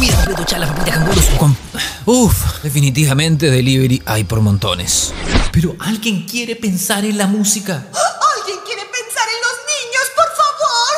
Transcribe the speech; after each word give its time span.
comida, 0.00 0.16
completo, 0.16 0.44
chala, 0.44 0.66
papita, 0.66 0.92
canguros, 0.92 1.26
con... 1.36 1.54
Uf, 2.06 2.62
definitivamente 2.62 3.50
delivery 3.50 4.00
hay 4.06 4.24
por 4.24 4.40
montones. 4.40 5.12
Pero 5.52 5.76
alguien 5.78 6.26
quiere 6.26 6.56
pensar 6.56 7.04
en 7.04 7.18
la 7.18 7.26
música. 7.26 7.74
¿Alguien 7.74 8.60
quiere 8.64 8.80
pensar 8.90 9.28
en 9.28 9.40
los 9.44 9.58
niños, 9.68 10.08
por 10.16 10.24
favor? 10.40 10.96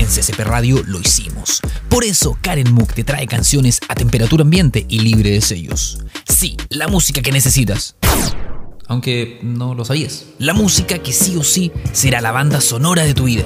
En 0.00 0.06
CCP 0.06 0.40
Radio 0.40 0.82
lo 0.84 0.98
hicimos. 0.98 1.60
Por 1.88 2.02
eso 2.02 2.36
Karen 2.40 2.72
Mook 2.72 2.92
te 2.92 3.04
trae 3.04 3.28
canciones 3.28 3.78
a 3.88 3.94
temperatura 3.94 4.42
ambiente 4.42 4.84
y 4.88 4.98
libre 4.98 5.30
de 5.30 5.40
sellos. 5.40 5.98
Sí, 6.28 6.56
la 6.70 6.88
música 6.88 7.22
que 7.22 7.30
necesitas. 7.30 7.94
Aunque 8.88 9.38
no 9.42 9.74
lo 9.74 9.84
sabías. 9.84 10.24
La 10.38 10.54
música 10.54 10.98
que 10.98 11.12
sí 11.12 11.36
o 11.36 11.44
sí 11.44 11.70
será 11.92 12.20
la 12.20 12.32
banda 12.32 12.60
sonora 12.60 13.04
de 13.04 13.14
tu 13.14 13.22
vida. 13.24 13.44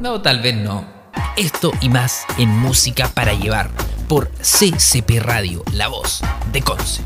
No, 0.00 0.20
tal 0.20 0.42
vez 0.42 0.56
no. 0.56 0.97
Esto 1.36 1.72
y 1.80 1.88
más 1.88 2.24
en 2.38 2.48
Música 2.48 3.08
para 3.14 3.32
Llevar 3.32 3.70
por 4.08 4.28
CCP 4.38 5.20
Radio, 5.20 5.62
la 5.72 5.88
voz 5.88 6.20
de 6.52 6.62
Conce. 6.62 7.02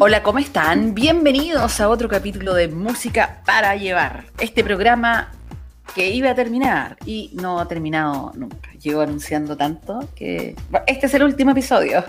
Hola, 0.00 0.22
¿cómo 0.22 0.38
están? 0.38 0.94
Bienvenidos 0.94 1.80
a 1.80 1.88
otro 1.88 2.08
capítulo 2.08 2.54
de 2.54 2.68
Música 2.68 3.42
para 3.44 3.76
Llevar. 3.76 4.24
Este 4.38 4.64
programa 4.64 5.30
que 5.94 6.10
iba 6.10 6.30
a 6.30 6.34
terminar 6.34 6.96
y 7.04 7.30
no 7.34 7.60
ha 7.60 7.68
terminado 7.68 8.32
nunca. 8.34 8.70
Llevo 8.80 9.02
anunciando 9.02 9.56
tanto 9.56 10.08
que 10.14 10.56
este 10.86 11.06
es 11.06 11.14
el 11.14 11.22
último 11.22 11.50
episodio. 11.50 12.04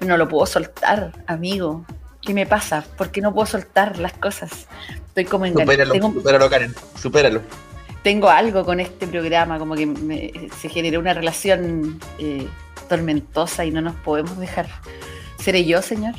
No 0.00 0.16
lo 0.16 0.28
puedo 0.28 0.46
soltar, 0.46 1.12
amigo. 1.26 1.84
¿Qué 2.20 2.34
me 2.34 2.46
pasa? 2.46 2.84
¿Por 2.96 3.10
qué 3.10 3.20
no 3.20 3.32
puedo 3.32 3.46
soltar 3.46 3.98
las 3.98 4.12
cosas? 4.14 4.50
Estoy 5.06 5.24
como 5.24 5.46
enganchado. 5.46 5.94
Supéralo, 5.94 6.12
supéralo, 6.12 6.50
Karen. 6.50 6.74
Supéralo. 7.00 7.42
Tengo 8.02 8.30
algo 8.30 8.64
con 8.64 8.80
este 8.80 9.06
programa, 9.06 9.58
como 9.58 9.74
que 9.74 10.50
se 10.60 10.68
generó 10.68 11.00
una 11.00 11.14
relación 11.14 11.98
eh, 12.18 12.46
tormentosa 12.88 13.64
y 13.64 13.70
no 13.70 13.80
nos 13.80 13.94
podemos 13.96 14.38
dejar. 14.38 14.68
¿Seré 15.38 15.64
yo, 15.64 15.82
señor? 15.82 16.14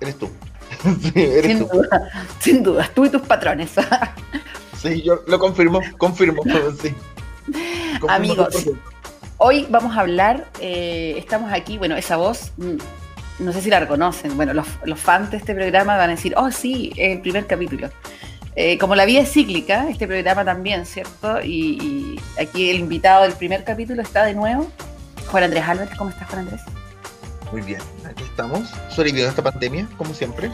Eres 0.00 0.18
tú. 0.18 0.30
sin 1.12 1.58
duda, 1.60 2.28
sin 2.40 2.62
duda, 2.62 2.90
tú 2.94 3.04
y 3.04 3.10
tus 3.10 3.22
patrones. 3.22 3.70
sí, 4.80 5.02
yo 5.02 5.22
lo 5.26 5.38
confirmo, 5.38 5.80
confirmo. 5.98 6.42
Sí. 6.82 6.94
Amigos, 8.08 8.66
hoy 9.36 9.68
vamos 9.70 9.96
a 9.96 10.00
hablar, 10.00 10.48
eh, 10.60 11.14
estamos 11.16 11.52
aquí, 11.52 11.78
bueno, 11.78 11.94
esa 11.96 12.16
voz, 12.16 12.52
mm, 12.56 13.44
no 13.44 13.52
sé 13.52 13.62
si 13.62 13.70
la 13.70 13.78
reconocen, 13.78 14.36
bueno, 14.36 14.52
los, 14.52 14.66
los 14.84 14.98
fans 14.98 15.30
de 15.30 15.36
este 15.36 15.54
programa 15.54 15.96
van 15.96 16.10
a 16.10 16.14
decir, 16.14 16.34
oh 16.36 16.50
sí, 16.50 16.92
el 16.96 17.20
primer 17.20 17.46
capítulo. 17.46 17.88
Eh, 18.58 18.78
como 18.78 18.94
la 18.94 19.04
vida 19.04 19.20
es 19.20 19.30
cíclica, 19.30 19.86
este 19.90 20.06
programa 20.06 20.42
también, 20.42 20.86
¿cierto? 20.86 21.42
Y, 21.42 22.18
aquí 22.40 22.70
el 22.70 22.78
invitado 22.78 23.24
del 23.24 23.34
primer 23.34 23.64
capítulo 23.64 24.00
está 24.00 24.24
de 24.24 24.32
nuevo, 24.32 24.66
Juan 25.26 25.44
Andrés 25.44 25.62
Álvarez. 25.66 25.94
¿Cómo 25.98 26.08
estás, 26.08 26.26
Juan 26.30 26.40
Andrés? 26.40 26.62
Muy 27.52 27.60
bien, 27.60 27.80
aquí 28.06 28.24
estamos, 28.24 28.70
sobreviviendo 28.88 29.28
esta 29.28 29.42
pandemia, 29.42 29.86
como 29.98 30.14
siempre. 30.14 30.50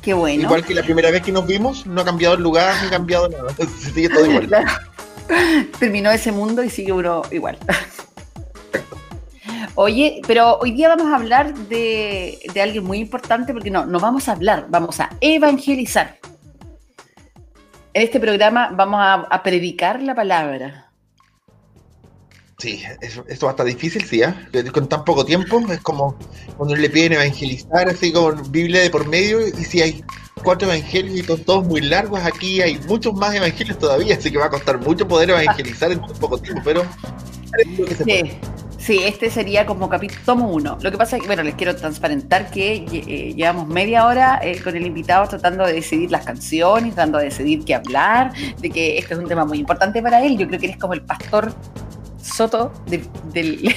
Qué 0.00 0.14
bueno. 0.14 0.44
Igual 0.44 0.64
que 0.64 0.74
la 0.74 0.84
primera 0.84 1.10
vez 1.10 1.22
que 1.22 1.32
nos 1.32 1.44
vimos, 1.44 1.86
no 1.86 2.00
ha 2.02 2.04
cambiado 2.04 2.36
el 2.36 2.42
lugar, 2.42 2.72
ni 2.82 2.86
ha 2.86 2.90
cambiado 2.90 3.28
nada, 3.28 3.52
sigue 3.94 4.08
todo 4.08 4.26
igual. 4.26 4.48
Terminó 5.80 6.12
ese 6.12 6.30
mundo 6.30 6.62
y 6.62 6.70
sigue 6.70 6.92
uno 6.92 7.22
igual. 7.32 7.58
Oye, 9.74 10.22
pero 10.26 10.56
hoy 10.58 10.70
día 10.70 10.88
vamos 10.88 11.12
a 11.12 11.16
hablar 11.16 11.52
de, 11.54 12.38
de 12.54 12.62
alguien 12.62 12.84
muy 12.84 12.98
importante 12.98 13.52
porque 13.52 13.70
no, 13.70 13.86
no 13.86 13.98
vamos 13.98 14.28
a 14.28 14.32
hablar, 14.32 14.66
vamos 14.68 15.00
a 15.00 15.10
evangelizar. 15.20 16.20
En 17.92 18.02
este 18.02 18.20
programa 18.20 18.70
vamos 18.72 19.00
a, 19.02 19.42
predicar 19.42 20.00
la 20.00 20.14
palabra. 20.14 20.86
Sí, 22.58 22.82
esto 23.00 23.46
va 23.46 23.52
a 23.52 23.54
estar 23.54 23.66
difícil, 23.66 24.04
sí, 24.04 24.22
¿eh? 24.22 24.34
con 24.72 24.88
tan 24.88 25.04
poco 25.04 25.24
tiempo. 25.24 25.60
Es 25.72 25.80
como 25.80 26.16
cuando 26.56 26.76
le 26.76 26.90
piden 26.90 27.14
evangelizar, 27.14 27.88
así 27.88 28.12
como 28.12 28.32
Biblia 28.50 28.82
de 28.82 28.90
por 28.90 29.08
medio, 29.08 29.46
y 29.48 29.64
si 29.64 29.80
hay 29.80 30.04
cuatro 30.44 30.68
evangelios 30.68 31.18
y 31.18 31.22
todos 31.22 31.64
muy 31.64 31.80
largos, 31.80 32.20
aquí 32.20 32.60
hay 32.60 32.78
muchos 32.86 33.14
más 33.14 33.34
evangelios 33.34 33.78
todavía, 33.78 34.14
así 34.14 34.30
que 34.30 34.38
va 34.38 34.46
a 34.46 34.50
costar 34.50 34.78
mucho 34.78 35.08
poder 35.08 35.30
evangelizar 35.30 35.90
en 35.90 36.00
tan 36.00 36.16
poco 36.18 36.38
tiempo, 36.38 36.62
pero... 36.64 36.84
Sí. 38.04 38.38
Sí, 38.80 38.98
este 39.04 39.28
sería 39.30 39.66
como 39.66 39.90
capítulo 39.90 40.20
tomo 40.24 40.48
uno. 40.48 40.78
Lo 40.80 40.90
que 40.90 40.96
pasa 40.96 41.16
es 41.16 41.22
que, 41.22 41.26
bueno, 41.26 41.42
les 41.42 41.54
quiero 41.54 41.76
transparentar 41.76 42.50
que 42.50 42.76
eh, 42.90 43.34
llevamos 43.34 43.68
media 43.68 44.06
hora 44.06 44.40
eh, 44.42 44.58
con 44.62 44.74
el 44.74 44.86
invitado 44.86 45.28
tratando 45.28 45.66
de 45.66 45.74
decidir 45.74 46.10
las 46.10 46.24
canciones, 46.24 46.94
tratando 46.94 47.18
de 47.18 47.24
decidir 47.24 47.62
qué 47.64 47.74
hablar, 47.74 48.32
de 48.58 48.70
que 48.70 48.96
este 48.96 49.12
es 49.12 49.20
un 49.20 49.28
tema 49.28 49.44
muy 49.44 49.58
importante 49.58 50.02
para 50.02 50.24
él. 50.24 50.38
Yo 50.38 50.46
creo 50.48 50.58
que 50.58 50.66
él 50.66 50.72
es 50.72 50.78
como 50.78 50.94
el 50.94 51.02
pastor 51.02 51.52
Soto 52.22 52.72
del, 52.86 53.06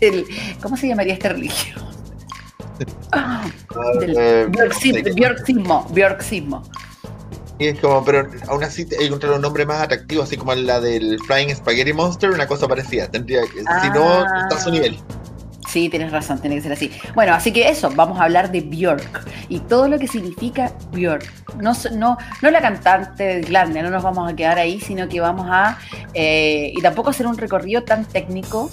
del, 0.00 0.26
¿cómo 0.60 0.76
se 0.76 0.88
llamaría 0.88 1.14
esta 1.14 1.30
religión? 1.30 1.82
Ah, 3.12 3.48
del 3.98 4.14
eh, 4.18 4.46
biorxismo, 5.14 5.86
biorxismo. 5.92 6.62
Y 7.58 7.68
es 7.68 7.80
como, 7.80 8.04
pero 8.04 8.28
aún 8.48 8.64
así 8.64 8.86
encontrar 9.00 9.32
un 9.32 9.40
nombre 9.40 9.64
más 9.64 9.80
atractivo, 9.80 10.22
así 10.22 10.36
como 10.36 10.54
la 10.54 10.80
del 10.80 11.18
Flying 11.26 11.54
Spaghetti 11.54 11.92
Monster, 11.92 12.30
una 12.30 12.46
cosa 12.46 12.68
parecida. 12.68 13.08
Tendría 13.08 13.42
que, 13.42 13.60
si 13.60 13.90
no, 13.90 14.20
ah. 14.20 14.42
está 14.42 14.56
a 14.56 14.60
su 14.60 14.70
nivel. 14.70 14.98
Sí, 15.68 15.88
tienes 15.88 16.12
razón, 16.12 16.38
tiene 16.40 16.56
que 16.56 16.62
ser 16.62 16.72
así. 16.72 16.90
Bueno, 17.14 17.34
así 17.34 17.52
que 17.52 17.68
eso, 17.68 17.90
vamos 17.94 18.20
a 18.20 18.24
hablar 18.24 18.52
de 18.52 18.60
Björk 18.60 19.26
y 19.48 19.60
todo 19.60 19.88
lo 19.88 19.98
que 19.98 20.06
significa 20.06 20.72
Björk. 20.92 21.30
No, 21.60 21.72
no, 21.92 22.16
no 22.40 22.50
la 22.50 22.60
cantante 22.60 23.24
de 23.24 23.38
Irlanda, 23.40 23.82
no 23.82 23.90
nos 23.90 24.02
vamos 24.02 24.30
a 24.30 24.36
quedar 24.36 24.58
ahí, 24.58 24.80
sino 24.80 25.08
que 25.08 25.20
vamos 25.20 25.46
a. 25.50 25.78
Eh, 26.14 26.72
y 26.74 26.80
tampoco 26.82 27.10
hacer 27.10 27.26
un 27.26 27.36
recorrido 27.36 27.82
tan 27.82 28.04
técnico, 28.04 28.70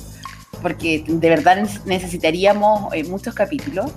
porque 0.61 1.03
de 1.07 1.29
verdad 1.29 1.57
necesitaríamos 1.85 2.93
eh, 2.93 3.03
muchos 3.05 3.33
capítulos 3.33 3.91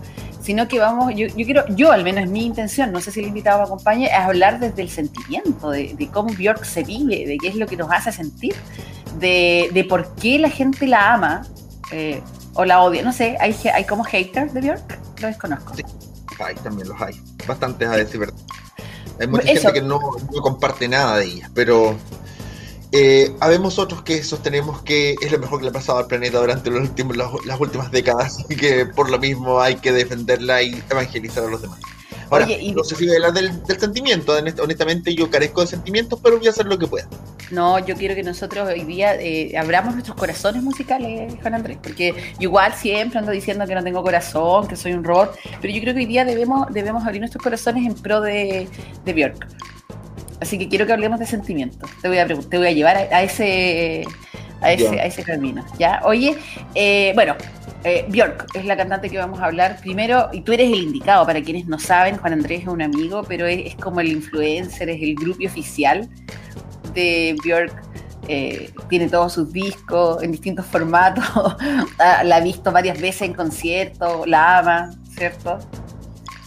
sino 0.47 0.69
que 0.69 0.79
vamos, 0.79 1.13
yo, 1.17 1.27
yo, 1.27 1.45
quiero, 1.45 1.65
yo 1.75 1.91
al 1.91 2.05
menos 2.05 2.23
es 2.23 2.31
mi 2.31 2.45
intención, 2.45 2.93
no 2.93 3.01
sé 3.01 3.11
si 3.11 3.19
el 3.19 3.27
invitado 3.27 3.59
me 3.59 3.65
acompañe, 3.65 4.07
es 4.07 4.13
hablar 4.13 4.61
desde 4.61 4.81
el 4.81 4.89
sentimiento, 4.89 5.71
de, 5.71 6.09
cómo 6.13 6.33
Björk 6.33 6.65
se 6.65 6.85
vive, 6.85 7.27
de 7.27 7.37
qué 7.37 7.49
es 7.49 7.57
lo 7.57 7.67
que 7.67 7.77
nos 7.77 7.91
hace 7.91 8.13
sentir, 8.13 8.55
de, 9.19 9.71
de 9.75 9.83
por 9.83 10.15
qué 10.15 10.39
la 10.39 10.49
gente 10.49 10.87
la 10.87 11.15
ama 11.15 11.45
eh, 11.91 12.23
o 12.55 12.65
la 12.65 12.81
odia. 12.81 13.03
No 13.03 13.13
sé, 13.13 13.37
¿hay, 13.41 13.57
hay 13.75 13.85
como 13.87 14.05
haters 14.05 14.55
de 14.55 14.61
Björk? 14.61 15.21
Lo 15.21 15.27
desconozco. 15.27 15.75
Sí, 15.75 15.83
hay, 16.39 16.55
también 16.55 16.91
los 16.91 17.03
hay, 17.03 17.21
bastantes 17.45 17.89
a 17.89 17.97
decir 17.97 18.21
verdad. 18.21 18.39
Hay 19.19 19.27
mucha 19.27 19.49
gente 19.49 19.73
que 19.73 19.83
no, 19.83 19.99
no 20.33 20.43
comparte 20.43 20.87
nada 20.87 21.17
de 21.17 21.25
ella, 21.25 21.51
pero 21.55 21.97
eh, 22.93 23.35
habemos 23.41 23.79
otros 23.79 24.03
que 24.03 24.23
sostenemos 24.23 24.83
que 24.83 25.17
es 25.21 25.33
lo 25.33 25.39
mejor 25.39 25.59
que 25.59 25.65
le 25.65 25.71
ha 25.71 25.73
pasado 25.73 25.99
al 25.99 26.07
planeta 26.07 26.39
durante 26.39 26.71
los 26.71 26.81
últimos, 26.81 27.17
las 27.17 27.61
últimas 27.61 27.91
décadas 27.91 28.45
y 28.49 28.57
que 28.57 28.87
por 28.87 29.11
lo 29.11 29.19
mismo 29.19 29.61
hay 29.61 29.77
que 29.77 29.93
defenderla 29.93 30.63
y 30.63 30.83
evangelizar 30.91 31.45
a 31.45 31.49
los 31.49 31.63
demás. 31.63 31.79
Ahora, 32.31 32.47
no 32.75 32.83
sé 32.83 32.97
si 32.97 33.07
voy 33.07 33.15
a 33.15 33.17
hablar 33.19 33.35
del, 33.35 33.79
sentimiento, 33.79 34.35
honestamente 34.61 35.15
yo 35.15 35.31
carezco 35.31 35.61
de 35.61 35.69
sentimientos, 35.69 36.19
pero 36.21 36.39
voy 36.39 36.47
a 36.49 36.51
hacer 36.51 36.67
lo 36.67 36.77
que 36.77 36.89
pueda. 36.89 37.07
No, 37.53 37.79
yo 37.79 37.95
quiero 37.95 38.17
que 38.17 38.25
nosotros 38.25 38.69
hoy 38.69 38.83
día 38.83 39.15
eh, 39.15 39.57
abramos 39.57 39.95
nuestros 39.95 40.17
corazones 40.17 40.63
musicales, 40.63 41.35
Juan 41.41 41.55
Andrés, 41.55 41.79
porque 41.81 42.35
igual 42.41 42.75
siempre 42.75 43.21
ando 43.21 43.31
diciendo 43.31 43.65
que 43.67 43.77
no 43.77 43.85
tengo 43.85 44.03
corazón, 44.03 44.67
que 44.67 44.75
soy 44.75 44.95
un 44.95 45.05
robot, 45.05 45.39
pero 45.61 45.73
yo 45.73 45.81
creo 45.81 45.95
que 45.95 46.01
hoy 46.01 46.07
día 46.07 46.25
debemos, 46.25 46.67
debemos 46.73 47.05
abrir 47.05 47.21
nuestros 47.21 47.45
corazones 47.45 47.87
en 47.87 47.95
pro 47.95 48.21
de, 48.21 48.69
de 49.05 49.13
Björk. 49.13 49.47
Así 50.41 50.59
que 50.59 50.69
quiero 50.69 50.87
que 50.87 50.93
hablemos 50.93 51.19
de 51.19 51.27
sentimientos. 51.27 51.91
Te 52.03 52.09
voy 52.09 52.19
a, 52.19 52.27
te 52.27 52.59
voy 52.59 52.67
a 52.67 52.73
llevar 52.73 52.97
a, 52.97 53.23
ese 53.23 54.05
a 54.61 54.73
ese, 54.73 55.01
a 55.01 55.07
ese 55.07 55.23
camino. 55.23 55.65
¿ya? 55.79 56.01
Oye, 56.05 56.37
eh, 56.75 57.13
bueno, 57.15 57.35
eh, 57.85 58.05
Björk 58.09 58.47
es 58.55 58.65
la 58.65 58.77
cantante 58.77 59.09
que 59.09 59.19
vamos 59.19 59.41
a 59.41 59.47
hablar 59.47 59.79
primero, 59.81 60.29
y 60.33 60.41
tú 60.41 60.53
eres 60.53 60.73
el 60.73 60.79
indicado, 60.79 61.25
para 61.27 61.43
quienes 61.43 61.67
no 61.67 61.79
saben, 61.79 62.17
Juan 62.17 62.33
Andrés 62.33 62.63
es 62.63 62.69
un 62.69 62.83
amigo, 62.83 63.23
pero 63.29 63.47
es, 63.47 63.75
como 63.77 64.01
el 64.01 64.09
influencer, 64.09 64.89
es 64.89 65.03
el 65.03 65.15
grupo 65.15 65.45
oficial 65.47 66.09
de 66.95 67.37
Björk. 67.45 67.83
Eh, 68.29 68.73
tiene 68.89 69.09
todos 69.09 69.35
sus 69.35 69.53
discos 69.53 70.21
en 70.21 70.33
distintos 70.33 70.67
formatos, 70.67 71.25
la 72.25 72.37
ha 72.37 72.41
visto 72.41 72.73
varias 72.73 73.01
veces 73.01 73.23
en 73.23 73.35
conciertos, 73.35 74.27
la 74.27 74.59
ama, 74.59 74.91
¿cierto? 75.17 75.61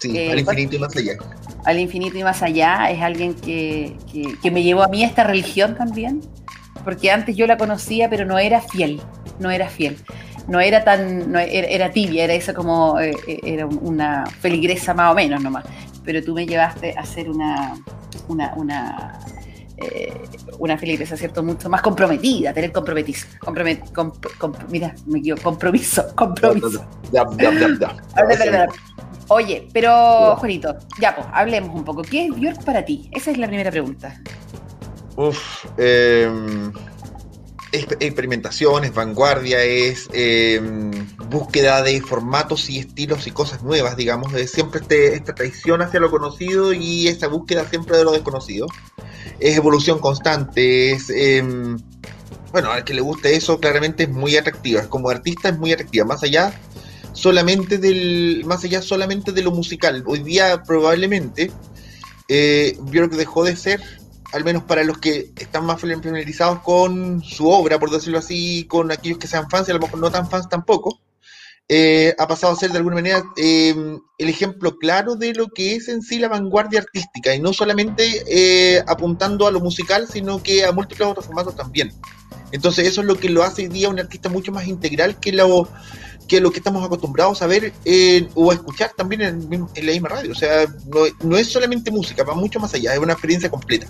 Sí, 0.01 0.18
eh, 0.18 0.33
al 0.33 0.39
infinito 0.39 0.75
y 0.75 0.80
más 0.80 0.94
allá 0.97 1.13
al 1.65 1.79
infinito 1.79 2.17
y 2.17 2.23
más 2.23 2.41
allá, 2.41 2.89
es 2.89 3.01
alguien 3.01 3.33
que, 3.33 3.95
me 4.51 4.63
llevó 4.63 4.83
a 4.83 4.88
mí 4.88 5.03
a 5.03 5.07
esta 5.07 5.23
religión 5.23 5.75
también, 5.75 6.21
porque 6.83 7.11
antes 7.11 7.35
yo 7.35 7.47
la 7.47 7.57
conocía, 7.57 8.09
pero 8.09 8.25
no 8.25 8.39
era 8.39 8.61
fiel, 8.61 9.01
no 9.39 9.51
era 9.51 9.69
fiel. 9.69 9.97
No 10.47 10.59
era 10.59 10.83
tan, 10.83 11.35
era, 11.35 11.91
tibia, 11.91 12.23
era 12.23 12.33
eso 12.33 12.56
como, 12.56 13.00
eh, 13.00 13.15
eh, 13.27 13.39
era 13.44 13.67
una 13.67 14.25
feligresa 14.25 14.95
más 14.95 15.11
o 15.11 15.15
menos 15.15 15.44
nomás. 15.44 15.63
Pero 16.03 16.23
tú 16.23 16.33
me 16.33 16.47
llevaste 16.47 16.97
a 16.97 17.06
ser 17.06 17.29
una, 17.29 17.75
una, 18.27 18.53
una, 18.55 19.19
eh, 19.77 20.12
una 20.57 20.75
feligresa, 20.75 21.15
¿cierto? 21.15 21.44
Mucho 21.44 21.69
más 21.69 21.83
comprometida, 21.83 22.51
tener 22.51 22.71
compromiso. 22.71 23.27
mira, 24.69 24.95
me 25.05 25.19
equivoco, 25.19 25.44
compromiso, 25.44 26.15
compromiso. 26.15 26.83
Oye, 29.29 29.67
pero 29.71 30.35
Juanito, 30.37 30.75
ya 30.99 31.15
pues, 31.15 31.27
hablemos 31.31 31.75
un 31.75 31.85
poco. 31.85 32.01
¿Qué 32.01 32.25
es 32.25 32.31
Björk 32.35 32.63
para 32.63 32.83
ti? 32.83 33.09
Esa 33.11 33.31
es 33.31 33.37
la 33.37 33.47
primera 33.47 33.69
pregunta. 33.69 34.19
Uf, 35.15 35.65
eh, 35.77 36.27
experimentación, 37.71 38.85
es 38.85 38.93
vanguardia, 38.93 39.61
es 39.63 40.09
em, 40.13 40.91
búsqueda 41.29 41.83
de 41.83 42.01
formatos 42.01 42.69
y 42.69 42.79
estilos 42.79 43.27
y 43.27 43.31
cosas 43.31 43.61
nuevas, 43.63 43.95
digamos, 43.95 44.33
de 44.33 44.47
siempre 44.47 44.81
este, 44.81 45.15
esta 45.15 45.35
traición 45.35 45.81
hacia 45.81 45.99
lo 45.99 46.09
conocido 46.09 46.73
y 46.73 47.07
esta 47.07 47.27
búsqueda 47.27 47.67
siempre 47.69 47.97
de 47.97 48.05
lo 48.05 48.11
desconocido. 48.11 48.67
Es 49.39 49.57
evolución 49.57 49.99
constante, 49.99 50.91
es... 50.91 51.09
Em, 51.09 51.77
bueno, 52.51 52.71
al 52.71 52.83
que 52.83 52.95
le 52.95 53.01
guste 53.01 53.35
eso, 53.35 53.59
claramente 53.59 54.03
es 54.03 54.09
muy 54.09 54.35
atractiva. 54.35 54.81
Como 54.89 55.09
artista 55.09 55.49
es 55.49 55.59
muy 55.59 55.71
atractiva, 55.71 56.03
más 56.05 56.23
allá 56.23 56.51
solamente 57.19 57.77
del 57.77 58.44
más 58.45 58.63
allá 58.63 58.81
solamente 58.81 59.31
de 59.31 59.42
lo 59.42 59.51
musical. 59.51 60.04
Hoy 60.07 60.19
día 60.19 60.63
probablemente 60.63 61.51
eh, 62.30 62.77
Björk 62.80 63.12
dejó 63.12 63.44
de 63.44 63.56
ser 63.56 63.81
al 64.31 64.44
menos 64.44 64.63
para 64.63 64.83
los 64.83 65.00
que 65.00 65.31
están 65.36 65.66
más 65.66 65.81
familiarizados 65.81 66.60
con 66.60 67.21
su 67.24 67.50
obra, 67.50 67.80
por 67.80 67.89
decirlo 67.89 68.19
así, 68.19 68.66
con 68.69 68.92
aquellos 68.92 69.18
que 69.18 69.27
sean 69.27 69.50
fans 69.50 69.68
y 69.68 69.71
a 69.71 69.74
lo 69.74 69.80
mejor 69.81 70.00
no 70.00 70.12
tan 70.12 70.30
fans 70.30 70.48
tampoco, 70.48 71.01
eh, 71.68 72.16
ha 72.18 72.27
pasado 72.27 72.54
a 72.54 72.56
ser 72.56 72.71
de 72.71 72.77
alguna 72.77 72.95
manera 72.95 73.24
eh, 73.38 73.75
el 74.18 74.30
ejemplo 74.30 74.77
claro 74.77 75.15
de 75.15 75.33
lo 75.33 75.48
que 75.50 75.75
es 75.75 75.88
en 75.88 76.01
sí 76.01 76.19
la 76.19 76.27
vanguardia 76.27 76.80
artística, 76.80 77.33
y 77.33 77.39
no 77.39 77.54
solamente 77.54 78.24
eh, 78.27 78.83
apuntando 78.88 79.48
a 79.48 79.51
lo 79.51 79.60
musical, 79.60 80.07
sino 80.07 80.42
que 80.42 80.63
a 80.63 80.72
múltiples 80.72 81.07
otros 81.07 81.25
formatos 81.25 81.56
también. 81.56 81.92
Entonces 82.51 82.88
eso 82.88 83.01
es 83.01 83.07
lo 83.07 83.18
que 83.18 83.30
lo 83.30 83.44
hace 83.44 83.63
hoy 83.63 83.68
día 83.68 83.89
un 83.89 84.00
artista 84.00 84.30
mucho 84.30 84.51
más 84.51 84.68
integral 84.68 85.19
que 85.19 85.31
lo 85.31 85.68
que 86.29 86.39
lo 86.39 86.51
que 86.51 86.59
estamos 86.59 86.85
acostumbrados 86.85 87.41
a 87.41 87.47
ver 87.47 87.73
o 88.35 88.51
a 88.51 88.53
escuchar 88.53 88.91
también 88.95 89.21
en, 89.21 89.49
la 89.49 89.91
misma 89.91 90.09
radio. 90.09 90.31
O 90.31 90.35
sea, 90.35 90.65
no, 90.87 91.01
no, 91.23 91.37
es 91.37 91.47
solamente 91.47 91.91
música, 91.91 92.23
va 92.23 92.35
mucho 92.35 92.59
más 92.59 92.73
allá, 92.73 92.93
es 92.93 92.99
una 92.99 93.13
experiencia 93.13 93.49
completa 93.49 93.87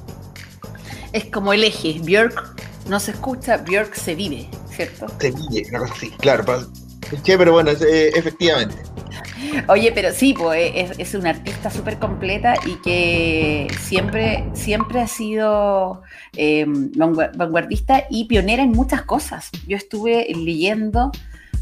es 1.14 1.26
como 1.26 1.54
el 1.54 1.64
eje. 1.64 2.00
Björk 2.04 2.62
no 2.88 3.00
se 3.00 3.12
escucha, 3.12 3.58
Björk 3.58 3.96
se 3.96 4.16
vive, 4.16 4.48
¿cierto? 4.70 5.08
Se 5.20 5.32
vive, 5.32 5.68
una 5.70 5.80
cosa 5.80 5.94
así, 5.94 6.10
claro. 6.12 6.46
pero 7.26 7.52
bueno, 7.52 7.72
eh, 7.72 8.12
efectivamente. 8.16 8.76
Oye, 9.68 9.92
pero 9.94 10.14
sí, 10.14 10.36
pues 10.38 10.72
es, 10.76 11.00
es 11.00 11.14
una 11.16 11.32
artista 11.32 11.70
súper 11.70 11.98
completa 11.98 12.56
y 12.66 12.76
que 12.82 13.68
siempre, 13.82 14.46
siempre 14.54 15.02
ha 15.02 15.08
sido 15.08 16.02
eh, 16.36 16.66
vanguardista 16.68 18.06
y 18.10 18.26
pionera 18.26 18.64
en 18.64 18.72
muchas 18.72 19.04
cosas. 19.04 19.50
Yo 19.68 19.78
estuve 19.78 20.28
leyendo 20.36 21.12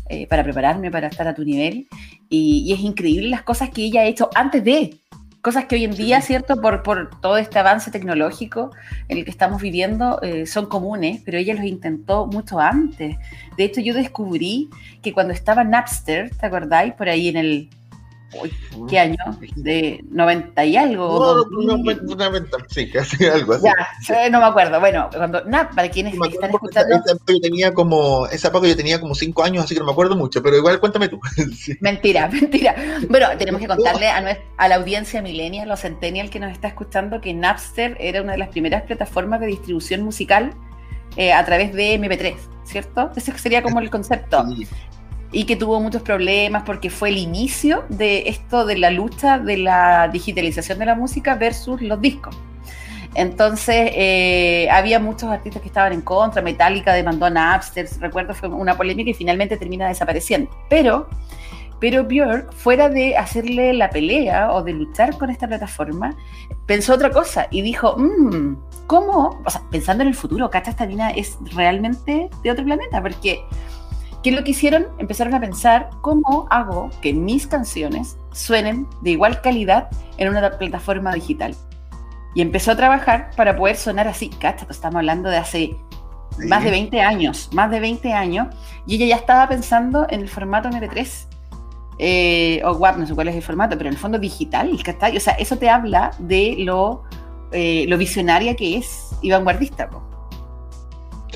eh, 0.09 0.27
para 0.27 0.44
prepararme 0.44 0.92
para 0.92 1.07
estar 1.07 1.27
a 1.27 1.33
tu 1.33 1.44
nivel 1.44 1.88
y, 2.30 2.63
y, 2.68 2.74
es 2.74 2.80
increíble 2.80 3.30
las 3.30 3.44
cosas 3.44 3.69
que 3.69 3.83
ella 3.83 4.01
ha 4.01 4.06
hecho 4.06 4.30
antes 4.36 4.63
de, 4.63 5.00
Cosas 5.42 5.65
que 5.65 5.75
hoy 5.75 5.86
en 5.86 5.95
día, 5.95 6.19
¿cierto? 6.19 6.59
Por, 6.59 6.83
por 6.83 7.21
todo 7.21 7.38
este 7.38 7.57
avance 7.57 7.92
tecnológico 7.92 8.71
en 9.07 9.19
el 9.19 9.24
que 9.24 9.31
estamos 9.31 9.62
viviendo, 9.62 10.19
eh, 10.21 10.45
son 10.45 10.65
comunes, 10.65 11.21
pero 11.24 11.38
ella 11.38 11.54
los 11.54 11.63
intentó 11.63 12.25
mucho 12.25 12.59
antes. 12.59 13.15
De 13.56 13.63
hecho, 13.63 13.80
yo 13.80 13.94
descubrí 13.94 14.69
que 15.01 15.13
cuando 15.13 15.33
estaba 15.33 15.63
Napster, 15.63 16.36
¿te 16.36 16.45
acordáis? 16.45 16.94
Por 16.95 17.07
ahí 17.07 17.30
en 17.30 17.38
el 17.38 17.69
¿Qué 18.89 19.00
año? 19.00 19.18
¿De 19.56 20.03
90 20.09 20.65
y 20.65 20.77
algo? 20.77 21.45
No, 21.50 21.77
90, 21.77 22.57
sí, 22.69 22.89
casi 22.89 23.25
algo 23.27 23.53
así. 23.53 23.65
Ya, 24.07 24.29
no 24.29 24.39
me 24.39 24.45
acuerdo. 24.45 24.79
Bueno, 24.79 25.09
cuando, 25.13 25.44
nada, 25.45 25.69
para 25.69 25.89
quienes 25.89 26.13
están 26.13 26.51
escuchando. 26.51 26.95
Esa, 26.95 27.18
yo 27.27 27.39
tenía 27.39 27.74
como, 27.74 28.27
esa 28.27 28.50
época 28.50 28.68
yo 28.68 28.75
tenía 28.75 29.00
como 29.00 29.15
5 29.15 29.44
años, 29.44 29.63
así 29.63 29.74
que 29.74 29.79
no 29.79 29.85
me 29.85 29.91
acuerdo 29.91 30.15
mucho, 30.15 30.44
pero 30.44 30.57
igual 30.57 30.79
cuéntame 30.79 31.07
tú. 31.07 31.19
Mentira, 31.81 32.27
mentira. 32.31 32.75
Bueno, 33.09 33.27
tenemos 33.38 33.62
que 33.62 33.68
contarle 33.68 34.09
a, 34.09 34.38
a 34.57 34.68
la 34.68 34.75
audiencia 34.75 35.21
millennial, 35.21 35.69
los 35.69 35.81
centennial 35.81 36.29
que 36.29 36.39
nos 36.39 36.51
está 36.51 36.68
escuchando, 36.68 37.21
que 37.21 37.33
Napster 37.33 37.97
era 38.00 38.21
una 38.21 38.33
de 38.33 38.39
las 38.39 38.50
primeras 38.50 38.83
plataformas 38.83 39.39
de 39.39 39.47
distribución 39.47 40.01
musical 40.01 40.53
eh, 41.15 41.33
a 41.33 41.44
través 41.45 41.74
de 41.74 42.00
MP3, 42.00 42.35
¿cierto? 42.63 43.12
Ese 43.15 43.35
sería 43.38 43.63
como 43.63 43.79
el 43.79 43.89
concepto 43.89 44.45
y 45.31 45.45
que 45.45 45.56
tuvo 45.56 45.79
muchos 45.79 46.01
problemas 46.01 46.63
porque 46.65 46.89
fue 46.89 47.09
el 47.09 47.18
inicio 47.18 47.83
de 47.89 48.29
esto 48.29 48.65
de 48.65 48.77
la 48.77 48.91
lucha 48.91 49.39
de 49.39 49.57
la 49.57 50.07
digitalización 50.07 50.79
de 50.79 50.85
la 50.85 50.95
música 50.95 51.35
versus 51.35 51.81
los 51.81 52.00
discos. 52.00 52.38
Entonces, 53.15 53.91
eh, 53.95 54.69
había 54.71 55.00
muchos 55.00 55.29
artistas 55.29 55.62
que 55.62 55.69
estaban 55.69 55.91
en 55.91 56.01
contra, 56.01 56.41
Metallica 56.41 56.94
demandó 56.94 57.25
a 57.25 57.29
Napster, 57.29 57.88
recuerdo, 58.00 58.35
fue 58.35 58.47
una 58.50 58.77
polémica 58.77 59.09
y 59.09 59.13
finalmente 59.13 59.57
termina 59.57 59.88
desapareciendo. 59.88 60.51
Pero, 60.69 61.09
pero 61.79 62.03
Björk, 62.03 62.53
fuera 62.53 62.89
de 62.89 63.18
hacerle 63.18 63.74
la 63.74 63.89
pelea 63.89 64.51
o 64.51 64.62
de 64.62 64.74
luchar 64.74 65.18
con 65.18 65.31
esta 65.31 65.47
plataforma, 65.47 66.15
pensó 66.68 66.94
otra 66.94 67.09
cosa 67.09 67.47
y 67.50 67.63
dijo, 67.63 67.95
mmm, 67.97 68.56
¿cómo? 68.85 69.41
O 69.44 69.50
sea, 69.50 69.62
pensando 69.71 70.03
en 70.03 70.09
el 70.09 70.15
futuro, 70.15 70.51
Cacha 70.51 70.69
esta 70.69 70.85
mina 70.85 71.09
es 71.09 71.38
realmente 71.56 72.29
de 72.44 72.51
otro 72.51 72.65
planeta, 72.65 73.01
porque 73.01 73.41
¿Qué 74.27 74.31
es 74.31 74.38
lo 74.38 74.44
que 74.44 74.51
hicieron? 74.51 74.88
Empezaron 74.97 75.33
a 75.35 75.39
pensar 75.39 75.89
cómo 76.01 76.47
hago 76.50 76.89
que 77.01 77.13
mis 77.13 77.47
canciones 77.47 78.18
suenen 78.33 78.85
de 79.01 79.12
igual 79.12 79.39
calidad 79.39 79.88
en 80.18 80.27
una 80.27 80.51
plataforma 80.57 81.13
digital. 81.13 81.56
Y 82.35 82.41
empezó 82.41 82.71
a 82.71 82.75
trabajar 82.75 83.29
para 83.38 83.56
poder 83.56 83.77
sonar 83.77 84.06
así. 84.06 84.27
Cacha, 84.27 84.68
estamos 84.69 84.97
hablando 84.97 85.29
de 85.29 85.38
hace 85.38 85.77
más 86.45 86.62
de 86.62 86.71
20 86.71 87.00
años, 87.00 87.50
más 87.53 87.71
de 87.71 87.79
20 87.79 88.12
años, 88.12 88.47
y 88.85 88.95
ella 88.95 89.06
ya 89.06 89.15
estaba 89.15 89.47
pensando 89.47 90.06
en 90.09 90.19
el 90.19 90.27
formato 90.27 90.68
MP3. 90.68 91.25
Eh, 91.97 92.62
o 92.65 92.74
WAP, 92.74 92.97
no 92.97 93.07
sé 93.07 93.15
cuál 93.15 93.29
es 93.29 93.35
el 93.35 93.41
formato, 93.41 93.77
pero 93.77 93.88
en 93.88 93.94
el 93.94 93.97
fondo 93.97 94.19
digital, 94.19 94.69
O 94.74 95.19
sea, 95.21 95.35
eso 95.35 95.57
te 95.57 95.69
habla 95.69 96.12
de 96.19 96.57
lo, 96.59 97.03
eh, 97.53 97.85
lo 97.88 97.97
visionaria 97.97 98.57
que 98.57 98.75
es 98.75 99.07
y 99.21 99.31
vanguardista. 99.31 99.89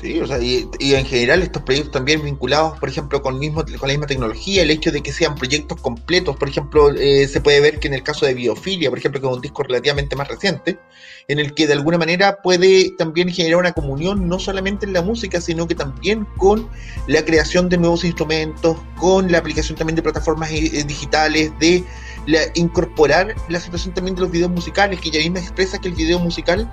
Sí, 0.02 0.18
o 0.18 0.26
sea, 0.26 0.40
y, 0.40 0.68
en 0.80 1.06
general 1.06 1.42
estos 1.42 1.62
proyectos 1.62 1.92
también 1.92 2.24
vinculados, 2.24 2.76
por 2.80 2.88
ejemplo, 2.88 3.22
con, 3.22 3.38
mismo, 3.38 3.62
con 3.62 3.86
la 3.86 3.94
misma 3.94 4.08
tecnología, 4.08 4.62
el 4.62 4.72
hecho 4.72 4.90
de 4.90 5.00
que 5.00 5.12
sean 5.12 5.36
proyectos 5.36 5.80
completos, 5.80 6.36
por 6.36 6.48
ejemplo, 6.48 6.90
eh, 6.90 7.28
se 7.28 7.40
puede 7.40 7.60
ver 7.60 7.78
que 7.78 7.86
en 7.86 7.94
el 7.94 8.02
caso 8.02 8.26
de 8.26 8.34
Biofilia, 8.34 8.90
por 8.90 8.98
ejemplo, 8.98 9.20
que 9.20 9.28
es 9.28 9.32
un 9.32 9.40
disco 9.40 9.62
relativamente 9.62 10.16
más 10.16 10.26
reciente, 10.26 10.80
en 11.28 11.38
el 11.38 11.54
que 11.54 11.68
de 11.68 11.74
alguna 11.74 11.98
manera 11.98 12.38
puede 12.42 12.90
también 12.98 13.28
generar 13.28 13.60
una 13.60 13.72
comunión 13.74 14.26
no 14.26 14.40
solamente 14.40 14.86
en 14.86 14.92
la 14.92 15.02
música, 15.02 15.40
sino 15.40 15.68
que 15.68 15.76
también 15.76 16.26
con 16.36 16.68
la 17.06 17.24
creación 17.24 17.68
de 17.68 17.78
nuevos 17.78 18.02
instrumentos, 18.02 18.78
con 18.96 19.30
la 19.30 19.38
aplicación 19.38 19.78
también 19.78 19.94
de 19.94 20.02
plataformas 20.02 20.50
eh, 20.50 20.82
digitales, 20.84 21.52
de 21.60 21.84
la, 22.26 22.40
incorporar 22.56 23.36
la 23.48 23.60
situación 23.60 23.94
también 23.94 24.16
de 24.16 24.22
los 24.22 24.32
videos 24.32 24.50
musicales, 24.50 25.00
que 25.00 25.10
ella 25.10 25.20
misma 25.20 25.38
expresa 25.38 25.80
que 25.80 25.86
el 25.86 25.94
video 25.94 26.18
musical 26.18 26.68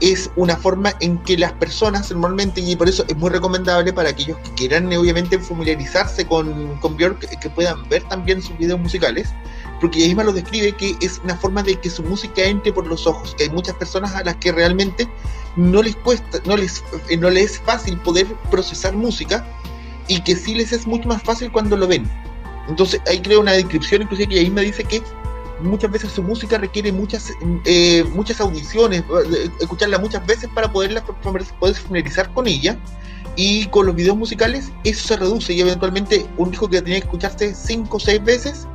es 0.00 0.30
una 0.36 0.56
forma 0.56 0.94
en 1.00 1.18
que 1.18 1.36
las 1.36 1.52
personas 1.52 2.10
normalmente, 2.10 2.60
y 2.60 2.74
por 2.76 2.88
eso 2.88 3.04
es 3.08 3.16
muy 3.16 3.30
recomendable 3.30 3.92
para 3.92 4.10
aquellos 4.10 4.38
que 4.38 4.50
quieran 4.52 4.86
obviamente 4.86 5.38
familiarizarse 5.38 6.26
con, 6.26 6.78
con 6.78 6.96
Björk, 6.96 7.18
que 7.38 7.50
puedan 7.50 7.88
ver 7.88 8.02
también 8.04 8.42
sus 8.42 8.56
videos 8.58 8.80
musicales, 8.80 9.28
porque 9.80 9.98
ella 9.98 10.08
misma 10.08 10.24
lo 10.24 10.32
describe 10.32 10.72
que 10.72 10.96
es 11.00 11.20
una 11.24 11.36
forma 11.36 11.62
de 11.62 11.76
que 11.76 11.90
su 11.90 12.02
música 12.02 12.42
entre 12.42 12.72
por 12.72 12.86
los 12.86 13.06
ojos, 13.06 13.34
que 13.36 13.44
hay 13.44 13.50
muchas 13.50 13.74
personas 13.76 14.14
a 14.14 14.24
las 14.24 14.36
que 14.36 14.52
realmente 14.52 15.08
no 15.56 15.82
les 15.82 15.96
cuesta, 15.96 16.38
no 16.44 16.56
les, 16.56 16.82
eh, 17.08 17.16
no 17.16 17.30
les 17.30 17.52
es 17.52 17.58
fácil 17.60 17.98
poder 17.98 18.26
procesar 18.50 18.94
música 18.94 19.44
y 20.08 20.20
que 20.22 20.36
sí 20.36 20.54
les 20.54 20.72
es 20.72 20.86
mucho 20.86 21.08
más 21.08 21.22
fácil 21.22 21.50
cuando 21.50 21.76
lo 21.76 21.86
ven. 21.86 22.08
Entonces 22.68 23.00
ahí 23.08 23.20
creo 23.20 23.40
una 23.40 23.52
descripción 23.52 24.02
inclusive 24.02 24.28
que 24.28 24.40
ella 24.40 24.60
dice 24.60 24.84
que 24.84 25.02
muchas 25.62 25.90
veces 25.90 26.12
su 26.12 26.22
música 26.22 26.58
requiere 26.58 26.92
muchas 26.92 27.32
eh, 27.64 28.04
muchas 28.14 28.40
audiciones, 28.40 29.02
eh, 29.02 29.50
escucharla 29.60 29.98
muchas 29.98 30.24
veces 30.26 30.48
para 30.54 30.70
poderla 30.72 31.02
poder 31.04 31.74
familiarizar 31.74 32.32
con 32.32 32.46
ella. 32.46 32.78
Y 33.36 33.66
con 33.66 33.86
los 33.86 33.94
videos 33.94 34.16
musicales 34.16 34.72
eso 34.84 35.08
se 35.08 35.16
reduce 35.16 35.52
y 35.52 35.60
eventualmente 35.60 36.26
un 36.36 36.50
disco 36.50 36.68
que 36.68 36.82
tenía 36.82 36.98
que 36.98 37.06
escucharse 37.06 37.54
cinco 37.54 37.96
o 37.96 38.00
seis 38.00 38.22
veces, 38.22 38.66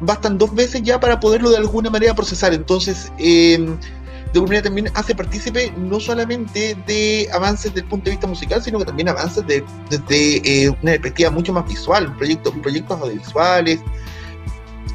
bastan 0.00 0.36
dos 0.38 0.54
veces 0.54 0.82
ya 0.82 1.00
para 1.00 1.18
poderlo 1.18 1.50
de 1.50 1.56
alguna 1.56 1.90
manera 1.90 2.14
procesar. 2.14 2.52
Entonces, 2.52 3.10
eh, 3.18 3.58
de 3.58 4.38
alguna 4.38 4.48
manera 4.48 4.62
también 4.64 4.90
hace 4.94 5.14
partícipe 5.14 5.72
no 5.76 6.00
solamente 6.00 6.76
de 6.86 7.28
avances 7.32 7.72
desde 7.72 7.80
el 7.80 7.88
punto 7.88 8.06
de 8.06 8.12
vista 8.12 8.26
musical, 8.26 8.62
sino 8.62 8.78
que 8.78 8.86
también 8.86 9.08
avances 9.08 9.44
desde 9.46 10.40
de, 10.40 10.68
una 10.82 10.92
perspectiva 10.92 11.30
mucho 11.30 11.52
más 11.52 11.66
visual, 11.66 12.14
proyectos, 12.16 12.54
proyectos 12.62 13.00
audiovisuales, 13.00 13.80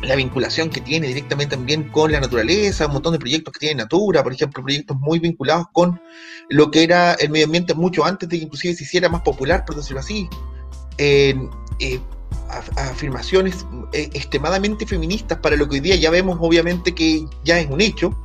la 0.02 0.16
vinculación 0.16 0.70
que 0.70 0.82
tiene 0.82 1.08
directamente 1.08 1.56
también 1.56 1.90
con 1.90 2.12
la 2.12 2.20
naturaleza, 2.20 2.86
un 2.86 2.94
montón 2.94 3.14
de 3.14 3.20
proyectos 3.20 3.54
que 3.54 3.60
tiene 3.60 3.76
Natura, 3.76 4.24
por 4.24 4.34
ejemplo, 4.34 4.64
proyectos 4.64 4.98
muy 5.00 5.20
vinculados 5.20 5.68
con 5.72 6.00
lo 6.50 6.72
que 6.72 6.84
era 6.84 7.14
el 7.14 7.30
medio 7.30 7.46
ambiente 7.46 7.74
mucho 7.74 8.06
antes 8.06 8.30
de 8.30 8.38
que 8.38 8.46
inclusive 8.46 8.76
se 8.76 8.84
hiciera 8.84 9.10
más 9.10 9.22
popular, 9.22 9.66
por 9.66 9.76
decirlo 9.76 10.00
así. 10.00 10.30
Eh, 10.98 11.36
afirmaciones 12.78 13.66
eh, 13.94 14.10
extremadamente 14.14 14.86
feministas 14.86 15.40
para 15.40 15.56
lo 15.56 15.68
que 15.68 15.76
hoy 15.76 15.80
día 15.82 15.96
ya 15.96 16.10
vemos 16.10 16.38
obviamente 16.40 16.96
que 16.96 17.26
ya 17.44 17.60
es 17.60 17.70
un 17.70 17.82
hecho, 17.82 18.18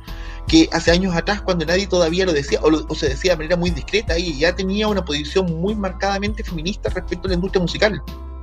que 0.47 0.69
hace 0.71 0.91
años 0.91 1.15
atrás 1.15 1.41
cuando 1.41 1.65
nadie 1.65 1.87
todavía 1.87 2.25
lo 2.25 2.33
decía 2.33 2.59
o, 2.61 2.95
se 2.95 3.09
decía 3.09 3.31
de 3.31 3.37
manera 3.37 3.57
muy 3.57 3.69
discreta, 3.69 4.17
y 4.17 4.37
ya 4.37 4.55
tenía 4.55 4.87
una 4.87 5.03
posición 5.03 5.45
muy 5.59 5.75
marcadamente 5.75 6.43
feminista 6.43 6.89
respecto 6.89 7.27
a 7.27 7.29
la 7.29 7.35
industria 7.35 7.61
musical 7.61 8.01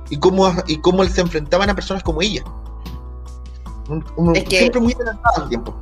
y 0.09 0.17
cómo, 0.17 0.53
y 0.67 0.77
cómo 0.77 1.05
se 1.05 1.21
enfrentaban 1.21 1.69
a 1.69 1.75
personas 1.75 2.03
como 2.03 2.21
ella 2.21 2.43
siempre 4.47 4.81
muy 4.81 4.93
adelantado 4.93 5.43
al 5.43 5.49
tiempo. 5.49 5.75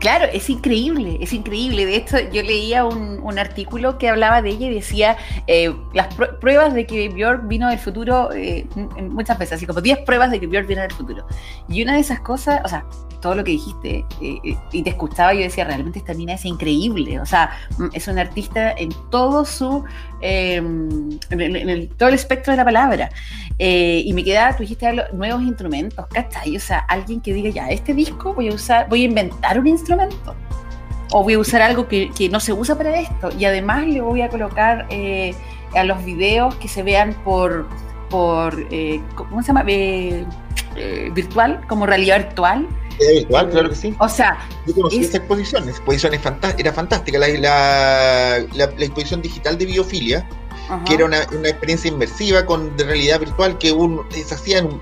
Claro, 0.00 0.24
es 0.32 0.50
increíble, 0.50 1.18
es 1.20 1.32
increíble. 1.32 1.86
De 1.86 1.96
hecho, 1.96 2.18
yo 2.18 2.42
leía 2.42 2.84
un, 2.84 3.16
artículo 3.38 3.98
que 3.98 4.08
hablaba 4.08 4.40
de 4.40 4.50
ella 4.50 4.66
y 4.68 4.74
decía 4.74 5.16
eh, 5.46 5.74
las 5.92 6.12
pruebas 6.40 6.72
de 6.72 6.86
que 6.86 7.08
Björk 7.10 7.46
vino 7.46 7.68
del 7.68 7.78
futuro 7.78 8.30
eh, 8.32 8.66
muchas 9.10 9.38
veces, 9.38 9.56
así 9.56 9.66
como 9.66 9.82
10 9.82 9.98
pruebas 10.00 10.30
de 10.30 10.40
que 10.40 10.46
Björk 10.46 10.66
viene 10.66 10.82
del 10.82 10.92
futuro. 10.92 11.26
Y 11.68 11.82
una 11.82 11.94
de 11.94 12.00
esas 12.00 12.20
cosas, 12.20 12.62
o 12.64 12.68
sea, 12.68 12.86
todo 13.20 13.34
lo 13.34 13.44
que 13.44 13.52
dijiste, 13.52 14.04
eh, 14.22 14.56
y 14.72 14.82
te 14.82 14.90
escuchaba, 14.90 15.34
yo 15.34 15.40
decía, 15.40 15.64
realmente 15.64 15.98
esta 15.98 16.14
mina 16.14 16.34
es 16.34 16.44
increíble. 16.44 17.20
O 17.20 17.26
sea, 17.26 17.50
es 17.92 18.08
una 18.08 18.22
artista 18.22 18.72
en 18.72 18.90
todo 19.10 19.44
su, 19.44 19.84
en, 20.20 21.20
todo 21.98 22.08
el 22.08 22.14
espectro 22.14 22.52
de 22.52 22.56
la 22.56 22.64
palabra. 22.64 23.10
Y 23.58 24.12
me 24.12 24.22
quedaba, 24.22 24.54
tú 24.54 24.62
dijiste 24.62 24.86
nuevos 25.12 25.42
instrumentos, 25.42 26.06
¿cachai? 26.12 26.56
O 26.56 26.60
sea, 26.60 26.78
alguien 26.80 27.20
que 27.20 27.32
diga, 27.32 27.50
ya, 27.50 27.68
este 27.70 27.94
disco 27.94 28.34
voy 28.34 28.48
a 28.48 28.54
usar, 28.54 28.88
voy 28.88 29.02
a 29.02 29.04
inventar 29.04 29.58
un 29.58 29.66
instrumento. 29.66 30.34
O 31.12 31.22
voy 31.22 31.34
a 31.34 31.38
usar 31.38 31.62
algo 31.62 31.86
que, 31.88 32.10
no 32.30 32.40
se 32.40 32.52
usa 32.52 32.76
para 32.76 32.98
esto. 33.00 33.30
Y 33.38 33.44
además 33.44 33.86
le 33.86 34.00
voy 34.00 34.22
a 34.22 34.28
colocar 34.28 34.86
eh, 34.90 35.34
a 35.74 35.84
los 35.84 36.04
videos 36.04 36.54
que 36.56 36.68
se 36.68 36.82
vean 36.82 37.14
por, 37.24 37.66
por 38.10 38.66
eh, 38.70 39.00
¿cómo 39.14 39.42
se 39.42 39.48
llama? 39.48 39.64
Eh, 39.66 41.10
virtual, 41.14 41.60
como 41.68 41.86
realidad 41.86 42.18
virtual. 42.18 42.66
virtual, 42.98 43.50
claro 43.50 43.68
que 43.70 43.74
sí. 43.74 43.94
O 43.98 44.08
sea, 44.08 44.38
yo 44.66 44.74
conocí 44.74 44.98
esa 44.98 45.18
exposición, 45.18 45.68
exposición 45.68 46.12
era 46.58 46.72
fantástica. 46.72 47.18
La, 47.18 47.28
la, 47.28 48.38
la, 48.52 48.64
exposición 48.64 49.22
digital 49.22 49.56
de 49.56 49.66
biofilia, 49.66 50.28
que 50.86 50.94
era 50.94 51.04
una, 51.04 51.26
una, 51.32 51.48
experiencia 51.48 51.88
inmersiva 51.88 52.44
con 52.44 52.76
de 52.76 52.84
realidad 52.84 53.20
virtual 53.20 53.56
que 53.58 53.72
uno 53.72 54.04
se 54.10 54.34
hacía 54.34 54.58
en, 54.58 54.80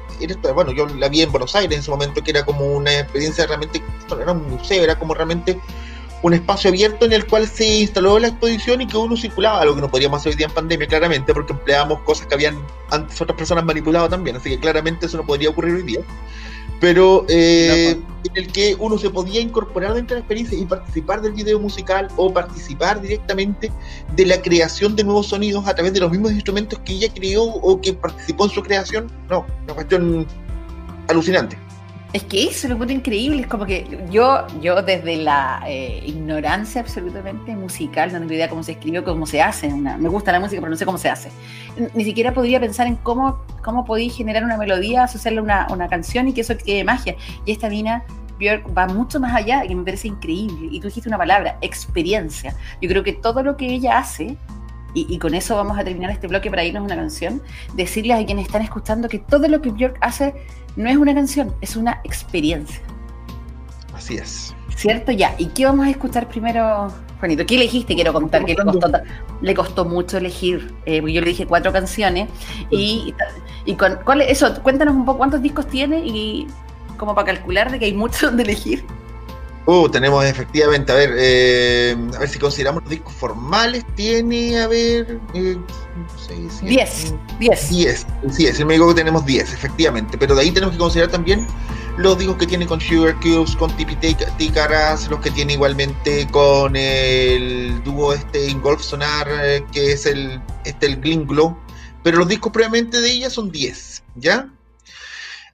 bueno, 0.55 0.73
yo 0.73 0.87
la 0.87 1.09
vi 1.09 1.23
en 1.23 1.31
Buenos 1.31 1.55
Aires 1.55 1.77
en 1.77 1.81
ese 1.81 1.91
momento, 1.91 2.23
que 2.23 2.31
era 2.31 2.45
como 2.45 2.65
una 2.65 3.01
experiencia 3.01 3.47
realmente, 3.47 3.83
era 4.21 4.33
un 4.33 4.49
museo, 4.51 4.83
era 4.83 4.99
como 4.99 5.15
realmente 5.15 5.59
un 6.23 6.33
espacio 6.33 6.71
abierto 6.71 7.05
en 7.05 7.13
el 7.13 7.27
cual 7.27 7.47
se 7.47 7.67
instaló 7.81 8.19
la 8.19 8.29
exposición 8.29 8.81
y 8.81 8.87
que 8.87 8.97
uno 8.97 9.15
circulaba, 9.15 9.61
algo 9.61 9.75
que 9.75 9.83
no 9.83 9.91
podíamos 9.91 10.21
hacer 10.21 10.33
hoy 10.33 10.37
día 10.37 10.47
en 10.47 10.55
pandemia, 10.55 10.87
claramente, 10.87 11.35
porque 11.35 11.53
empleábamos 11.53 12.01
cosas 12.01 12.27
que 12.27 12.35
habían 12.35 12.59
antes 12.91 13.21
otras 13.21 13.37
personas 13.37 13.65
manipulado 13.65 14.09
también, 14.09 14.37
así 14.37 14.49
que 14.49 14.59
claramente 14.59 15.05
eso 15.05 15.19
no 15.19 15.27
podría 15.27 15.51
ocurrir 15.51 15.75
hoy 15.75 15.83
día 15.83 16.01
pero 16.81 17.25
eh, 17.29 17.91
en 17.91 18.33
el 18.35 18.53
que 18.53 18.77
uno 18.79 18.99
se 18.99 19.11
podía 19.11 19.41
incorporar 19.41 19.95
dentro 19.95 20.15
de 20.15 20.21
la 20.21 20.25
experiencia 20.25 20.59
y 20.59 20.65
participar 20.65 21.23
del 21.23 21.33
video 21.33 21.59
musical 21.61 22.09
o 22.17 22.33
participar 22.33 23.01
directamente 23.01 23.71
de 24.15 24.27
la 24.27 24.41
creación 24.41 24.97
de 24.97 25.05
nuevos 25.05 25.29
sonidos 25.29 25.67
a 25.67 25.75
través 25.75 25.93
de 25.93 26.01
los 26.01 26.11
mismos 26.11 26.33
instrumentos 26.33 26.79
que 26.81 26.95
ella 26.95 27.09
creó 27.15 27.45
o 27.45 27.81
que 27.81 27.93
participó 27.93 28.45
en 28.45 28.51
su 28.51 28.63
creación. 28.63 29.11
No, 29.29 29.47
una 29.65 29.75
cuestión 29.75 30.27
alucinante. 31.09 31.59
Es 32.15 32.23
que 32.23 32.45
eso 32.45 32.69
lo 32.69 32.75
encuentro 32.75 32.97
increíble, 32.97 33.43
es 33.43 33.49
como 33.49 33.67
que 33.67 33.89
yo, 34.09 34.47
yo 34.61 34.81
desde 34.83 35.17
la 35.17 35.65
eh, 35.67 36.01
ignorancia 36.07 36.81
absolutamente 36.81 37.57
musical, 37.57 38.13
no 38.13 38.21
tengo 38.21 38.33
idea 38.33 38.49
cómo 38.49 38.63
se 38.63 38.71
escribió, 38.71 39.03
cómo 39.03 39.27
se 39.27 39.43
hace, 39.43 39.69
me 39.69 40.09
gusta 40.09 40.31
la 40.31 40.39
música, 40.39 40.61
pero 40.61 40.71
no 40.71 40.77
sé 40.77 40.87
cómo 40.87 40.97
se 40.97 41.11
hace. 41.11 41.33
Ni 41.93 42.05
siquiera 42.05 42.33
podría 42.33 42.61
pensar 42.61 42.87
en 42.87 42.95
cómo, 42.95 43.43
cómo 43.65 43.85
podía 43.85 44.13
generar 44.13 44.45
una 44.45 44.57
melodía, 44.57 45.03
asociarle 45.03 45.41
una, 45.41 45.67
una 45.73 45.89
canción 45.89 46.29
y 46.29 46.33
que 46.33 46.43
eso 46.43 46.57
quede 46.57 46.85
magia. 46.85 47.17
Y 47.47 47.51
esta 47.51 47.69
mina 47.69 48.05
Björk 48.39 48.65
va 48.79 48.87
mucho 48.87 49.19
más 49.19 49.35
allá, 49.35 49.63
que 49.67 49.75
me 49.75 49.83
parece 49.83 50.07
increíble. 50.07 50.69
Y 50.71 50.79
tú 50.79 50.87
dijiste 50.87 51.09
una 51.09 51.19
palabra, 51.19 51.59
experiencia. 51.63 52.55
Yo 52.81 52.89
creo 52.89 53.03
que 53.03 53.15
todo 53.15 53.43
lo 53.43 53.57
que 53.57 53.67
ella 53.67 53.99
hace, 53.99 54.37
y, 54.95 55.13
y, 55.13 55.19
con 55.19 55.35
eso 55.35 55.57
vamos 55.57 55.79
a 55.79 55.85
terminar 55.85 56.11
este 56.11 56.27
bloque 56.27 56.51
para 56.51 56.65
irnos 56.65 56.83
a 56.83 56.85
una 56.85 56.97
canción, 56.97 57.43
decirles 57.75 58.23
a 58.23 58.25
quienes 58.25 58.47
están 58.47 58.63
escuchando 58.63 59.09
que 59.09 59.19
todo 59.19 59.49
lo 59.49 59.61
que 59.61 59.71
Björk 59.71 59.99
hace 60.01 60.35
no 60.77 60.89
es 60.89 60.97
una 60.97 61.15
canción, 61.15 61.55
es 61.61 61.77
una 61.77 62.01
experiencia. 62.05 62.81
Así 63.95 64.17
es. 64.17 64.55
¿Cierto? 64.77 65.13
Ya. 65.13 65.35
¿Y 65.39 65.47
qué 65.47 65.67
vamos 65.67 65.87
a 65.87 65.91
escuchar 65.91 66.29
primero, 66.29 66.93
Juanito? 67.21 67.47
¿Qué 67.47 67.55
elegiste? 67.55 67.95
Quiero 67.95 68.13
contar 68.13 68.45
que 68.45 68.55
le 68.55 68.65
costó, 68.65 68.91
le 69.41 69.55
costó 69.55 69.85
mucho 69.85 70.19
elegir. 70.19 70.75
Eh, 70.85 70.97
yo 71.01 71.21
le 71.21 71.29
dije 71.29 71.47
cuatro 71.47 71.73
canciones. 71.73 72.29
Y, 72.71 73.15
y 73.65 73.75
con, 73.77 73.99
¿cuál, 74.05 74.23
eso, 74.23 74.63
cuéntanos 74.63 74.95
un 74.95 75.05
poco 75.05 75.19
cuántos 75.19 75.43
discos 75.43 75.69
tiene 75.69 76.05
y 76.05 76.49
como 76.97 77.15
para 77.15 77.35
calcular 77.35 77.71
de 77.71 77.79
que 77.79 77.85
hay 77.87 77.95
mucho 77.95 78.27
donde 78.27 78.43
elegir. 78.43 78.85
Uh, 79.67 79.89
tenemos 79.89 80.23
efectivamente, 80.27 80.93
a 80.93 80.95
ver, 80.95 81.15
eh, 81.17 81.97
a 82.15 82.19
ver 82.19 82.29
si 82.29 82.39
consideramos 82.39 82.83
los 82.83 82.91
discos 82.91 83.15
formales, 83.15 83.83
tiene, 83.95 84.61
a 84.61 84.67
ver, 84.67 85.19
10, 85.33 85.59
10. 86.61 87.15
10, 87.71 88.07
sí, 88.31 88.47
es 88.47 88.61
el 88.61 88.67
médico 88.67 88.89
que 88.89 88.97
tenemos 88.97 89.25
10, 89.25 89.55
efectivamente, 89.55 90.19
pero 90.19 90.35
de 90.35 90.43
ahí 90.43 90.51
tenemos 90.51 90.75
que 90.75 90.79
considerar 90.79 91.11
también 91.11 91.47
los 91.97 92.19
discos 92.19 92.37
que 92.37 92.47
tiene 92.47 92.67
con 92.67 92.79
Sugar 92.79 93.19
Cubes, 93.21 93.57
con 93.57 93.75
Tipi 93.75 93.97
Ticaras, 94.37 95.09
los 95.09 95.21
que 95.21 95.31
tiene 95.31 95.55
igualmente 95.55 96.29
con 96.31 96.77
el 96.77 97.83
dúo 97.85 98.13
este 98.13 98.47
Ingolf 98.51 98.83
Sonar, 98.83 99.27
eh, 99.31 99.65
que 99.73 99.93
es 99.93 100.05
el, 100.05 100.43
este, 100.67 100.89
el 100.89 101.01
Gling 101.01 101.27
Glow, 101.27 101.57
pero 102.03 102.19
los 102.19 102.29
discos 102.29 102.53
previamente 102.53 103.01
de 103.01 103.11
ella 103.11 103.31
son 103.31 103.51
10, 103.51 104.03
¿ya? 104.17 104.53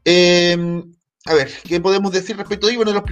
Eh, 0.05 0.83
a 1.27 1.35
ver, 1.35 1.50
¿qué 1.65 1.81
podemos 1.81 2.12
decir 2.12 2.37
respecto 2.37 2.67
a? 2.67 2.75
Bueno, 2.75 3.05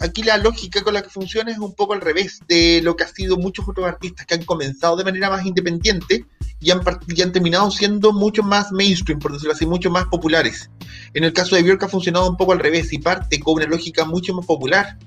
aquí 0.00 0.22
la 0.22 0.36
lógica 0.36 0.82
con 0.82 0.92
la 0.92 1.02
que 1.02 1.08
funciona 1.08 1.50
es 1.50 1.58
un 1.58 1.74
poco 1.74 1.94
al 1.94 2.02
revés 2.02 2.40
de 2.46 2.82
lo 2.82 2.96
que 2.96 3.04
ha 3.04 3.08
sido 3.08 3.38
muchos 3.38 3.66
otros 3.66 3.86
artistas 3.86 4.26
que 4.26 4.34
han 4.34 4.44
comenzado 4.44 4.94
de 4.96 5.04
manera 5.04 5.30
más 5.30 5.46
independiente 5.46 6.26
y 6.60 6.70
han, 6.70 6.80
han 6.80 7.32
terminado 7.32 7.70
siendo 7.70 8.12
mucho 8.12 8.42
más 8.42 8.72
mainstream, 8.72 9.20
por 9.20 9.32
decirlo 9.32 9.54
así, 9.54 9.64
mucho 9.64 9.90
más 9.90 10.04
populares. 10.06 10.70
En 11.14 11.24
el 11.24 11.32
caso 11.32 11.56
de 11.56 11.62
Björk 11.62 11.82
ha 11.84 11.88
funcionado 11.88 12.28
un 12.28 12.36
poco 12.36 12.52
al 12.52 12.58
revés 12.58 12.92
y 12.92 12.98
parte 12.98 13.40
con 13.40 13.54
una 13.54 13.66
lógica 13.66 14.04
mucho 14.04 14.34
más 14.34 14.44
popular, 14.44 14.98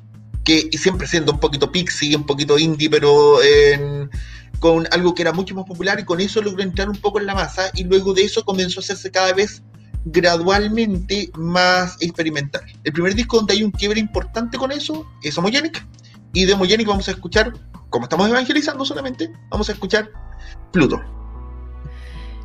que 0.44 0.72
siempre 0.74 1.08
siendo 1.08 1.34
un 1.34 1.40
poquito 1.40 1.72
pixie, 1.72 2.16
un 2.16 2.26
poquito 2.26 2.58
indie, 2.58 2.90
pero 2.90 3.38
con 4.60 4.88
algo 4.92 5.14
que 5.14 5.22
era 5.22 5.34
mucho 5.34 5.54
más 5.54 5.66
popular 5.66 6.00
y 6.00 6.04
con 6.04 6.20
eso 6.20 6.42
logró 6.42 6.64
entrar 6.64 6.90
un 6.90 6.98
poco 6.98 7.20
en 7.20 7.28
la 7.28 7.36
masa 7.36 7.70
y 7.76 7.84
luego 7.84 8.16
de 8.16 8.24
eso 8.24 8.44
comenzó 8.44 8.80
a 8.80 8.84
hacerse 8.84 9.12
cada 9.12 9.34
vez 9.34 9.62
gradualmente 10.12 11.30
más 11.36 11.98
experimental. 12.02 12.62
El 12.84 12.94
primer 12.94 13.16
disco 13.16 13.38
donde 13.38 13.54
hay 13.54 13.64
un 13.64 13.72
quiebre 13.72 14.00
importante 14.00 14.58
con 14.58 14.72
eso 14.72 15.06
es 15.24 15.38
Homogenic. 15.38 15.86
Y 16.34 16.46
de 16.46 16.54
Homogenic 16.54 16.88
vamos 16.88 17.08
a 17.08 17.12
escuchar, 17.12 17.54
como 17.90 18.06
estamos 18.06 18.30
evangelizando 18.30 18.86
solamente, 18.86 19.32
vamos 19.50 19.70
a 19.70 19.74
escuchar 19.74 20.10
Pluto. 20.72 21.02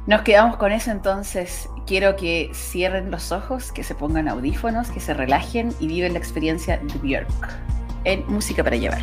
Nos 0.06 0.22
quedamos 0.22 0.56
con 0.56 0.72
eso 0.72 0.90
entonces. 0.90 1.68
Quiero 1.86 2.16
que 2.16 2.50
cierren 2.54 3.10
los 3.10 3.32
ojos, 3.32 3.72
que 3.72 3.82
se 3.82 3.94
pongan 3.94 4.28
audífonos, 4.28 4.90
que 4.90 5.00
se 5.00 5.14
relajen 5.14 5.74
y 5.80 5.86
viven 5.86 6.12
la 6.12 6.18
experiencia 6.18 6.78
de 6.78 6.98
Björk 6.98 7.28
en 8.04 8.26
Música 8.30 8.62
para 8.62 8.76
Llevar. 8.76 9.02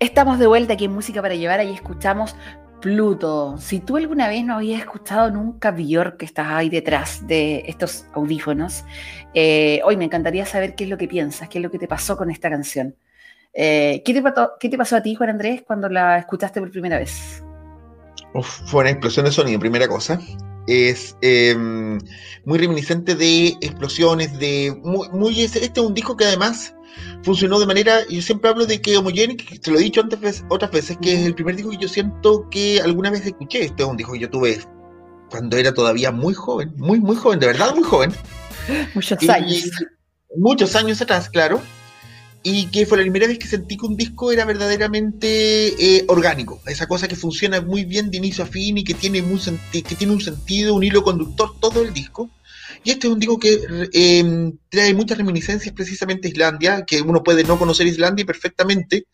Estamos 0.00 0.38
de 0.38 0.46
vuelta 0.46 0.72
aquí 0.72 0.86
en 0.86 0.92
Música 0.92 1.22
para 1.22 1.34
Llevar, 1.34 1.60
ahí 1.60 1.72
escuchamos 1.72 2.34
Pluto. 2.80 3.56
Si 3.58 3.78
tú 3.80 3.98
alguna 3.98 4.26
vez 4.26 4.42
no 4.42 4.56
habías 4.56 4.80
escuchado 4.80 5.30
nunca 5.30 5.70
Björk, 5.70 6.16
que 6.16 6.24
estás 6.24 6.48
ahí 6.48 6.70
detrás 6.70 7.26
de 7.26 7.62
estos 7.66 8.06
audífonos, 8.14 8.84
eh, 9.34 9.82
hoy 9.84 9.98
me 9.98 10.06
encantaría 10.06 10.46
saber 10.46 10.74
qué 10.74 10.84
es 10.84 10.90
lo 10.90 10.96
que 10.96 11.06
piensas, 11.06 11.50
qué 11.50 11.58
es 11.58 11.62
lo 11.62 11.70
que 11.70 11.78
te 11.78 11.86
pasó 11.86 12.16
con 12.16 12.30
esta 12.30 12.48
canción. 12.48 12.96
Eh, 13.52 14.02
¿qué, 14.04 14.14
te 14.14 14.22
pasó, 14.22 14.52
¿Qué 14.58 14.70
te 14.70 14.78
pasó 14.78 14.96
a 14.96 15.02
ti, 15.02 15.14
Juan 15.14 15.30
Andrés, 15.30 15.62
cuando 15.66 15.90
la 15.90 16.18
escuchaste 16.18 16.60
por 16.60 16.70
primera 16.70 16.98
vez? 16.98 17.44
fue 18.42 18.82
una 18.82 18.90
explosión 18.90 19.26
de 19.26 19.32
sonido, 19.32 19.60
primera 19.60 19.88
cosa. 19.88 20.18
Es 20.70 21.16
em, 21.20 21.98
muy 22.44 22.58
reminiscente 22.58 23.16
de 23.16 23.56
explosiones, 23.60 24.38
de... 24.38 24.72
Muy, 24.84 25.08
muy, 25.10 25.40
este 25.42 25.64
es 25.64 25.78
un 25.78 25.94
disco 25.94 26.16
que 26.16 26.26
además 26.26 26.74
funcionó 27.24 27.58
de 27.58 27.66
manera, 27.66 28.06
yo 28.08 28.22
siempre 28.22 28.50
hablo 28.50 28.66
de 28.66 28.80
que 28.80 28.96
Homogenic, 28.96 29.60
te 29.60 29.70
lo 29.70 29.78
he 29.78 29.82
dicho 29.82 30.00
antes 30.00 30.44
otras 30.48 30.70
veces, 30.70 30.96
que 31.02 31.14
es 31.14 31.26
el 31.26 31.34
primer 31.34 31.56
disco 31.56 31.70
que 31.70 31.78
yo 31.78 31.88
siento 31.88 32.48
que 32.50 32.80
alguna 32.80 33.10
vez 33.10 33.26
escuché. 33.26 33.64
Este 33.64 33.82
es 33.82 33.88
un 33.88 33.96
disco 33.96 34.12
que 34.12 34.20
yo 34.20 34.30
tuve 34.30 34.60
cuando 35.28 35.56
era 35.56 35.74
todavía 35.74 36.12
muy 36.12 36.34
joven, 36.34 36.72
muy, 36.76 37.00
muy 37.00 37.16
joven, 37.16 37.40
de 37.40 37.46
verdad 37.48 37.74
muy 37.74 37.84
joven. 37.84 38.12
Muchos 38.94 39.28
años. 39.28 39.70
Muchos 40.36 40.76
años 40.76 41.00
atrás, 41.02 41.28
claro. 41.28 41.60
Y 42.42 42.66
que 42.66 42.86
fue 42.86 42.96
la 42.96 43.02
primera 43.02 43.26
vez 43.26 43.38
que 43.38 43.46
sentí 43.46 43.76
que 43.76 43.86
un 43.86 43.96
disco 43.96 44.32
era 44.32 44.46
verdaderamente 44.46 45.68
eh, 45.78 46.04
orgánico. 46.08 46.60
Esa 46.66 46.86
cosa 46.86 47.06
que 47.06 47.16
funciona 47.16 47.60
muy 47.60 47.84
bien 47.84 48.10
de 48.10 48.16
inicio 48.16 48.44
a 48.44 48.46
fin 48.46 48.78
y 48.78 48.84
que 48.84 48.94
tiene, 48.94 49.20
muy 49.20 49.38
que 49.70 49.82
tiene 49.82 50.14
un 50.14 50.20
sentido, 50.20 50.74
un 50.74 50.82
hilo 50.82 51.02
conductor 51.02 51.54
todo 51.60 51.82
el 51.82 51.92
disco 51.92 52.30
y 52.82 52.90
este 52.90 53.06
es 53.06 53.12
un 53.12 53.18
disco 53.18 53.38
que 53.38 53.60
em, 53.92 54.56
trae 54.68 54.94
muchas 54.94 55.18
reminiscencias 55.18 55.74
precisamente 55.74 56.28
a 56.28 56.30
Islandia, 56.30 56.84
que 56.86 57.02
uno 57.02 57.22
puede 57.22 57.44
no 57.44 57.58
conocer 57.58 57.86
Islandia 57.86 58.24
perfectamente 58.24 59.06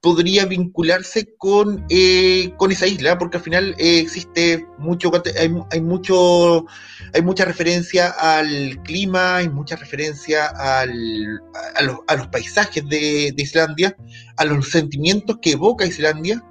podría 0.00 0.46
vincularse 0.46 1.34
con, 1.36 1.84
eh, 1.90 2.54
con 2.56 2.72
esa 2.72 2.86
isla, 2.86 3.18
porque 3.18 3.36
al 3.36 3.42
final 3.42 3.74
eh, 3.78 3.98
existe 3.98 4.66
mucho, 4.78 5.10
hay, 5.38 5.52
hay, 5.70 5.80
mucho, 5.80 6.64
hay 7.12 7.22
mucha 7.22 7.44
referencia 7.44 8.08
al 8.08 8.82
clima, 8.82 9.36
hay 9.36 9.48
mucha 9.50 9.76
referencia 9.76 10.46
al, 10.46 11.40
a, 11.76 12.14
los, 12.16 12.26
paisajes 12.28 12.88
de, 12.88 13.32
de, 13.36 13.42
Islandia, 13.42 13.94
a 14.36 14.44
los 14.44 14.70
sentimientos 14.70 15.38
que 15.42 15.52
evoca 15.52 15.86
Islandia, 15.86 16.42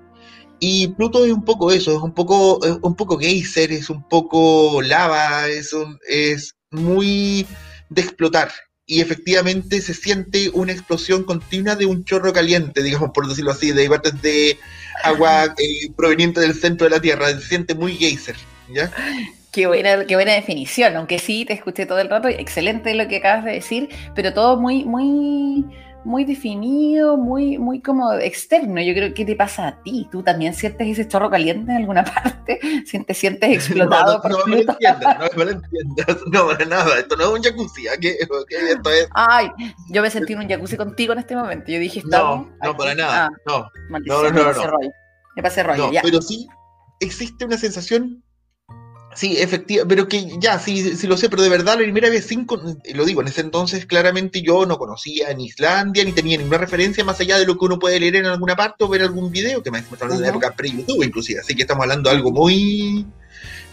y 0.59 0.89
Pluto 0.89 1.25
es 1.25 1.31
un 1.31 1.43
poco 1.43 1.71
eso, 1.71 1.95
es 1.95 2.03
un 2.03 2.13
poco, 2.13 2.63
es 2.63 2.77
un 2.81 2.95
poco 2.95 3.17
geyser, 3.17 3.71
es 3.71 3.89
un 3.89 4.07
poco 4.07 4.81
lava, 4.81 5.47
es, 5.47 5.73
un, 5.73 5.97
es 6.07 6.55
muy 6.69 7.47
de 7.89 8.01
explotar. 8.01 8.51
Y 8.91 9.02
efectivamente 9.02 9.82
se 9.82 9.93
siente 9.93 10.49
una 10.52 10.71
explosión 10.71 11.23
continua 11.23 11.75
de 11.75 11.86
un 11.86 12.04
chorro 12.06 12.34
caliente, 12.34 12.82
digamos, 12.82 13.12
por 13.13 13.28
decirlo 13.28 13.52
así, 13.52 13.71
de 13.71 13.88
partes 13.88 14.19
de 14.19 14.58
agua 15.04 15.45
eh, 15.45 15.91
proveniente 15.95 16.41
del 16.41 16.56
centro 16.56 16.86
de 16.86 16.95
la 16.95 16.99
Tierra. 16.99 17.28
Se 17.28 17.41
siente 17.41 17.75
muy 17.75 17.93
geyser, 17.93 18.36
¿ya? 18.67 18.91
Qué 19.52 19.67
buena, 19.67 20.06
qué 20.08 20.15
buena 20.15 20.34
definición, 20.34 20.95
aunque 20.95 21.19
sí 21.19 21.45
te 21.45 21.54
escuché 21.54 21.86
todo 21.86 21.99
el 21.99 22.10
rato, 22.10 22.30
excelente 22.30 22.95
lo 22.95 23.08
que 23.08 23.17
acabas 23.17 23.45
de 23.45 23.52
decir, 23.52 23.89
pero 24.15 24.34
todo 24.34 24.60
muy, 24.60 24.86
muy, 24.86 25.65
muy 26.03 26.25
definido, 26.25 27.17
muy, 27.17 27.57
muy 27.57 27.81
como 27.81 28.13
externo. 28.13 28.81
Yo 28.81 28.93
creo 28.93 29.13
que 29.13 29.25
te 29.25 29.35
pasa 29.35 29.67
a 29.67 29.83
ti. 29.83 30.07
¿Tú 30.12 30.23
también 30.23 30.53
sientes 30.53 30.88
ese 30.88 31.07
chorro 31.07 31.29
caliente 31.29 31.71
en 31.71 31.77
alguna 31.77 32.03
parte? 32.23 32.59
¿Sientes, 32.85 33.17
sientes 33.17 33.49
explotado 33.49 34.21
no, 34.23 34.29
no, 34.29 34.45
me 34.45 34.62
entiendas, 34.62 35.17
no 35.35 35.45
me 35.45 35.51
entiendas, 35.51 36.17
no 36.31 36.47
para 36.47 36.65
nada. 36.65 36.99
Esto 36.99 37.15
no 37.15 37.23
es 37.23 37.29
un 37.29 37.43
jacuzzi. 37.43 37.83
¿qué? 37.99 38.17
esto 38.19 38.89
es... 38.89 39.07
Ay, 39.13 39.51
yo 39.89 40.01
me 40.01 40.09
sentí 40.09 40.33
en 40.33 40.39
un 40.39 40.49
jacuzzi 40.49 40.77
contigo 40.77 41.13
en 41.13 41.19
este 41.19 41.35
momento. 41.35 41.71
Yo 41.71 41.79
dije, 41.79 42.01
no, 42.05 42.49
no, 42.63 42.77
para 42.77 42.95
nada. 42.95 43.25
Ah, 43.25 43.29
no, 43.45 43.69
no, 43.89 44.29
no, 44.31 44.53
no. 44.53 44.77
Me 45.35 45.43
pasé 45.43 45.63
rollo, 45.63 45.91
ya. 45.91 46.01
Pero 46.01 46.21
sí 46.21 46.47
existe 46.99 47.45
una 47.45 47.57
sensación 47.57 48.23
Sí, 49.19 49.36
efectivamente, 49.38 49.93
pero 49.93 50.08
que 50.08 50.39
ya, 50.39 50.58
sí, 50.60 50.95
sí 50.95 51.05
lo 51.05 51.17
sé, 51.17 51.29
pero 51.29 51.43
de 51.43 51.49
verdad 51.49 51.73
la 51.73 51.84
primera 51.84 52.10
vez, 52.10 52.25
cinco, 52.25 52.58
lo 52.93 53.03
digo, 53.03 53.19
en 53.19 53.27
ese 53.27 53.41
entonces 53.41 53.86
claramente 53.86 54.41
yo 54.41 54.65
no 54.65 54.77
conocía 54.77 55.34
ni 55.34 55.47
Islandia, 55.47 56.05
ni 56.05 56.13
tenía 56.13 56.38
ninguna 56.38 56.60
referencia 56.60 57.03
más 57.03 57.19
allá 57.19 57.38
de 57.38 57.45
lo 57.45 57.58
que 57.58 57.65
uno 57.65 57.79
puede 57.79 57.99
leer 57.99 58.15
en 58.15 58.27
alguna 58.27 58.55
parte 58.55 58.86
o 58.86 58.88
ver 58.88 59.01
algún 59.01 59.29
video, 59.29 59.62
que 59.62 59.71
me 59.71 59.79
está 59.79 60.05
hablando 60.05 60.21
de 60.21 60.21
la 60.21 60.29
época 60.29 60.55
pre-YouTube 60.55 61.03
inclusive, 61.03 61.41
así 61.41 61.53
que 61.53 61.63
estamos 61.63 61.84
hablando 61.84 62.10
de 62.10 62.15
algo 62.15 62.32
muy, 62.32 63.05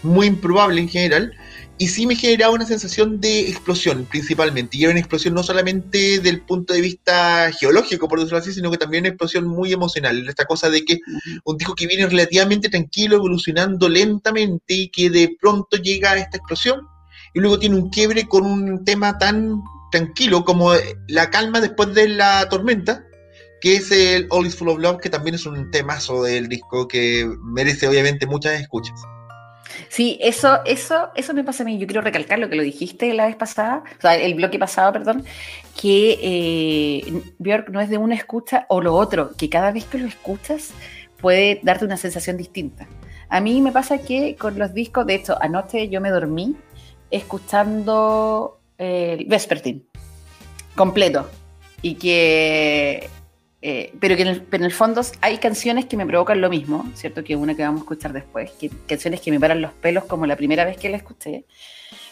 muy 0.03 0.27
improbable 0.27 0.81
en 0.81 0.89
general 0.89 1.33
y 1.79 1.87
sí 1.87 2.07
me 2.07 2.15
generaba 2.15 2.53
una 2.53 2.65
sensación 2.65 3.21
de 3.21 3.41
explosión 3.41 4.05
principalmente. 4.05 4.77
Y 4.77 4.83
era 4.83 4.91
una 4.91 4.99
explosión 4.99 5.33
no 5.35 5.43
solamente 5.43 6.19
del 6.19 6.41
punto 6.41 6.73
de 6.73 6.81
vista 6.81 7.51
geológico, 7.51 8.07
por 8.07 8.19
decirlo 8.19 8.39
así, 8.39 8.51
sino 8.51 8.71
que 8.71 8.77
también 8.77 9.03
una 9.03 9.09
explosión 9.09 9.45
muy 9.45 9.73
emocional. 9.73 10.27
Esta 10.27 10.45
cosa 10.45 10.69
de 10.69 10.83
que 10.83 10.99
un 11.43 11.57
disco 11.57 11.75
que 11.75 11.87
viene 11.87 12.07
relativamente 12.07 12.69
tranquilo, 12.69 13.17
evolucionando 13.17 13.89
lentamente 13.89 14.73
y 14.73 14.89
que 14.89 15.09
de 15.09 15.35
pronto 15.39 15.77
llega 15.77 16.11
a 16.11 16.17
esta 16.17 16.37
explosión 16.37 16.81
y 17.33 17.39
luego 17.39 17.59
tiene 17.59 17.75
un 17.75 17.89
quiebre 17.89 18.27
con 18.27 18.45
un 18.45 18.83
tema 18.83 19.17
tan 19.19 19.61
tranquilo 19.91 20.43
como 20.43 20.71
la 21.07 21.29
calma 21.29 21.61
después 21.61 21.93
de 21.93 22.09
la 22.09 22.49
tormenta, 22.49 23.05
que 23.61 23.75
es 23.75 23.91
el 23.91 24.27
All 24.31 24.47
is 24.47 24.55
Full 24.55 24.69
of 24.69 24.79
Love, 24.79 24.97
que 24.99 25.09
también 25.09 25.35
es 25.35 25.45
un 25.45 25.69
temazo 25.69 26.23
del 26.23 26.49
disco 26.49 26.87
que 26.87 27.29
merece 27.43 27.87
obviamente 27.87 28.25
muchas 28.25 28.59
escuchas. 28.59 28.99
Sí, 29.89 30.17
eso, 30.21 30.59
eso, 30.65 31.09
eso 31.15 31.33
me 31.33 31.43
pasa 31.43 31.63
a 31.63 31.65
mí. 31.65 31.77
Yo 31.77 31.87
quiero 31.87 32.01
recalcar 32.01 32.39
lo 32.39 32.49
que 32.49 32.55
lo 32.55 32.63
dijiste 32.63 33.13
la 33.13 33.27
vez 33.27 33.35
pasada, 33.35 33.83
o 33.97 34.01
sea, 34.01 34.15
el 34.15 34.35
bloque 34.35 34.59
pasado, 34.59 34.93
perdón, 34.93 35.23
que 35.79 36.19
eh, 36.21 37.23
Björk 37.39 37.69
no 37.69 37.81
es 37.81 37.89
de 37.89 37.97
una 37.97 38.15
escucha 38.15 38.65
o 38.69 38.81
lo 38.81 38.95
otro, 38.95 39.35
que 39.35 39.49
cada 39.49 39.71
vez 39.71 39.85
que 39.85 39.97
lo 39.97 40.07
escuchas 40.07 40.71
puede 41.19 41.59
darte 41.63 41.85
una 41.85 41.97
sensación 41.97 42.37
distinta. 42.37 42.87
A 43.29 43.41
mí 43.41 43.61
me 43.61 43.71
pasa 43.71 43.97
que 43.97 44.35
con 44.35 44.57
los 44.57 44.73
discos, 44.73 45.05
de 45.05 45.15
hecho, 45.15 45.37
anoche 45.41 45.89
yo 45.89 45.99
me 45.99 46.09
dormí 46.09 46.55
escuchando 47.11 48.59
el 48.77 49.25
Vespertine 49.25 49.81
completo 50.75 51.27
y 51.81 51.95
que 51.95 53.09
eh, 53.69 53.91
pero 53.99 54.15
que 54.15 54.21
en 54.21 54.63
el, 54.63 54.71
fondo 54.71 55.01
hay 55.19 55.39
canciones 55.39 55.87
que 55.87 55.97
me 55.97 56.05
provocan 56.05 56.39
lo 56.39 56.49
mismo, 56.49 56.89
¿cierto? 56.95 57.21
Que 57.21 57.35
una 57.35 57.53
que 57.53 57.63
vamos 57.63 57.81
a 57.81 57.83
escuchar 57.83 58.13
después, 58.13 58.49
canciones 58.87 59.19
que 59.19 59.29
me 59.29 59.41
paran 59.41 59.61
los 59.61 59.73
pelos 59.73 60.05
como 60.05 60.25
la 60.25 60.37
primera 60.37 60.63
vez 60.63 60.77
que 60.77 60.87
la 60.87 60.95
escuché, 60.95 61.43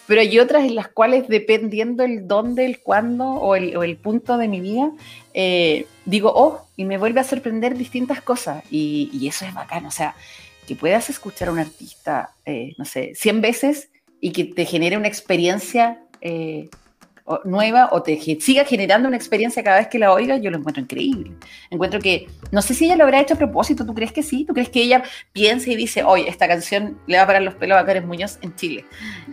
pero 0.06 0.20
hay 0.20 0.38
otras 0.38 0.65
en 0.65 0.76
las 0.76 0.89
cuales 0.89 1.30
dependiendo 1.30 2.04
el 2.04 2.28
dónde, 2.28 2.65
el 2.65 2.82
cuándo 2.82 3.24
o 3.24 3.56
el, 3.56 3.96
punto 3.96 4.38
de 4.38 4.50
mi 4.50 4.60
vida, 4.60 4.91
eh, 5.34 5.88
digo, 6.04 6.34
oh, 6.36 6.68
y 6.76 6.84
me 6.84 6.98
vuelve 6.98 7.22
a 7.22 7.24
sorprender 7.24 7.78
distintas 7.78 8.22
cosas 8.22 8.62
y, 8.70 9.26
eso 9.26 9.46
es 9.46 9.54
bacano, 9.54 9.88
o 9.88 9.91
sea, 9.91 10.13
que 10.68 10.76
puedas 10.76 11.10
escuchar 11.10 11.48
a 11.48 11.54
un 11.54 11.60
artista, 11.60 12.32
eh, 12.46 12.74
no 12.78 12.84
sé, 12.84 13.13
100 13.15 13.39
veces 13.39 13.88
y 14.20 14.34
que 14.34 14.44
te 14.44 14.65
genere 14.65 14.98
una 14.98 15.08
experiencia 15.08 16.02
nueva 17.44 17.90
o 17.92 18.04
te 18.04 18.20
siga 18.40 18.66
generando 18.66 19.08
una 19.08 19.18
experiencia 19.18 19.64
cada 19.64 19.80
vez 19.80 19.88
que 19.88 19.98
la 19.98 20.14
oiga, 20.14 20.38
yo 20.38 20.52
lo 20.52 20.58
encuentro 20.58 20.84
increíble. 20.84 21.32
Encuentro 21.72 22.00
que, 22.00 22.28
no 22.52 22.62
sé 22.62 22.76
si 22.76 22.86
ella 22.86 22.96
lo 22.96 23.04
habrá 23.04 23.20
hecho 23.20 23.34
a 23.34 23.38
propósito, 23.38 23.86
¿tú 23.86 23.96
crees 23.96 24.12
que 24.12 24.22
sí? 24.22 24.46
¿Tú 24.46 24.54
crees 24.54 24.70
que 24.70 24.82
ella 24.82 25.04
piensa 25.34 25.72
y 25.72 25.76
dice, 25.76 26.04
oye, 26.04 26.30
esta 26.30 26.48
canción 26.48 27.00
le 27.08 27.18
va 27.18 27.24
a 27.24 27.28
parar 27.28 27.42
los 27.42 27.56
pelos 27.56 27.78
a 27.78 27.86
Karen 27.86 28.08
Muñoz 28.08 28.38
en 28.42 28.56
Chile? 28.56 28.86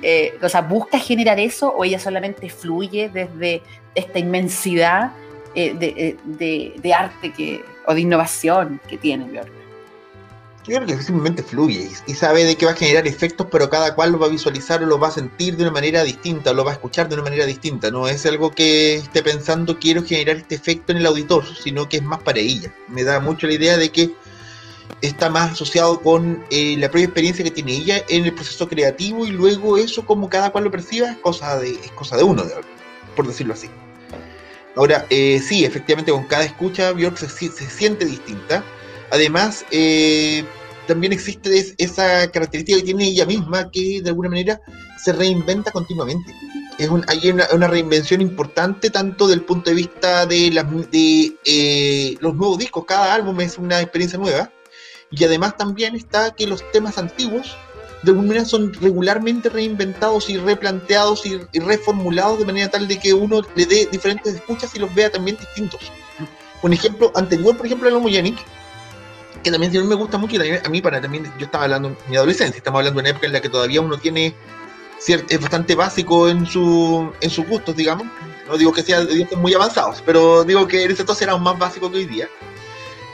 Eh, 0.02 0.32
o 0.40 0.48
sea, 0.48 0.62
¿busca 0.62 0.98
generar 0.98 1.38
eso 1.38 1.68
o 1.68 1.84
ella 1.84 1.98
solamente 1.98 2.48
fluye 2.48 3.10
desde 3.10 3.62
esta 3.94 4.18
inmensidad 4.18 5.12
eh, 5.54 5.74
de, 5.74 6.16
de, 6.24 6.72
de, 6.80 6.94
arte 6.94 7.30
que, 7.30 7.62
o 7.86 7.92
de 7.92 8.00
innovación 8.00 8.80
que 8.88 8.96
tiene 8.96 9.26
Björk? 9.26 9.61
Yo 10.64 10.76
creo 10.76 10.86
que 10.86 11.02
simplemente 11.02 11.42
fluye 11.42 11.90
y, 12.06 12.14
sabe 12.14 12.44
de 12.44 12.54
qué 12.54 12.66
va 12.66 12.72
a 12.72 12.76
generar 12.76 13.08
efectos, 13.08 13.48
pero 13.50 13.68
cada 13.68 13.96
cual 13.96 14.12
lo 14.12 14.18
va 14.20 14.26
a 14.26 14.30
visualizar 14.30 14.80
o 14.82 14.86
lo 14.86 14.96
va 14.96 15.08
a 15.08 15.10
sentir 15.10 15.56
de 15.56 15.64
una 15.64 15.72
manera 15.72 16.04
distinta, 16.04 16.52
o 16.52 16.54
lo 16.54 16.64
va 16.64 16.70
a 16.70 16.74
escuchar 16.74 17.08
de 17.08 17.14
una 17.14 17.24
manera 17.24 17.46
distinta. 17.46 17.90
No 17.90 18.06
es 18.06 18.24
algo 18.26 18.52
que 18.52 18.94
esté 18.94 19.24
pensando 19.24 19.78
quiero 19.80 20.04
generar 20.04 20.36
este 20.36 20.54
efecto 20.54 20.92
en 20.92 20.98
el 20.98 21.06
auditor, 21.06 21.44
sino 21.56 21.88
que 21.88 21.96
es 21.96 22.02
más 22.04 22.22
para 22.22 22.38
ella. 22.38 22.72
Me 22.86 23.02
da 23.02 23.18
mucho 23.18 23.48
la 23.48 23.54
idea 23.54 23.76
de 23.76 23.90
que 23.90 24.14
está 25.00 25.28
más 25.30 25.52
asociado 25.52 26.00
con 26.00 26.44
eh, 26.50 26.76
la 26.78 26.88
propia 26.88 27.06
experiencia 27.06 27.44
que 27.44 27.50
tiene 27.50 27.72
ella 27.72 28.04
en 28.08 28.24
el 28.24 28.32
proceso 28.32 28.68
creativo 28.68 29.26
y 29.26 29.30
luego 29.30 29.78
eso 29.78 30.06
como 30.06 30.30
cada 30.30 30.50
cual 30.50 30.64
lo 30.64 30.70
perciba 30.70 31.10
es 31.10 31.16
cosa 31.16 31.58
de, 31.58 31.72
es 31.72 31.90
cosa 31.92 32.16
de 32.16 32.22
uno, 32.22 32.44
por 33.16 33.26
decirlo 33.26 33.54
así. 33.54 33.68
Ahora, 34.76 35.06
eh, 35.10 35.40
sí, 35.40 35.64
efectivamente 35.64 36.12
con 36.12 36.24
cada 36.24 36.44
escucha 36.44 36.92
Björk 36.92 37.18
se, 37.18 37.28
se 37.28 37.68
siente 37.68 38.04
distinta 38.04 38.64
Además, 39.12 39.64
eh, 39.70 40.44
también 40.86 41.12
existe 41.12 41.74
esa 41.78 42.30
característica 42.30 42.78
que 42.78 42.84
tiene 42.84 43.04
ella 43.04 43.26
misma, 43.26 43.70
que 43.70 44.00
de 44.02 44.08
alguna 44.08 44.30
manera 44.30 44.60
se 44.96 45.12
reinventa 45.12 45.70
continuamente. 45.70 46.34
Es 46.78 46.88
hay 47.06 47.30
una, 47.30 47.68
reinvención 47.68 48.22
importante 48.22 48.88
tanto 48.88 49.28
del 49.28 49.42
punto 49.42 49.70
de 49.70 49.76
vista 49.76 50.24
de, 50.24 50.50
de 50.90 51.36
eh, 51.44 52.16
los 52.20 52.34
nuevos 52.34 52.58
discos, 52.58 52.86
cada 52.86 53.12
álbum 53.12 53.38
es 53.42 53.58
una 53.58 53.80
experiencia 53.80 54.18
nueva, 54.18 54.50
y 55.10 55.22
además 55.24 55.58
también 55.58 55.94
está 55.94 56.34
que 56.34 56.46
los 56.46 56.64
temas 56.72 56.96
antiguos 56.96 57.54
de 58.02 58.10
alguna 58.10 58.28
manera 58.28 58.44
son 58.46 58.72
regularmente 58.74 59.50
reinventados 59.50 60.28
y 60.30 60.38
replanteados 60.38 61.24
y, 61.26 61.38
reformulados 61.60 62.38
de 62.38 62.46
manera 62.46 62.70
tal 62.70 62.88
de 62.88 62.98
que 62.98 63.12
uno 63.12 63.42
le 63.54 63.66
dé 63.66 63.88
diferentes 63.92 64.34
escuchas 64.34 64.74
y 64.74 64.78
los 64.78 64.92
vea 64.94 65.10
también 65.10 65.36
distintos. 65.36 65.80
Un 66.62 66.72
ejemplo 66.72 67.12
anterior, 67.14 67.56
por 67.56 67.66
ejemplo, 67.66 67.88
a 67.88 67.96
Homogenic, 67.96 68.38
que 69.42 69.50
también 69.50 69.88
me 69.88 69.94
gusta 69.94 70.18
mucho, 70.18 70.42
y 70.42 70.60
a 70.64 70.68
mí 70.68 70.80
para 70.80 71.00
también, 71.00 71.24
yo 71.38 71.46
estaba 71.46 71.64
hablando 71.64 71.88
en 71.88 71.96
mi 72.08 72.16
adolescencia, 72.16 72.58
estamos 72.58 72.78
hablando 72.78 72.98
de 72.98 73.02
una 73.02 73.10
época 73.10 73.26
en 73.26 73.32
la 73.32 73.40
que 73.40 73.48
todavía 73.48 73.80
uno 73.80 73.98
tiene, 73.98 74.34
es 75.06 75.40
bastante 75.40 75.74
básico 75.74 76.28
en, 76.28 76.46
su, 76.46 77.12
en 77.20 77.30
sus 77.30 77.46
gustos, 77.46 77.76
digamos, 77.76 78.06
no 78.48 78.56
digo 78.56 78.72
que 78.72 78.82
sean 78.82 79.08
muy 79.36 79.54
avanzados, 79.54 80.02
pero 80.04 80.44
digo 80.44 80.66
que 80.66 80.84
en 80.84 80.90
ese 80.90 81.02
entonces 81.02 81.22
era 81.22 81.32
aún 81.32 81.42
más 81.42 81.58
básico 81.58 81.90
que 81.90 81.98
hoy 81.98 82.06
día. 82.06 82.28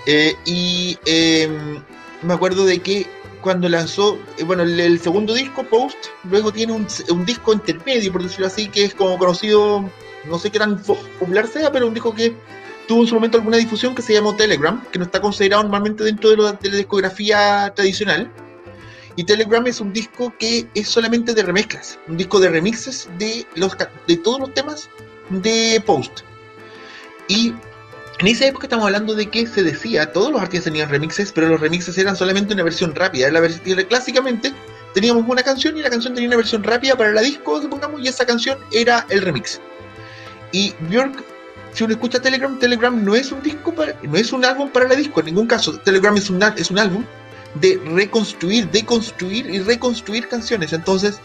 Eh, 0.06 0.34
y 0.44 0.98
em, 1.04 1.82
me 2.22 2.34
acuerdo 2.34 2.64
de 2.64 2.80
que 2.80 3.06
cuando 3.40 3.68
lanzó, 3.68 4.18
eh, 4.38 4.44
bueno, 4.44 4.62
el, 4.62 5.00
segundo 5.00 5.34
disco, 5.34 5.62
Post, 5.64 5.96
luego 6.24 6.52
tiene 6.52 6.72
un, 6.72 6.86
un, 7.10 7.24
disco 7.24 7.52
intermedio, 7.52 8.12
por 8.12 8.22
decirlo 8.22 8.46
así, 8.46 8.68
que 8.68 8.84
es 8.84 8.94
como 8.94 9.18
conocido, 9.18 9.88
no 10.24 10.38
sé 10.38 10.50
qué 10.50 10.58
tan 10.58 10.82
popular 10.82 11.46
sea, 11.46 11.70
pero 11.70 11.86
un 11.86 11.94
disco 11.94 12.14
que 12.14 12.34
tuvo 12.88 13.02
en 13.02 13.06
su 13.06 13.14
momento 13.14 13.38
alguna 13.38 13.58
difusión 13.58 13.94
que 13.94 14.02
se 14.02 14.14
llamó 14.14 14.34
Telegram, 14.34 14.82
que 14.90 14.98
no 14.98 15.04
está 15.04 15.20
considerado 15.20 15.62
normalmente 15.62 16.02
dentro 16.02 16.30
de, 16.30 16.36
la 16.36 16.76
discografía 16.76 17.72
tradicional. 17.76 18.32
Y 19.14 19.24
Telegram 19.24 19.64
es 19.66 19.80
un 19.80 19.92
disco 19.92 20.32
que 20.38 20.66
es 20.74 20.88
solamente 20.88 21.34
de 21.34 21.42
remezclas, 21.42 21.98
un 22.08 22.16
disco 22.16 22.40
de 22.40 22.48
remixes 22.48 23.08
de, 23.18 23.46
los, 23.54 23.76
de 24.06 24.16
todos 24.16 24.40
los 24.40 24.54
temas 24.54 24.88
de 25.28 25.82
Post. 25.84 26.20
Y 27.28 27.52
en 28.20 28.26
esa 28.26 28.46
época 28.46 28.66
estamos 28.66 28.86
hablando 28.86 29.14
de 29.14 29.26
que 29.26 29.46
se 29.46 29.62
decía, 29.62 30.12
todos 30.12 30.32
los 30.32 30.40
artistas 30.40 30.64
tenían 30.64 30.88
remixes, 30.88 31.30
pero 31.32 31.48
los 31.48 31.60
remixes 31.60 31.98
eran 31.98 32.16
solamente 32.16 32.54
una 32.54 32.62
versión 32.62 32.94
rápida. 32.94 33.30
La 33.30 33.40
versión, 33.40 33.82
clásicamente 33.84 34.54
teníamos 34.94 35.28
una 35.28 35.42
canción 35.42 35.76
y 35.76 35.82
la 35.82 35.90
canción 35.90 36.14
tenía 36.14 36.28
una 36.28 36.36
versión 36.36 36.64
rápida 36.64 36.96
para 36.96 37.12
la 37.12 37.20
disco, 37.20 37.60
supongamos, 37.60 38.00
y 38.00 38.08
esa 38.08 38.24
canción 38.24 38.58
era 38.72 39.04
el 39.10 39.20
remix. 39.20 39.60
Y 40.52 40.72
Björk, 40.88 41.22
si 41.72 41.84
uno 41.84 41.92
escucha 41.92 42.20
Telegram, 42.20 42.58
Telegram 42.58 43.04
no 43.04 43.14
es 43.14 43.32
un 43.32 43.42
disco 43.42 43.74
para, 43.74 43.94
no 44.02 44.16
es 44.16 44.32
un 44.32 44.44
álbum 44.44 44.70
para 44.70 44.88
la 44.88 44.94
disco, 44.94 45.20
en 45.20 45.26
ningún 45.26 45.46
caso. 45.46 45.78
Telegram 45.78 46.16
es 46.16 46.30
un, 46.30 46.42
es 46.56 46.70
un 46.70 46.78
álbum 46.78 47.04
de 47.54 47.80
reconstruir, 47.92 48.70
deconstruir 48.70 49.48
y 49.50 49.60
reconstruir 49.60 50.28
canciones. 50.28 50.72
Entonces, 50.72 51.20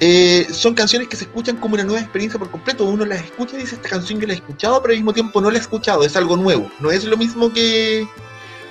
eh, 0.00 0.46
son 0.50 0.74
canciones 0.74 1.08
que 1.08 1.16
se 1.16 1.24
escuchan 1.24 1.56
como 1.56 1.74
una 1.74 1.84
nueva 1.84 2.00
experiencia 2.00 2.38
por 2.38 2.50
completo. 2.50 2.84
Uno 2.84 3.04
las 3.04 3.22
escucha 3.22 3.56
y 3.56 3.60
dice, 3.60 3.76
esta 3.76 3.88
canción 3.88 4.18
que 4.18 4.26
la 4.26 4.32
he 4.32 4.36
escuchado, 4.36 4.82
pero 4.82 4.92
al 4.92 4.98
mismo 4.98 5.12
tiempo 5.12 5.40
no 5.40 5.50
la 5.50 5.58
he 5.58 5.60
escuchado, 5.60 6.04
es 6.04 6.16
algo 6.16 6.36
nuevo. 6.36 6.70
No 6.80 6.90
es 6.90 7.04
lo 7.04 7.16
mismo 7.16 7.52
que, 7.52 8.06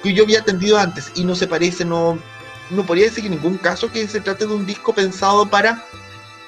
que 0.03 0.13
yo 0.13 0.23
había 0.23 0.39
atendido 0.39 0.77
antes 0.77 1.11
y 1.15 1.23
no 1.23 1.35
se 1.35 1.47
parece, 1.47 1.85
no, 1.85 2.19
no 2.69 2.85
podría 2.85 3.05
decir 3.05 3.25
en 3.25 3.31
ningún 3.31 3.57
caso 3.57 3.91
que 3.91 4.07
se 4.07 4.19
trate 4.19 4.45
de 4.45 4.53
un 4.53 4.65
disco 4.65 4.93
pensado 4.93 5.49
para, 5.49 5.85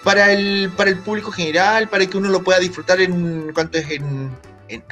para, 0.03 0.31
el, 0.31 0.71
para 0.75 0.89
el 0.89 0.99
público 0.99 1.31
general, 1.31 1.89
para 1.89 2.05
que 2.05 2.17
uno 2.17 2.29
lo 2.29 2.43
pueda 2.43 2.59
disfrutar 2.59 3.01
en 3.01 3.51
cuanto 3.53 3.77
es 3.77 3.89
en, 3.91 4.31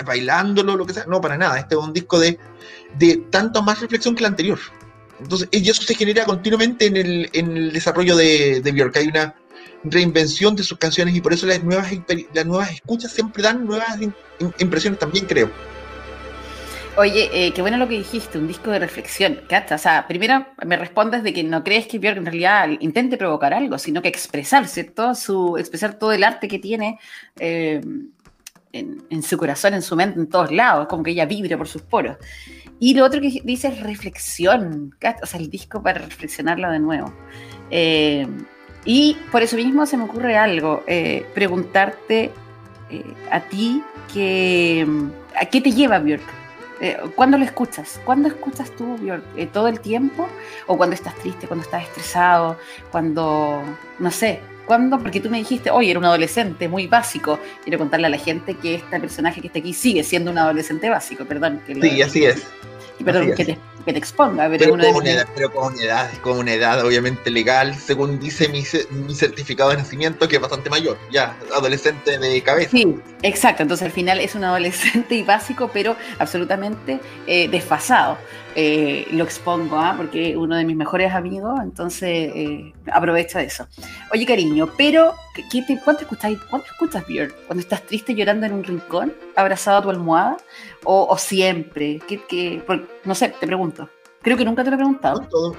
bailándolo, 0.06 0.76
lo 0.76 0.86
que 0.86 0.94
sea. 0.94 1.06
No, 1.08 1.22
para 1.22 1.38
nada. 1.38 1.60
Este 1.60 1.76
es 1.76 1.82
un 1.82 1.94
disco 1.94 2.20
de, 2.20 2.40
de 2.98 3.18
tanto 3.30 3.62
más 3.62 3.82
reflexión 3.82 4.16
que 4.16 4.24
el 4.24 4.28
anterior. 4.28 4.60
Entonces, 5.20 5.50
eso 5.52 5.84
se 5.84 5.96
genera 5.96 6.26
continuamente 6.26 6.88
en 6.88 6.98
el, 6.98 7.30
en 7.34 7.56
el 7.56 7.72
desarrollo 7.72 8.16
de, 8.16 8.62
de 8.62 8.72
Björk. 8.72 8.98
Hay 8.98 9.08
una, 9.08 9.36
reinvención 9.84 10.56
de 10.56 10.64
sus 10.64 10.78
canciones 10.78 11.16
y 11.16 11.22
por 11.22 11.34
eso 11.34 11.46
las 11.46 11.64
nuevas, 11.64 11.92
las 12.34 12.46
nuevas 12.46 12.72
escuchas 12.72 13.12
siempre 13.12 13.42
dan 13.44 13.66
nuevas 13.66 13.98
impresiones 14.60 15.00
también, 15.00 15.26
creo. 15.26 15.50
Oye, 16.98 17.30
eh, 17.34 17.54
qué 17.54 17.62
bueno 17.62 17.78
lo 17.78 17.88
que 17.88 17.98
dijiste, 17.98 18.38
un 18.38 18.48
disco 18.48 18.70
de 18.70 18.80
reflexión. 18.80 19.40
O 19.50 19.78
sea, 19.78 20.06
primero 20.08 20.46
me 20.66 20.76
respondes 20.76 21.24
de 21.24 21.32
que 21.32 21.42
no 21.42 21.64
crees 21.64 21.88
que 21.88 22.00
Björk 22.00 22.18
en 22.18 22.26
realidad 22.26 22.68
intente 22.82 23.16
provocar 23.18 23.54
algo, 23.54 23.78
sino 23.78 24.02
que 24.02 24.10
expresar, 24.10 24.68
¿cierto? 24.68 25.16
Su, 25.16 25.58
expresar 25.58 25.94
todo 25.94 26.12
el 26.12 26.24
arte 26.24 26.50
que 26.50 26.60
tiene 26.60 27.00
eh, 27.40 27.82
en, 28.74 29.24
su 29.24 29.38
corazón, 29.38 29.74
en 29.74 29.82
su 29.82 29.96
mente, 29.96 30.20
en 30.20 30.28
todos 30.28 30.52
lados, 30.52 30.88
como 30.88 31.02
que 31.02 31.12
ella 31.12 31.26
vibra 31.26 31.58
por 31.58 31.70
sus 31.70 31.82
poros. 31.82 32.18
Y 32.78 32.94
lo 32.94 33.06
otro 33.06 33.22
que 33.22 33.40
dice 33.42 33.70
es 33.70 33.80
reflexión, 33.80 34.94
o 35.22 35.26
sea, 35.26 35.40
el 35.40 35.50
disco 35.50 35.82
para 35.82 36.00
reflexionarlo 36.02 36.70
de 36.72 36.80
nuevo. 36.80 37.14
Eh, 37.70 38.28
y 38.84 39.16
por 39.32 39.42
eso 39.44 39.56
mismo 39.56 39.86
se 39.86 39.96
me 39.96 40.04
ocurre 40.04 40.36
algo, 40.36 40.84
preguntarte 41.34 42.32
a 43.32 43.40
ti 43.40 43.82
que, 44.14 44.86
a 45.40 45.46
qué 45.46 45.62
te 45.62 45.72
lleva 45.72 46.00
Björk. 46.00 46.41
Eh, 46.82 46.98
¿Cuándo 47.16 47.38
lo 47.38 47.46
escuchas? 47.46 48.02
¿Cuándo 48.04 48.28
escuchas 48.28 48.76
tú 48.76 48.98
Björk? 48.98 49.52
¿Todo 49.54 49.68
el 49.68 49.80
tiempo? 49.80 50.28
¿O 50.66 50.78
cuando 50.78 50.96
estás 50.96 51.16
triste, 51.16 51.48
cuando 51.48 51.64
estás 51.64 51.84
estresado, 51.84 52.58
cuando, 52.92 53.62
no 54.00 54.10
sé, 54.10 54.40
¿cuándo? 54.66 54.98
Porque 54.98 55.20
tú 55.20 55.30
me 55.30 55.38
dijiste, 55.38 55.70
oye, 55.70 55.92
era 55.92 56.00
un 56.00 56.06
adolescente 56.06 56.68
muy 56.68 56.88
básico. 56.88 57.40
Quiero 57.64 57.78
contarle 57.78 58.08
a 58.08 58.10
la 58.10 58.18
gente 58.18 58.56
que 58.56 58.76
este 58.76 59.00
personaje 59.00 59.42
que 59.42 59.48
está 59.48 59.60
aquí 59.60 59.74
sigue 59.74 60.04
siendo 60.04 60.32
un 60.32 60.40
adolescente 60.40 60.90
básico, 60.90 61.26
perdón. 61.26 61.62
sí, 61.68 62.02
así 62.02 62.26
es. 62.26 62.48
Perdón, 63.04 63.34
que 63.36 63.46
te, 63.46 63.58
que 63.86 63.94
te 63.94 64.00
exponga. 64.00 64.50
Pero, 64.50 64.72
con 64.72 64.80
una 64.80 65.12
edad, 65.12 65.28
pero, 65.34 65.52
con 65.52 65.74
una 65.74 65.84
edad, 65.84 66.12
con 66.22 66.38
una 66.38 66.54
edad 66.54 66.86
obviamente 66.86 67.30
legal, 67.30 67.76
según 67.76 68.20
dice 68.20 68.48
mi, 68.50 68.64
mi, 68.92 69.16
certificado 69.16 69.72
de 69.72 69.78
nacimiento, 69.78 70.28
que 70.28 70.36
es 70.36 70.42
bastante 70.42 70.70
mayor, 70.70 70.98
ya, 71.12 71.36
adolescente 71.56 72.18
de 72.18 72.42
cabeza. 72.42 72.72
Sí, 72.72 72.96
exacto. 73.22 73.64
Entonces 73.64 73.86
al 73.86 73.92
final 73.92 74.20
es 74.20 74.36
un 74.36 74.44
adolescente 74.44 75.16
y 75.16 75.24
básico, 75.24 75.70
pero 75.74 75.96
absolutamente 76.20 77.00
eh, 77.28 77.48
desfasado. 77.50 78.18
Eh, 78.54 79.08
lo 79.12 79.24
expongo, 79.24 79.78
¿ah? 79.78 79.94
porque 79.96 80.36
uno 80.36 80.58
de 80.58 80.66
mis 80.66 80.76
mejores 80.76 81.14
amigos, 81.14 81.58
entonces 81.64 82.10
eh, 82.36 82.74
aprovecha 82.92 83.40
de 83.40 83.46
eso. 83.46 83.66
Oye, 84.12 84.26
cariño, 84.26 84.70
pero 84.78 85.16
¿qué 85.50 85.62
te, 85.62 85.80
¿cuánto, 85.80 86.02
escuchas, 86.02 86.34
¿cuánto 86.50 86.68
escuchas, 86.68 87.06
Björn? 87.08 87.34
¿Cuando 87.48 87.62
estás 87.62 87.82
triste 87.84 88.14
llorando 88.14 88.46
en 88.46 88.54
un 88.54 88.64
rincón, 88.66 89.14
abrazado 89.38 89.78
a 89.78 89.82
tu 89.82 89.90
almohada? 89.90 90.38
¿O, 90.84 91.18
siempre? 91.18 92.02
¿Qué, 92.08 92.22
qué, 92.28 92.64
no 93.06 93.16
sé, 93.16 93.30
te 93.40 93.46
pregunto. 93.46 93.90
Creo 94.22 94.38
que 94.38 94.46
nunca 94.46 94.64
te 94.64 94.70
lo 94.70 94.76
he 94.76 94.80
preguntado. 94.80 95.22
En 95.22 95.30
todo, 95.30 95.56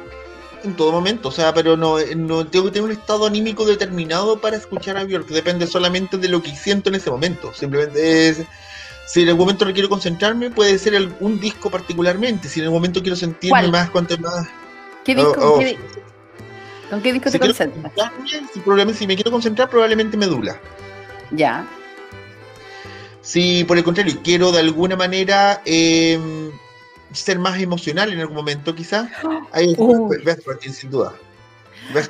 en 0.65 0.75
todo 0.75 0.93
momento, 0.93 1.29
o 1.29 1.33
sea, 1.33 1.53
pero 1.55 1.77
no, 1.77 1.97
no 2.17 2.47
tengo 2.47 2.67
que 2.67 2.73
tener 2.73 2.85
un 2.85 2.93
estado 2.93 3.27
anímico 3.27 3.65
determinado 3.65 4.41
para 4.41 4.57
escuchar 4.57 4.97
a 4.97 5.05
Björk, 5.05 5.29
depende 5.29 5.67
solamente 5.67 6.17
de 6.19 6.29
lo 6.29 6.43
que 6.43 6.55
siento 6.55 6.89
en 6.89 6.97
ese 6.97 7.11
momento. 7.11 7.53
Simplemente 7.55 8.29
es 8.29 8.45
si 9.07 9.23
en 9.23 9.29
algún 9.29 9.47
momento 9.47 9.65
no 9.65 9.73
quiero 9.73 9.89
concentrarme, 9.89 10.51
puede 10.51 10.79
ser 10.79 10.97
algún 10.97 11.39
disco 11.41 11.71
particularmente. 11.71 12.49
Si 12.49 12.61
en 12.61 12.65
algún 12.65 12.79
momento 12.79 13.03
quiero 13.03 13.17
sentirme 13.17 13.69
más, 13.69 13.91
cuanto 13.91 14.17
más. 14.19 14.47
¿Qué 15.05 15.15
disco? 15.15 15.35
Oh, 15.39 15.59
oh. 15.59 15.63
¿Con 16.89 17.03
qué 17.03 17.13
disco 17.13 17.31
te 17.31 17.39
concentras? 17.39 17.93
Si, 18.55 18.99
si 18.99 19.07
me 19.07 19.15
quiero 19.15 19.31
concentrar, 19.31 19.69
probablemente 19.69 20.17
me 20.17 20.27
dula. 20.27 20.61
Ya. 21.31 21.67
Si 23.23 23.65
por 23.65 23.79
el 23.79 23.85
contrario 23.85 24.19
quiero 24.23 24.53
de 24.53 24.61
alguna 24.61 24.97
manera 24.97 25.63
em, 25.65 26.51
ser 27.13 27.39
más 27.39 27.61
emocional 27.61 28.13
en 28.13 28.21
algún 28.21 28.37
momento, 28.37 28.75
quizás, 28.75 29.09
ahí 29.53 29.75
uh. 29.79 30.11
sin 30.61 30.91
duda. 30.91 31.15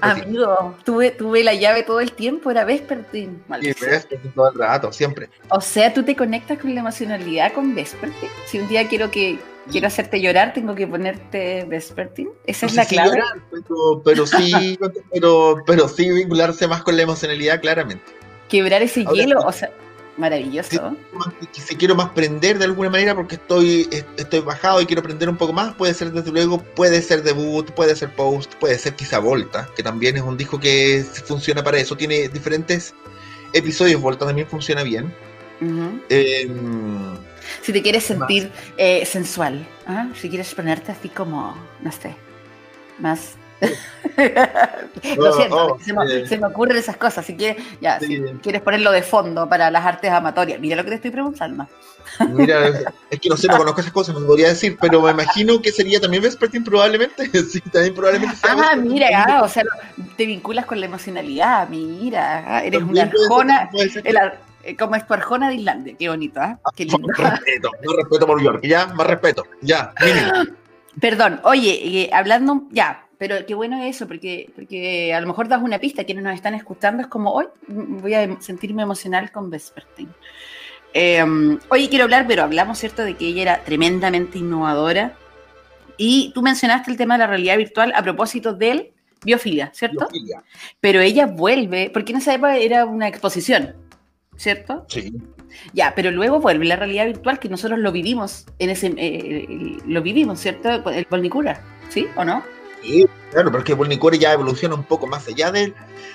Amigo, 0.01 0.77
tuve, 0.85 1.11
tuve 1.11 1.43
la 1.43 1.55
llave 1.55 1.83
todo 1.83 2.01
el 2.01 2.13
tiempo, 2.13 2.51
era 2.51 2.65
Vespertin. 2.65 3.43
Sí, 3.61 3.73
Vespertin 3.81 4.33
todo 4.33 4.51
el 4.51 4.59
rato, 4.59 4.93
siempre. 4.93 5.29
O 5.49 5.61
sea, 5.61 5.93
tú 5.93 6.03
te 6.03 6.15
conectas 6.15 6.59
con 6.59 6.75
la 6.75 6.81
emocionalidad 6.81 7.53
con 7.53 7.75
Vespertin. 7.75 8.29
Si 8.47 8.59
un 8.59 8.69
día 8.69 8.87
quiero 8.89 9.11
que 9.11 9.39
quiero 9.71 9.87
hacerte 9.87 10.21
llorar, 10.21 10.53
tengo 10.53 10.75
que 10.75 10.87
ponerte 10.87 11.65
Vespertin. 11.65 12.29
Esa 12.47 12.67
es 12.67 12.75
la 12.75 12.85
clave. 12.85 13.21
pero, 14.05 14.27
sí, 14.27 14.79
pero, 15.13 15.63
pero 15.67 15.89
sí 15.89 16.11
vincularse 16.11 16.69
más 16.69 16.83
con 16.83 16.97
la 16.97 17.03
emocionalidad, 17.03 17.61
claramente. 17.61 18.05
Quebrar 18.49 18.83
ese 18.83 19.05
hielo, 19.07 19.41
o 19.41 19.53
sea, 19.53 19.71
Maravilloso. 20.17 20.95
Si, 21.53 21.77
quiero 21.77 21.95
más 21.95 22.09
aprender 22.09 22.59
de 22.59 22.67
alguna 22.67 22.91
manera 22.91 23.15
porque 23.15 23.37
estoy, 23.37 23.89
estoy 24.17 24.41
bajado 24.41 24.81
y 24.83 24.87
quiero 24.87 25.01
aprender 25.01 25.29
un 25.29 25.37
poco 25.37 25.55
más, 25.55 25.75
puede 25.75 25.95
ser 25.95 26.13
desde 26.13 26.31
luego, 26.31 26.59
puede 26.59 27.01
ser 27.01 27.23
debut, 27.23 27.71
puede 27.71 27.97
ser 27.97 28.15
post, 28.15 28.55
puede 28.57 28.79
ser 28.79 28.95
quizá 28.95 29.19
Volta, 29.19 29.69
que 29.75 29.83
también 29.83 30.17
es 30.17 30.23
un 30.23 30.37
disco 30.37 30.61
que 30.61 31.05
funciona 31.25 31.65
para 31.65 31.79
eso. 31.79 31.97
Tiene 31.97 32.29
diferentes 32.29 32.95
episodios, 33.55 34.01
Volta 34.01 34.27
también 34.27 34.47
funciona 34.47 34.83
bien. 34.83 35.13
Em, 36.09 37.17
si 37.63 37.73
te 37.73 37.83
quieres 37.83 38.05
sentir 38.05 38.51
eh, 38.77 39.07
sensual, 39.07 39.67
¿ah? 39.87 40.09
si 40.21 40.29
quieres 40.29 40.53
ponerte 40.55 40.93
así 40.93 41.09
como, 41.09 41.57
no 41.81 41.93
sé, 41.93 42.17
más 42.99 43.37
Lo 45.17 45.33
siento, 45.33 45.67
oh, 45.67 45.79
se, 45.81 46.39
me, 46.39 46.47
ocurren 46.47 46.77
esas 46.77 46.97
cosas. 46.97 47.25
Si 47.25 47.37
quieres, 47.37 47.63
ya, 47.81 47.99
si 48.01 48.21
quieres 48.43 48.63
ponerlo 48.63 48.91
de 48.93 49.03
fondo 49.03 49.49
para 49.49 49.71
las 49.71 49.85
artes 49.85 50.11
amatorias, 50.11 50.61
mira 50.61 50.77
lo 50.77 50.85
que 50.85 50.91
te 50.91 50.97
estoy 50.97 51.11
preguntando. 51.11 51.67
Mira, 52.31 52.69
es 53.11 53.21
que 53.21 53.29
no 53.29 53.37
sé, 53.37 53.49
no 53.49 53.57
conozco 53.59 53.81
esas 53.81 53.93
cosas, 53.93 54.15
me 54.15 54.27
podría 54.27 54.49
decir, 54.49 54.77
pero 54.81 55.01
me 55.01 55.11
imagino 55.13 55.61
que 55.61 55.73
sería 55.73 56.01
también 56.01 56.23
Vespertine 56.23 56.65
probablemente. 56.65 57.31
Sí, 57.53 57.61
también 57.61 57.95
probablemente 57.95 58.37
Ah, 58.45 58.77
mira, 58.77 59.09
ah, 59.27 59.43
o 59.43 59.49
sea, 59.49 59.65
te 60.17 60.27
vinculas 60.27 60.65
con 60.65 60.81
la 60.81 60.87
emocionalidad, 60.87 61.69
mira, 61.69 62.45
ah, 62.47 62.65
eres 62.65 62.83
una 62.83 63.03
arjona. 63.03 63.71
Eh, 64.65 64.77
como 64.77 64.95
es 64.95 65.05
tu 65.07 65.13
arjona 65.13 65.49
de 65.49 65.57
Islandia, 65.57 65.95
qué 65.99 66.09
bonito, 66.09 66.41
¿ah? 66.41 66.59
Qué 66.77 66.85
lindo. 66.85 67.09
Más 67.09 67.31
respeto, 67.33 67.71
más 67.85 67.97
respeto 67.97 68.27
por 68.27 68.41
York, 68.41 68.61
ya, 68.63 68.87
más 68.87 69.07
respeto, 69.07 69.45
ya, 69.61 69.93
mínimo. 70.01 70.57
Perdón, 71.01 71.41
oye, 71.45 71.81
eh, 71.83 72.11
hablando, 72.13 72.63
ya, 72.71 73.07
pero 73.23 73.47
qué 73.47 73.55
bueno 73.55 73.81
eso, 73.85 74.09
porque, 74.09 74.51
porque 74.53 75.15
a 75.15 75.21
lo 75.21 75.29
mejor 75.29 75.47
das 75.47 75.63
una 75.63 75.79
pista, 75.79 76.03
quienes 76.03 76.25
nos 76.25 76.35
están 76.35 76.57
escuchando, 76.57 77.03
es 77.03 77.07
como 77.07 77.33
hoy 77.33 77.47
voy 77.69 78.15
a 78.15 78.41
sentirme 78.41 78.83
emocional 78.83 79.31
con 79.31 79.49
Vespertine. 79.49 80.11
Eh, 80.93 81.25
hoy 81.69 81.87
quiero 81.87 82.03
hablar, 82.03 82.27
pero 82.27 82.43
hablamos, 82.43 82.79
¿cierto?, 82.79 83.05
de 83.05 83.15
que 83.15 83.29
ella 83.29 83.43
era 83.43 83.63
tremendamente 83.63 84.39
innovadora, 84.39 85.17
Y 85.97 86.33
tú 86.35 86.43
mencionaste 86.43 86.91
el 86.91 86.97
tema 86.97 87.15
de 87.15 87.19
la 87.19 87.27
realidad 87.29 87.57
virtual 87.59 87.93
a 87.95 88.03
propósito 88.03 88.55
del 88.55 88.91
biofilia, 89.25 89.71
¿cierto? 89.73 90.09
Biofilia. 90.11 90.43
Pero 90.81 91.01
ella 91.01 91.27
vuelve, 91.27 91.91
porque 91.95 92.11
en 92.11 92.19
esa 92.19 92.35
época 92.35 92.57
era 92.57 92.87
una 92.87 93.07
exposición, 93.07 93.77
¿cierto? 94.35 94.85
Sí. 94.89 95.13
Ya, 95.73 95.93
pero 95.95 96.11
luego 96.11 96.41
vuelve 96.41 96.65
la 96.65 96.75
realidad 96.75 97.07
virtual 97.07 97.39
que 97.39 97.49
nosotros 97.49 97.79
lo 97.79 97.93
vivimos, 97.93 98.47
en 98.59 98.71
ese, 98.71 98.93
eh, 98.97 99.79
lo 99.87 100.03
vivimos, 100.03 100.41
¿cierto? 100.41 100.91
El 100.91 101.07
Volnicura, 101.09 101.63
¿sí 101.89 102.09
o 102.17 102.25
no? 102.25 102.43
Sí, 102.83 103.07
claro, 103.31 103.53
porque 103.53 103.75
Volnicura 103.75 104.17
ya 104.17 104.33
evoluciona 104.33 104.75
un 104.75 104.85
poco 104.85 105.07
más 105.07 105.27
allá 105.29 105.53
de 105.53 105.73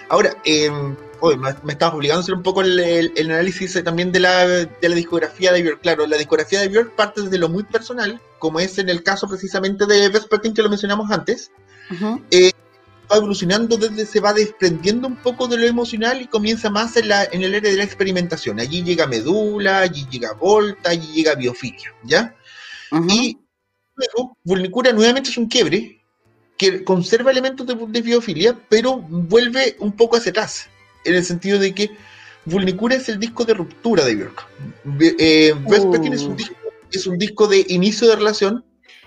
Ahora, 0.09 0.35
eh, 0.43 0.69
me, 0.69 1.55
me 1.63 1.73
estabas 1.73 1.95
obligando 1.95 2.19
a 2.19 2.23
hacer 2.23 2.35
un 2.35 2.43
poco 2.43 2.61
el, 2.61 3.11
análisis 3.17 3.81
también 3.83 4.11
de 4.11 4.19
la, 4.19 4.45
de 4.47 4.89
la, 4.89 4.95
discografía 4.95 5.51
de 5.51 5.63
Björk. 5.63 5.81
Claro, 5.81 6.05
la 6.07 6.17
discografía 6.17 6.61
de 6.61 6.67
Björk 6.67 6.95
parte 6.95 7.21
desde 7.21 7.37
lo 7.37 7.49
muy 7.49 7.63
personal, 7.63 8.21
como 8.39 8.59
es 8.59 8.77
en 8.77 8.89
el 8.89 9.03
caso 9.03 9.27
precisamente 9.27 9.85
de 9.85 10.09
Vespertine 10.09 10.53
que 10.53 10.61
lo 10.61 10.69
mencionamos 10.69 11.09
antes. 11.11 11.51
eh, 12.31 12.51
va 13.09 13.17
evolucionando 13.17 13.77
desde 13.77 14.05
se 14.05 14.19
va 14.19 14.33
desprendiendo 14.33 15.07
un 15.07 15.15
poco 15.17 15.47
de 15.47 15.57
lo 15.57 15.65
emocional 15.65 16.21
y 16.21 16.27
comienza 16.27 16.69
más 16.69 16.97
en, 16.97 17.07
la, 17.07 17.23
en 17.23 17.41
el 17.41 17.55
área 17.55 17.71
de 17.71 17.77
la 17.77 17.83
experimentación. 17.83 18.59
Allí 18.59 18.83
llega 18.83 19.07
Medula, 19.07 19.79
allí 19.79 20.05
llega 20.09 20.33
Volta, 20.33 20.91
allí 20.91 21.13
llega 21.13 21.35
Biofilia, 21.35 21.93
¿ya? 22.03 22.35
Y 23.09 23.37
luego, 23.95 24.37
Vulnicura 24.43 24.91
nuevamente 24.91 25.29
es 25.29 25.37
un 25.37 25.47
quiebre 25.47 25.96
que 26.57 26.83
conserva 26.83 27.31
elementos 27.31 27.65
de, 27.67 27.75
de, 27.75 28.01
biofilia, 28.01 28.55
pero 28.69 28.97
vuelve 28.97 29.75
un 29.79 29.91
poco 29.91 30.17
hacia 30.17 30.31
atrás, 30.31 30.67
en 31.05 31.15
el 31.15 31.23
sentido 31.23 31.59
de 31.59 31.73
que 31.73 31.91
Vulnicura 32.45 32.95
es 32.95 33.09
el 33.09 33.19
disco 33.19 33.45
de 33.45 33.53
ruptura 33.53 34.05
de 34.05 34.15
Björk. 34.15 34.47
Eh, 35.19 35.53
Vespertine 35.67 36.15
es, 36.15 36.23
un 36.23 36.33
uh. 36.33 36.35
disco, 36.35 36.55
es 36.91 37.07
un 37.07 37.17
disco 37.17 37.47
de 37.47 37.65
inicio 37.69 38.07
de 38.07 38.15
relación, 38.15 38.65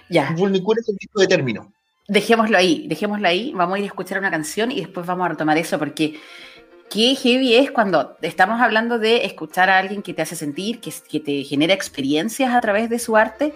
ya. 0.08 0.32
Vulnicura 0.36 0.80
es 0.80 0.88
el 0.88 0.96
disco 0.96 1.20
de 1.20 1.28
término. 1.28 1.72
Dejémoslo 2.08 2.58
ahí, 2.58 2.86
dejémoslo 2.88 3.26
ahí, 3.28 3.52
vamos 3.54 3.76
a 3.76 3.78
ir 3.78 3.84
a 3.84 3.86
escuchar 3.86 4.18
una 4.18 4.30
canción 4.30 4.72
y 4.72 4.80
después 4.80 5.06
vamos 5.06 5.24
a 5.24 5.28
retomar 5.30 5.56
eso, 5.56 5.78
porque 5.78 6.20
qué 6.90 7.14
heavy 7.14 7.54
es 7.54 7.70
cuando 7.70 8.16
estamos 8.20 8.60
hablando 8.60 8.98
de 8.98 9.24
escuchar 9.24 9.70
a 9.70 9.78
alguien 9.78 10.02
que 10.02 10.12
te 10.12 10.22
hace 10.22 10.34
sentir, 10.34 10.80
que, 10.80 10.92
que 11.08 11.20
te 11.20 11.44
genera 11.44 11.72
experiencias 11.72 12.52
a 12.52 12.60
través 12.60 12.90
de 12.90 12.98
su 12.98 13.16
arte, 13.16 13.54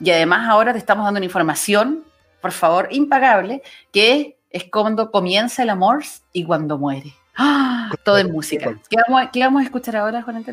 y 0.00 0.10
además 0.10 0.46
ahora 0.48 0.72
te 0.72 0.78
estamos 0.78 1.04
dando 1.04 1.18
una 1.18 1.24
información 1.24 2.04
por 2.44 2.52
favor, 2.52 2.88
impagable, 2.90 3.62
que 3.90 4.36
es 4.50 4.64
cuando 4.64 5.10
comienza 5.10 5.62
el 5.62 5.70
amor 5.70 6.04
y 6.30 6.44
cuando 6.44 6.76
muere. 6.76 7.14
¡Ah! 7.38 7.90
Todo 8.04 8.18
en 8.18 8.30
música. 8.30 8.78
¿Qué 8.90 9.40
vamos, 9.40 9.62
a 9.62 9.64
escuchar 9.64 9.96
ahora, 9.96 10.20
Juan 10.20 10.44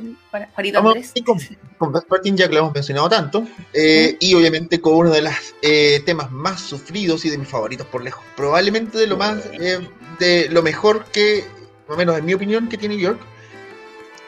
Juanito 0.54 0.80
Andrés? 0.80 1.14
Con, 1.26 1.38
con 1.78 1.92
Best 1.92 2.08
ya 2.24 2.48
que 2.48 2.54
lo 2.54 2.62
hemos 2.62 2.74
mencionado 2.74 3.10
tanto, 3.10 3.46
eh, 3.74 4.16
y 4.22 4.34
obviamente 4.36 4.80
con 4.80 4.94
uno 4.94 5.10
de 5.10 5.24
los 5.24 5.34
eh, 5.62 6.02
temas 6.06 6.32
más 6.32 6.62
sufridos 6.62 7.26
y 7.26 7.30
de 7.30 7.38
mis 7.38 7.50
favoritos 7.50 7.86
por 7.88 8.02
lejos. 8.02 8.24
Probablemente 8.38 8.98
de 8.98 9.08
lo 9.08 9.18
más, 9.18 9.46
eh, 9.60 9.86
de 10.18 10.48
lo 10.50 10.64
mejor 10.64 11.04
que, 11.12 11.44
o 11.90 11.98
menos 11.98 12.18
en 12.18 12.24
mi 12.24 12.34
opinión, 12.34 12.70
que 12.70 12.78
tiene 12.78 12.98
York, 12.98 13.20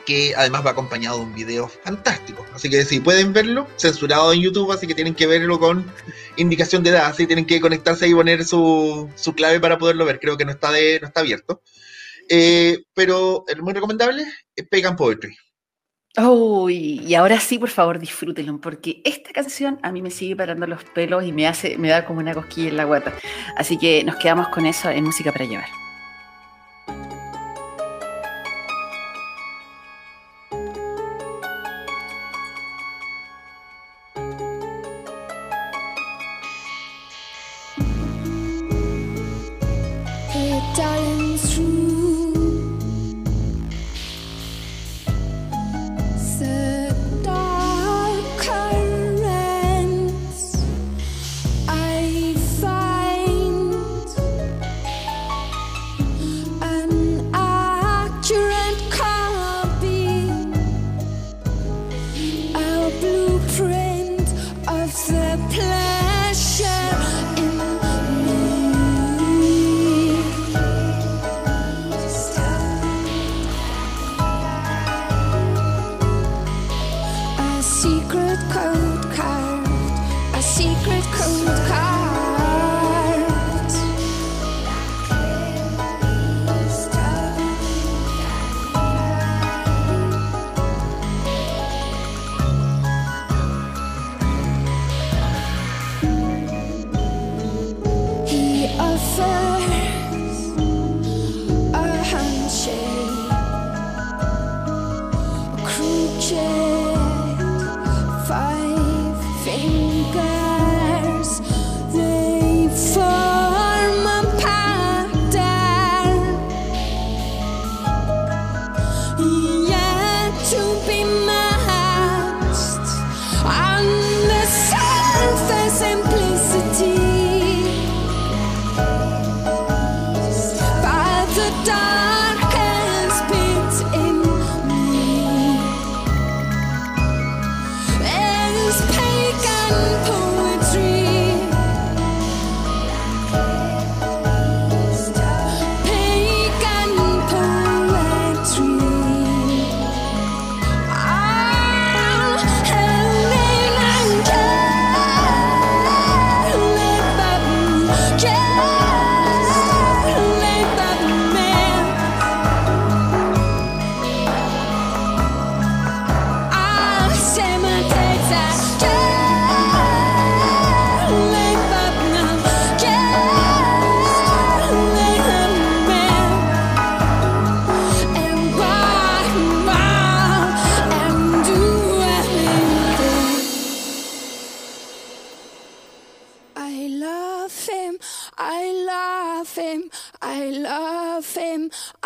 que 0.05 0.33
además 0.35 0.65
va 0.65 0.71
acompañado 0.71 1.17
de 1.17 1.23
un 1.23 1.33
video 1.33 1.67
fantástico. 1.67 2.45
Así 2.53 2.69
que 2.69 2.83
si 2.85 2.99
pueden 2.99 3.33
verlo, 3.33 3.67
censurado 3.77 4.33
en 4.33 4.41
YouTube, 4.41 4.71
así 4.71 4.87
que 4.87 4.95
tienen 4.95 5.15
que 5.15 5.27
verlo 5.27 5.59
con 5.59 5.85
indicación 6.37 6.83
de 6.83 6.91
edad, 6.91 7.05
así 7.05 7.27
tienen 7.27 7.45
que 7.45 7.61
conectarse 7.61 8.07
y 8.07 8.13
poner 8.13 8.45
su, 8.45 9.09
su 9.15 9.33
clave 9.33 9.59
para 9.59 9.77
poderlo 9.77 10.05
ver. 10.05 10.19
Creo 10.19 10.37
que 10.37 10.45
no 10.45 10.51
está, 10.51 10.71
de, 10.71 10.99
no 11.01 11.07
está 11.07 11.21
abierto. 11.21 11.61
Eh, 12.29 12.83
pero 12.93 13.43
es 13.47 13.57
muy 13.57 13.73
recomendable, 13.73 14.25
es 14.55 14.67
Pagan 14.67 14.95
Poetry. 14.95 15.35
Uy, 16.15 17.01
y 17.05 17.15
ahora 17.15 17.39
sí, 17.39 17.57
por 17.57 17.69
favor, 17.69 17.97
disfrútenlo, 17.97 18.61
porque 18.61 19.01
esta 19.03 19.31
canción 19.31 19.79
a 19.81 19.91
mí 19.91 20.01
me 20.03 20.11
sigue 20.11 20.35
parando 20.35 20.67
los 20.67 20.83
pelos 20.83 21.23
y 21.25 21.31
me 21.31 21.47
hace, 21.47 21.77
me 21.79 21.89
da 21.89 22.05
como 22.05 22.19
una 22.19 22.35
cosquilla 22.35 22.69
en 22.69 22.77
la 22.77 22.83
guata. 22.83 23.13
Así 23.57 23.79
que 23.79 24.03
nos 24.03 24.17
quedamos 24.17 24.49
con 24.49 24.67
eso 24.67 24.91
en 24.91 25.03
música 25.05 25.31
para 25.31 25.45
llevar. 25.45 25.82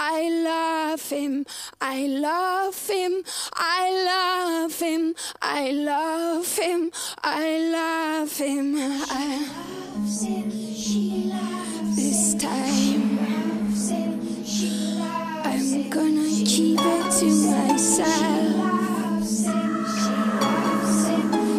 I 0.10 0.30
love 0.30 1.10
him, 1.10 1.46
I 1.82 2.08
love 2.08 2.88
him, 2.88 3.24
I 3.54 3.92
love 4.06 4.80
him, 4.80 5.14
I 5.42 5.72
love 5.72 6.58
him, 6.58 6.92
I 7.22 7.60
love 7.60 8.38
him. 8.38 8.76
I 8.78 9.68
loves 9.98 10.24
him, 10.24 10.50
she 10.50 11.30
loves 11.30 11.96
this 11.98 12.36
time. 12.36 12.74
She 12.74 12.98
loves 13.20 13.90
him, 13.90 14.46
she 14.46 14.70
loves 14.98 15.74
I'm 15.74 15.90
gonna 15.90 16.30
she 16.30 16.46
keep 16.46 16.80
it 16.80 17.12
to 17.20 17.26
him, 17.26 17.68
myself. 17.68 18.08
She 18.08 18.54
loves 18.64 19.46
him, 19.46 19.86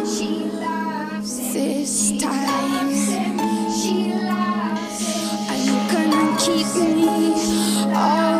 she 0.07 0.29
loves 0.57 1.37
him, 1.37 1.53
this 1.53 2.09
she 2.09 2.17
time. 2.17 2.87
Loves 2.87 3.09
him, 3.09 3.37
she 3.79 3.95
loves 4.25 4.99
him, 5.05 5.53
I'm 5.53 5.67
gonna 5.93 6.37
keep 6.39 6.65
me 6.75 7.93
all. 7.93 8.38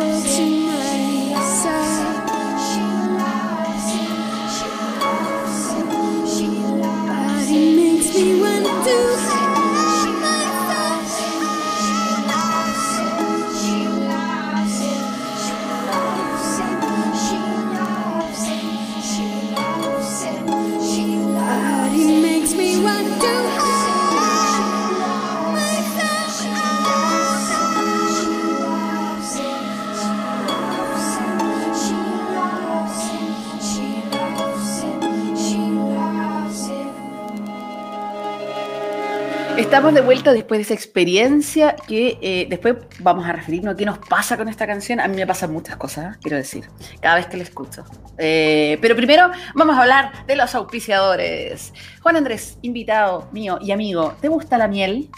Estamos 39.70 39.94
de 39.94 40.00
vuelta 40.00 40.32
después 40.32 40.58
de 40.58 40.62
esa 40.62 40.74
experiencia 40.74 41.76
que 41.86 42.18
eh, 42.20 42.46
después 42.50 42.74
vamos 42.98 43.24
a 43.24 43.30
referirnos 43.32 43.74
a 43.74 43.76
qué 43.76 43.86
nos 43.86 43.98
pasa 43.98 44.36
con 44.36 44.48
esta 44.48 44.66
canción. 44.66 44.98
A 44.98 45.06
mí 45.06 45.14
me 45.14 45.24
pasan 45.28 45.52
muchas 45.52 45.76
cosas, 45.76 46.16
quiero 46.18 46.36
decir, 46.36 46.68
cada 47.00 47.14
vez 47.14 47.26
que 47.28 47.36
la 47.36 47.44
escucho. 47.44 47.84
Eh, 48.18 48.78
pero 48.82 48.96
primero 48.96 49.30
vamos 49.54 49.76
a 49.78 49.82
hablar 49.82 50.26
de 50.26 50.34
los 50.34 50.56
auspiciadores. 50.56 51.72
Juan 52.02 52.16
Andrés, 52.16 52.58
invitado 52.62 53.28
mío 53.30 53.58
y 53.62 53.70
amigo, 53.70 54.16
¿te 54.20 54.26
gusta 54.26 54.58
la 54.58 54.66
miel? 54.66 55.08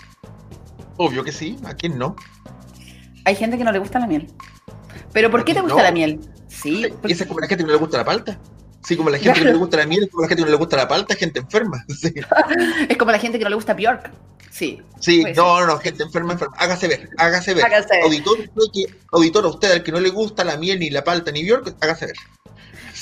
Obvio 0.98 1.24
que 1.24 1.32
sí, 1.32 1.56
¿a 1.64 1.72
quién 1.72 1.96
no? 1.96 2.14
Hay 3.24 3.34
gente 3.36 3.56
que 3.56 3.64
no 3.64 3.72
le 3.72 3.78
gusta 3.78 4.00
la 4.00 4.06
miel. 4.06 4.30
¿Pero 5.14 5.30
por 5.30 5.46
qué 5.46 5.54
te 5.54 5.62
gusta 5.62 5.78
No. 5.78 5.82
la 5.82 5.92
miel? 5.92 6.20
Sí, 6.48 6.84
porque- 7.00 7.14
Esa 7.14 7.24
es 7.24 7.28
como 7.28 7.40
la 7.40 7.46
gente 7.46 7.64
que 7.64 7.68
no 7.68 7.72
le 7.72 7.78
gusta 7.78 7.96
la 7.96 8.04
palta. 8.04 8.38
Sí, 8.84 8.96
como 8.96 9.10
la 9.10 9.18
gente 9.18 9.40
que 9.40 9.46
no 9.46 9.52
le 9.52 9.58
gusta 9.64 9.76
la 9.76 9.86
miel, 9.86 10.08
como 10.10 10.22
la 10.22 10.28
gente 10.28 10.42
que 10.42 10.46
no 10.46 10.52
le 10.52 10.58
gusta 10.58 10.76
la 10.76 10.88
palta, 10.88 11.14
gente 11.14 11.40
enferma. 11.40 11.84
Sí, 12.00 12.12
es 12.88 12.96
como 12.96 13.12
la 13.12 13.18
gente 13.18 13.38
que 13.38 13.44
no 13.44 13.50
le 13.50 13.56
gusta 13.56 13.74
Bjork. 13.74 14.10
Sí. 14.50 14.82
sí 15.00 15.24
no, 15.34 15.60
no, 15.60 15.66
no, 15.66 15.78
gente 15.78 16.02
enferma, 16.02 16.34
enferma. 16.34 16.54
Hágase 16.58 16.88
ver, 16.88 17.08
hágase 17.16 17.54
ver. 17.54 17.64
Hágase 17.64 17.88
ver. 17.94 18.04
Auditor, 18.04 18.38
auditor, 19.12 19.44
a 19.44 19.48
usted 19.48 19.72
al 19.72 19.82
que 19.82 19.92
no 19.92 20.00
le 20.00 20.10
gusta 20.10 20.44
la 20.44 20.56
miel, 20.58 20.78
ni 20.80 20.90
la 20.90 21.02
palta, 21.02 21.30
ni 21.32 21.42
Bjork, 21.42 21.74
hágase 21.80 22.06
ver. 22.06 22.16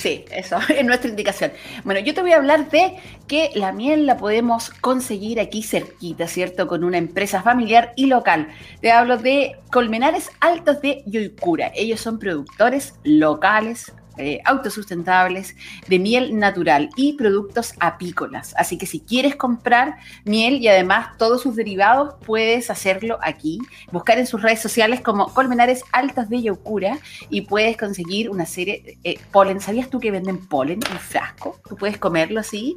Sí, 0.01 0.25
eso 0.31 0.57
es 0.69 0.85
nuestra 0.85 1.11
indicación. 1.11 1.53
Bueno, 1.85 2.01
yo 2.01 2.15
te 2.15 2.23
voy 2.23 2.33
a 2.33 2.37
hablar 2.37 2.71
de 2.71 2.97
que 3.27 3.51
la 3.55 3.73
miel 3.73 4.07
la 4.07 4.17
podemos 4.17 4.71
conseguir 4.71 5.41
aquí 5.41 5.63
cerquita, 5.63 6.27
¿cierto? 6.27 6.67
Con 6.67 6.85
una 6.85 6.97
empresa 6.97 7.43
familiar 7.43 7.93
y 7.97 8.07
local. 8.07 8.49
Te 8.81 8.93
hablo 8.93 9.19
de 9.19 9.57
Colmenares 9.71 10.31
Altos 10.41 10.81
de 10.81 11.03
Yoicura. 11.07 11.71
Ellos 11.75 12.01
son 12.01 12.19
productores 12.19 12.95
locales. 13.05 13.93
Eh, 14.17 14.41
autosustentables 14.45 15.57
de 15.89 15.99
miel 15.99 16.39
natural 16.39 16.91
y 16.97 17.15
productos 17.15 17.75
apícolas. 17.81 18.55
Así 18.57 18.79
que 18.79 18.87
si 18.87 19.01
quieres 19.01 19.37
comprar 19.37 19.97
miel 20.25 20.57
y 20.57 20.69
además 20.69 21.17
todos 21.17 21.43
sus 21.43 21.57
derivados, 21.57 22.15
puedes 22.27 22.71
hacerlo 22.71 23.19
aquí. 23.23 23.59
Buscar 23.93 24.19
en 24.19 24.27
sus 24.27 24.43
redes 24.43 24.61
sociales 24.61 25.01
como 25.01 25.33
Colmenares 25.33 25.85
Altos 25.93 26.29
de 26.29 26.43
Yoicura 26.43 26.99
y 27.31 27.43
puedes 27.43 27.77
conseguir 27.77 28.31
una 28.31 28.47
serie 28.47 28.83
de 28.85 29.11
eh, 29.11 29.21
polen. 29.33 29.61
¿Sabías 29.61 29.89
tú 29.89 30.01
que 30.01 30.11
venden 30.11 30.47
polen 30.47 30.81
en 30.91 30.99
frasco? 30.99 31.59
Tú 31.69 31.77
puedes 31.77 31.99
comerlo 31.99 32.41
así 32.41 32.77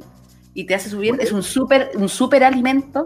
y 0.54 0.64
te 0.64 0.74
hace 0.74 0.88
subir. 0.88 1.16
Es 1.20 1.32
un 1.32 1.42
súper 1.42 1.90
un 1.94 2.08
super 2.08 2.44
alimento. 2.44 3.04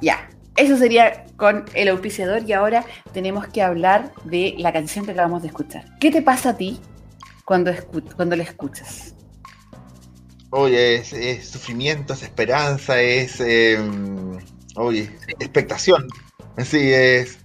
Ya, 0.00 0.28
eso 0.56 0.76
sería 0.76 1.24
con 1.36 1.64
el 1.74 1.88
auspiciador 1.88 2.42
y 2.48 2.52
ahora 2.52 2.84
tenemos 3.12 3.46
que 3.48 3.62
hablar 3.62 4.12
de 4.24 4.54
la 4.58 4.72
canción 4.72 5.04
que 5.04 5.12
acabamos 5.12 5.42
de 5.42 5.48
escuchar. 5.48 5.84
¿Qué 5.98 6.10
te 6.10 6.22
pasa 6.22 6.50
a 6.50 6.56
ti 6.56 6.80
cuando, 7.44 7.70
escu- 7.72 8.14
cuando 8.14 8.36
la 8.36 8.44
escuchas? 8.44 9.14
Oye, 10.50 10.96
es, 10.96 11.12
es 11.12 11.48
sufrimiento, 11.48 12.14
es 12.14 12.22
esperanza, 12.22 13.00
es. 13.02 13.40
eh, 13.40 13.78
oye, 14.76 15.10
expectación. 15.38 16.08
Sí, 16.64 16.78
es. 16.92 17.38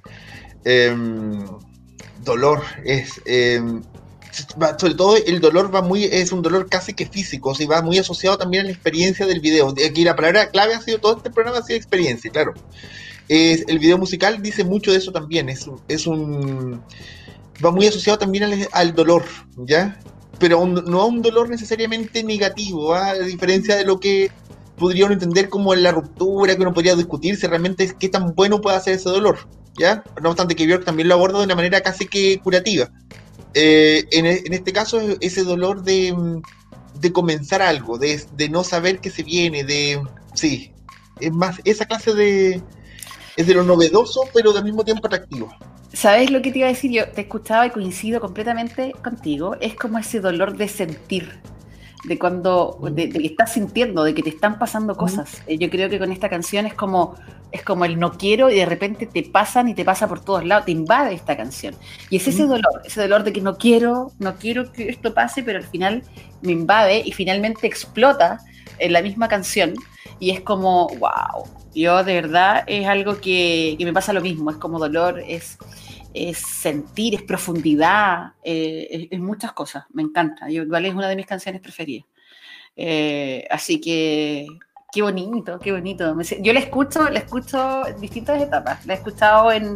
em, 0.65 1.45
dolor, 2.23 2.63
es. 2.85 3.21
va- 4.61 4.77
sobre 4.79 4.95
todo 4.95 5.17
el 5.17 5.39
dolor 5.39 5.73
va 5.73 5.81
muy. 5.81 6.05
Es 6.05 6.31
un 6.31 6.41
dolor 6.41 6.67
casi 6.69 6.93
que 6.93 7.05
físico, 7.05 7.53
sí, 7.55 7.65
va 7.65 7.81
muy 7.81 7.97
asociado 7.97 8.37
también 8.37 8.63
a 8.63 8.65
la 8.67 8.71
experiencia 8.73 9.25
del 9.25 9.41
video. 9.41 9.71
De 9.73 9.85
Aquí 9.85 10.03
la 10.03 10.15
palabra 10.15 10.49
clave 10.49 10.73
ha 10.75 10.81
sido 10.81 10.99
todo 10.99 11.17
este 11.17 11.29
programa, 11.31 11.59
ha 11.59 11.63
sido 11.63 11.77
experiencia, 11.77 12.31
claro. 12.31 12.53
Es, 13.27 13.65
el 13.67 13.79
video 13.79 13.97
musical 13.97 14.41
dice 14.41 14.63
mucho 14.63 14.91
de 14.91 14.97
eso 14.97 15.11
también. 15.11 15.49
Es, 15.49 15.65
es 15.87 16.07
un. 16.07 16.83
Va 17.63 17.71
muy 17.71 17.87
asociado 17.87 18.17
también 18.19 18.45
al, 18.45 18.67
al 18.71 18.95
dolor, 18.95 19.25
¿ya? 19.57 19.99
Pero 20.43 20.59
un- 20.59 20.83
no 20.87 20.99
a 21.01 21.05
un 21.05 21.21
dolor 21.21 21.49
necesariamente 21.49 22.21
negativo, 22.21 22.93
¿ah? 22.93 23.11
a 23.11 23.19
diferencia 23.19 23.77
de 23.77 23.85
lo 23.85 23.97
que 23.97 24.29
podría 24.77 25.05
uno 25.05 25.13
entender 25.13 25.47
como 25.47 25.73
la 25.73 25.93
ruptura, 25.93 26.53
que 26.53 26.61
uno 26.61 26.73
podría 26.73 26.97
discutir 26.97 27.37
si 27.37 27.47
realmente 27.47 27.85
es 27.85 27.93
qué 27.93 28.09
tan 28.09 28.35
bueno 28.35 28.59
puede 28.59 28.75
hacer 28.75 28.95
ese 28.95 29.07
dolor, 29.09 29.37
¿ya? 29.77 30.03
No 30.21 30.31
obstante 30.31 30.53
que 30.53 30.65
Björk 30.67 30.83
también 30.83 31.07
lo 31.07 31.13
aborda 31.15 31.39
de 31.39 31.45
una 31.45 31.55
manera 31.55 31.79
casi 31.79 32.07
que 32.07 32.41
curativa. 32.43 32.91
Eh, 33.53 34.03
en, 34.11 34.25
e- 34.25 34.41
en 34.43 34.51
este 34.51 34.73
caso, 34.73 34.99
ese 35.21 35.45
dolor 35.45 35.81
de, 35.81 36.11
mm, 36.11 36.41
de 36.99 37.13
comenzar 37.13 37.61
algo, 37.61 37.97
de, 37.97 38.21
de 38.35 38.49
no 38.49 38.65
saber 38.65 38.99
qué 38.99 39.11
se 39.11 39.23
viene, 39.23 39.63
de... 39.63 40.01
Sí, 40.33 40.73
es 41.21 41.31
más, 41.31 41.61
esa 41.63 41.85
clase 41.85 42.13
de... 42.13 42.61
Es 43.37 43.47
de 43.47 43.53
lo 43.53 43.63
novedoso, 43.63 44.23
pero 44.33 44.51
al 44.51 44.63
mismo 44.65 44.83
tiempo 44.83 45.07
atractivo. 45.07 45.47
¿Sabes 45.93 46.31
lo 46.31 46.41
que 46.41 46.51
te 46.51 46.59
iba 46.59 46.67
a 46.67 46.71
decir? 46.71 46.91
Yo 46.91 47.09
te 47.11 47.21
escuchaba 47.21 47.67
y 47.67 47.71
coincido 47.71 48.19
completamente 48.19 48.93
contigo. 49.03 49.55
Es 49.61 49.75
como 49.75 49.99
ese 49.99 50.19
dolor 50.19 50.57
de 50.57 50.67
sentir, 50.67 51.39
de 52.03 52.17
cuando 52.19 52.79
de, 52.91 53.07
de 53.07 53.19
que 53.19 53.27
estás 53.27 53.53
sintiendo, 53.53 54.03
de 54.03 54.13
que 54.15 54.23
te 54.23 54.29
están 54.29 54.57
pasando 54.59 54.97
cosas. 54.97 55.43
Eh, 55.47 55.57
Yo 55.59 55.69
creo 55.69 55.89
que 55.89 55.99
con 55.99 56.11
esta 56.11 56.29
canción 56.29 56.65
es 56.65 56.73
como 56.73 57.15
es 57.51 57.63
como 57.63 57.85
el 57.85 57.99
no 57.99 58.13
quiero 58.17 58.49
y 58.49 58.55
de 58.55 58.65
repente 58.65 59.05
te 59.05 59.23
pasan 59.23 59.69
y 59.69 59.75
te 59.75 59.85
pasa 59.85 60.07
por 60.07 60.21
todos 60.25 60.43
lados, 60.43 60.65
te 60.65 60.71
invade 60.71 61.13
esta 61.13 61.37
canción. 61.37 61.75
Y 62.09 62.17
es 62.17 62.27
ese 62.27 62.43
dolor, 62.45 62.81
ese 62.85 63.01
dolor 63.01 63.23
de 63.23 63.31
que 63.33 63.41
no 63.41 63.57
quiero, 63.57 64.11
no 64.19 64.35
quiero 64.37 64.71
que 64.71 64.89
esto 64.89 65.13
pase, 65.13 65.43
pero 65.43 65.59
al 65.59 65.65
final 65.65 66.03
me 66.41 66.51
invade 66.53 67.03
y 67.05 67.11
finalmente 67.11 67.67
explota 67.67 68.39
en 68.79 68.93
la 68.93 69.03
misma 69.03 69.27
canción 69.27 69.75
y 70.23 70.31
es 70.31 70.39
como, 70.39 70.87
wow, 70.99 71.43
yo 71.75 72.01
de 72.05 72.13
verdad 72.13 72.63
es 72.65 72.87
algo 72.87 73.19
que, 73.19 73.75
que 73.77 73.83
me 73.83 73.91
pasa 73.91 74.13
lo 74.13 74.21
mismo, 74.21 74.51
es 74.51 74.57
como 74.57 74.79
dolor, 74.79 75.21
es, 75.27 75.57
es 76.13 76.37
sentir, 76.37 77.13
es 77.13 77.23
profundidad, 77.23 78.31
eh, 78.41 78.87
es, 78.89 79.07
es 79.11 79.19
muchas 79.19 79.51
cosas, 79.51 79.83
me 79.91 80.01
encanta, 80.01 80.49
yo, 80.49 80.63
igual 80.63 80.85
es 80.85 80.93
una 80.95 81.09
de 81.09 81.17
mis 81.17 81.25
canciones 81.25 81.59
preferidas. 81.59 82.05
Eh, 82.77 83.45
así 83.51 83.81
que 83.81 84.47
Qué 84.93 85.01
bonito, 85.01 85.57
qué 85.57 85.71
bonito. 85.71 86.15
Yo 86.39 86.53
la 86.53 86.59
escucho, 86.59 87.09
la 87.09 87.17
escucho 87.17 87.87
en 87.87 87.99
distintas 87.99 88.39
etapas. 88.39 88.85
La 88.85 88.93
he 88.93 88.97
escuchado 88.97 89.51
en, 89.51 89.75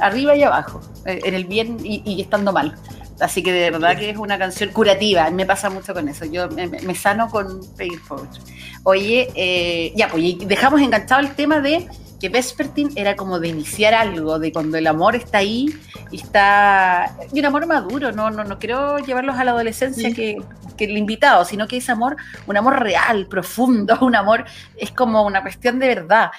arriba 0.00 0.34
y 0.34 0.42
abajo, 0.42 0.80
eh, 1.04 1.20
en 1.22 1.34
el 1.34 1.44
bien 1.44 1.76
y, 1.84 2.18
estando 2.22 2.50
mal. 2.50 2.74
Así 3.20 3.42
que 3.42 3.52
de 3.52 3.70
verdad 3.70 3.94
que 3.98 4.08
es 4.08 4.16
una 4.16 4.38
canción 4.38 4.70
curativa. 4.70 5.30
Me 5.30 5.44
pasa 5.44 5.68
mucho 5.68 5.92
con 5.92 6.08
eso. 6.08 6.24
Yo 6.24 6.48
me, 6.48 6.94
sano 6.94 7.28
con 7.28 7.60
Peggy 7.76 7.98
Poetry. 8.08 8.40
Oye, 8.88 9.28
eh, 9.34 9.92
ya, 9.96 10.06
pues 10.06 10.38
dejamos 10.46 10.80
enganchado 10.80 11.20
el 11.20 11.34
tema 11.34 11.58
de 11.58 11.88
que 12.20 12.28
Vespertine 12.28 12.92
era 12.94 13.16
como 13.16 13.40
de 13.40 13.48
iniciar 13.48 13.94
algo, 13.94 14.38
de 14.38 14.52
cuando 14.52 14.78
el 14.78 14.86
amor 14.86 15.16
está 15.16 15.38
ahí 15.38 15.74
y 16.12 16.18
está. 16.18 17.16
Y 17.32 17.40
un 17.40 17.46
amor 17.46 17.66
maduro, 17.66 18.12
no, 18.12 18.30
no, 18.30 18.44
no 18.44 18.60
quiero 18.60 18.98
llevarlos 18.98 19.34
a 19.38 19.42
la 19.42 19.50
adolescencia 19.50 20.14
que, 20.14 20.38
el 20.78 20.96
invitado, 20.96 21.44
sino 21.44 21.66
que 21.66 21.78
es 21.78 21.90
amor, 21.90 22.14
un 22.46 22.56
amor 22.56 22.80
real, 22.80 23.26
profundo, 23.26 23.98
un 24.02 24.14
amor, 24.14 24.44
es 24.76 24.92
como 24.92 25.26
una 25.26 25.42
cuestión 25.42 25.80
de 25.80 25.88
verdad. 25.88 26.30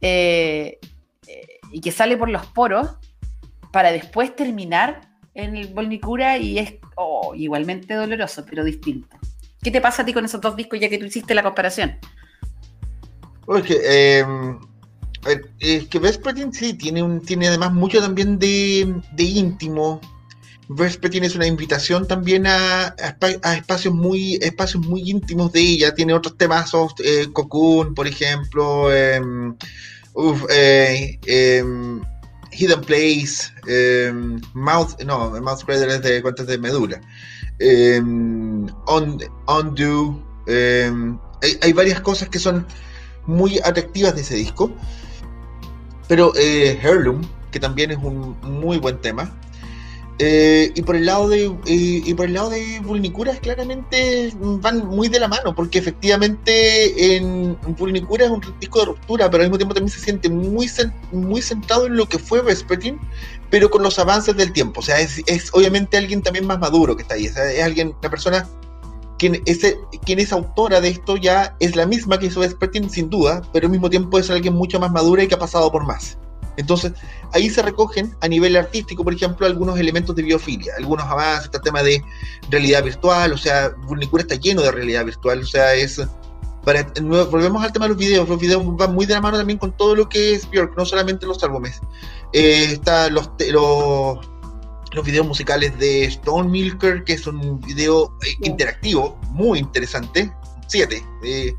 Eh, 0.00 0.78
eh, 1.26 1.58
y 1.72 1.80
que 1.80 1.90
sale 1.90 2.16
por 2.16 2.28
los 2.28 2.46
poros 2.46 2.90
para 3.72 3.90
después 3.90 4.36
terminar 4.36 5.00
en 5.34 5.56
el 5.56 5.74
Volnicura 5.74 6.38
y 6.38 6.60
es 6.60 6.74
oh, 6.94 7.34
igualmente 7.34 7.94
doloroso, 7.94 8.44
pero 8.48 8.62
distinto. 8.62 9.16
¿Qué 9.62 9.70
te 9.70 9.80
pasa 9.80 10.02
a 10.02 10.04
ti 10.04 10.12
con 10.12 10.24
esos 10.24 10.40
dos 10.40 10.56
discos 10.56 10.78
ya 10.80 10.88
que 10.88 10.98
tú 10.98 11.04
hiciste 11.04 11.34
la 11.34 11.42
comparación? 11.42 11.98
Eh, 13.66 14.24
es 15.58 15.88
que 15.88 15.98
Vespertine 15.98 16.52
sí, 16.52 16.74
tiene, 16.74 17.02
un, 17.02 17.20
tiene 17.20 17.48
además 17.48 17.72
mucho 17.72 18.00
también 18.00 18.38
de, 18.38 18.94
de 19.12 19.24
íntimo. 19.24 20.00
Vespertine 20.68 21.26
es 21.26 21.34
una 21.34 21.46
invitación 21.46 22.06
también 22.06 22.46
a, 22.46 22.94
a, 23.42 23.54
espacios 23.54 23.94
muy 23.94 24.34
espacios 24.42 24.86
muy 24.86 25.10
íntimos 25.10 25.50
de 25.52 25.60
ella. 25.60 25.94
Tiene 25.94 26.14
otros 26.14 26.36
temas, 26.36 26.70
eh, 27.02 27.26
Cocoon, 27.32 27.94
por 27.94 28.06
ejemplo, 28.06 28.94
em, 28.94 29.56
eh, 30.50 31.18
em, 31.26 32.00
Hidden 32.52 32.80
Place, 32.82 33.52
Mouth, 34.54 35.00
no, 35.04 35.30
Mouth 35.40 35.64
Crater 35.64 35.88
es 35.88 36.02
de 36.02 36.22
cuentas 36.22 36.46
de 36.46 36.58
medula. 36.58 37.00
On, 37.60 39.18
Undo. 39.46 40.24
Hay, 40.46 41.58
hay 41.62 41.72
varias 41.72 42.00
cosas 42.00 42.28
que 42.28 42.38
son 42.38 42.66
muy 43.26 43.58
atractivas 43.58 44.14
de 44.14 44.22
ese 44.22 44.34
disco. 44.34 44.72
Pero 46.08 46.32
eh, 46.36 46.78
Heirloom, 46.82 47.20
que 47.50 47.60
también 47.60 47.90
es 47.90 47.98
un 47.98 48.36
muy 48.42 48.78
buen 48.78 48.98
tema. 49.00 49.30
Eh, 50.20 50.72
y 50.74 50.82
por 50.82 50.96
el 50.96 51.06
lado 51.06 51.28
de 51.28 51.54
y 51.64 52.12
por 52.14 52.26
el 52.26 52.34
lado 52.34 52.50
de 52.50 52.80
Vulnicuras 52.80 53.38
claramente 53.38 54.32
van 54.40 54.84
muy 54.88 55.06
de 55.06 55.20
la 55.20 55.28
mano 55.28 55.54
porque 55.54 55.78
efectivamente 55.78 57.16
en 57.16 57.56
Vulnicura 57.78 58.24
es 58.24 58.30
un 58.32 58.42
disco 58.58 58.80
de 58.80 58.86
ruptura 58.86 59.30
pero 59.30 59.44
al 59.44 59.48
mismo 59.48 59.58
tiempo 59.58 59.74
también 59.74 59.92
se 59.92 60.00
siente 60.00 60.28
muy 60.28 60.68
muy 61.12 61.40
centrado 61.40 61.86
en 61.86 61.96
lo 61.96 62.08
que 62.08 62.18
fue 62.18 62.42
Vespertine 62.42 62.98
pero 63.48 63.70
con 63.70 63.84
los 63.84 63.96
avances 64.00 64.36
del 64.36 64.52
tiempo 64.52 64.80
o 64.80 64.82
sea 64.82 64.98
es, 64.98 65.22
obviamente 65.52 65.96
alguien 65.96 66.20
también 66.20 66.48
más 66.48 66.58
maduro 66.58 66.96
que 66.96 67.02
está 67.02 67.14
ahí 67.14 67.26
es 67.26 67.36
alguien 67.62 67.94
una 68.00 68.10
persona 68.10 68.48
quien 69.18 69.40
es, 69.46 69.76
quien 70.04 70.18
es 70.18 70.32
autora 70.32 70.80
de 70.80 70.88
esto 70.88 71.16
ya 71.16 71.56
es 71.60 71.76
la 71.76 71.86
misma 71.86 72.18
que 72.18 72.26
hizo 72.26 72.40
Vespertine, 72.40 72.88
sin 72.88 73.10
duda, 73.10 73.42
pero 73.52 73.66
al 73.66 73.72
mismo 73.72 73.90
tiempo 73.90 74.18
es 74.18 74.30
alguien 74.30 74.54
mucho 74.54 74.78
más 74.78 74.92
madura 74.92 75.24
y 75.24 75.28
que 75.28 75.34
ha 75.34 75.38
pasado 75.38 75.70
por 75.72 75.84
más. 75.84 76.18
Entonces, 76.58 76.92
ahí 77.32 77.48
se 77.48 77.62
recogen 77.62 78.14
a 78.20 78.28
nivel 78.28 78.56
artístico, 78.56 79.04
por 79.04 79.14
ejemplo, 79.14 79.46
algunos 79.46 79.78
elementos 79.78 80.14
de 80.16 80.24
biofilia, 80.24 80.74
algunos 80.76 81.06
avances, 81.06 81.46
este 81.46 81.60
tema 81.60 81.82
de 81.82 82.02
realidad 82.50 82.82
virtual, 82.82 83.32
o 83.32 83.38
sea, 83.38 83.70
Vulnicura 83.86 84.22
está 84.22 84.34
lleno 84.34 84.62
de 84.62 84.72
realidad 84.72 85.04
virtual, 85.04 85.40
o 85.40 85.46
sea, 85.46 85.74
es... 85.74 86.02
Para, 86.64 86.86
volvemos 87.30 87.64
al 87.64 87.72
tema 87.72 87.86
de 87.86 87.90
los 87.90 87.98
videos, 87.98 88.28
los 88.28 88.38
videos 88.38 88.62
van 88.76 88.92
muy 88.92 89.06
de 89.06 89.14
la 89.14 89.20
mano 89.20 89.38
también 89.38 89.58
con 89.58 89.74
todo 89.74 89.94
lo 89.94 90.08
que 90.08 90.34
es 90.34 90.50
Björk, 90.50 90.76
no 90.76 90.84
solamente 90.84 91.24
los 91.24 91.42
álbumes. 91.42 91.80
Eh, 92.32 92.72
está 92.72 93.08
los, 93.08 93.30
los 93.48 94.18
los 94.92 95.04
videos 95.04 95.26
musicales 95.26 95.78
de 95.78 96.04
Stone 96.04 96.48
Milker, 96.48 97.04
que 97.04 97.14
es 97.14 97.26
un 97.26 97.60
video 97.60 98.16
eh, 98.26 98.36
interactivo 98.42 99.18
muy 99.30 99.58
interesante, 99.58 100.32
7. 100.66 101.04
Eh, 101.24 101.54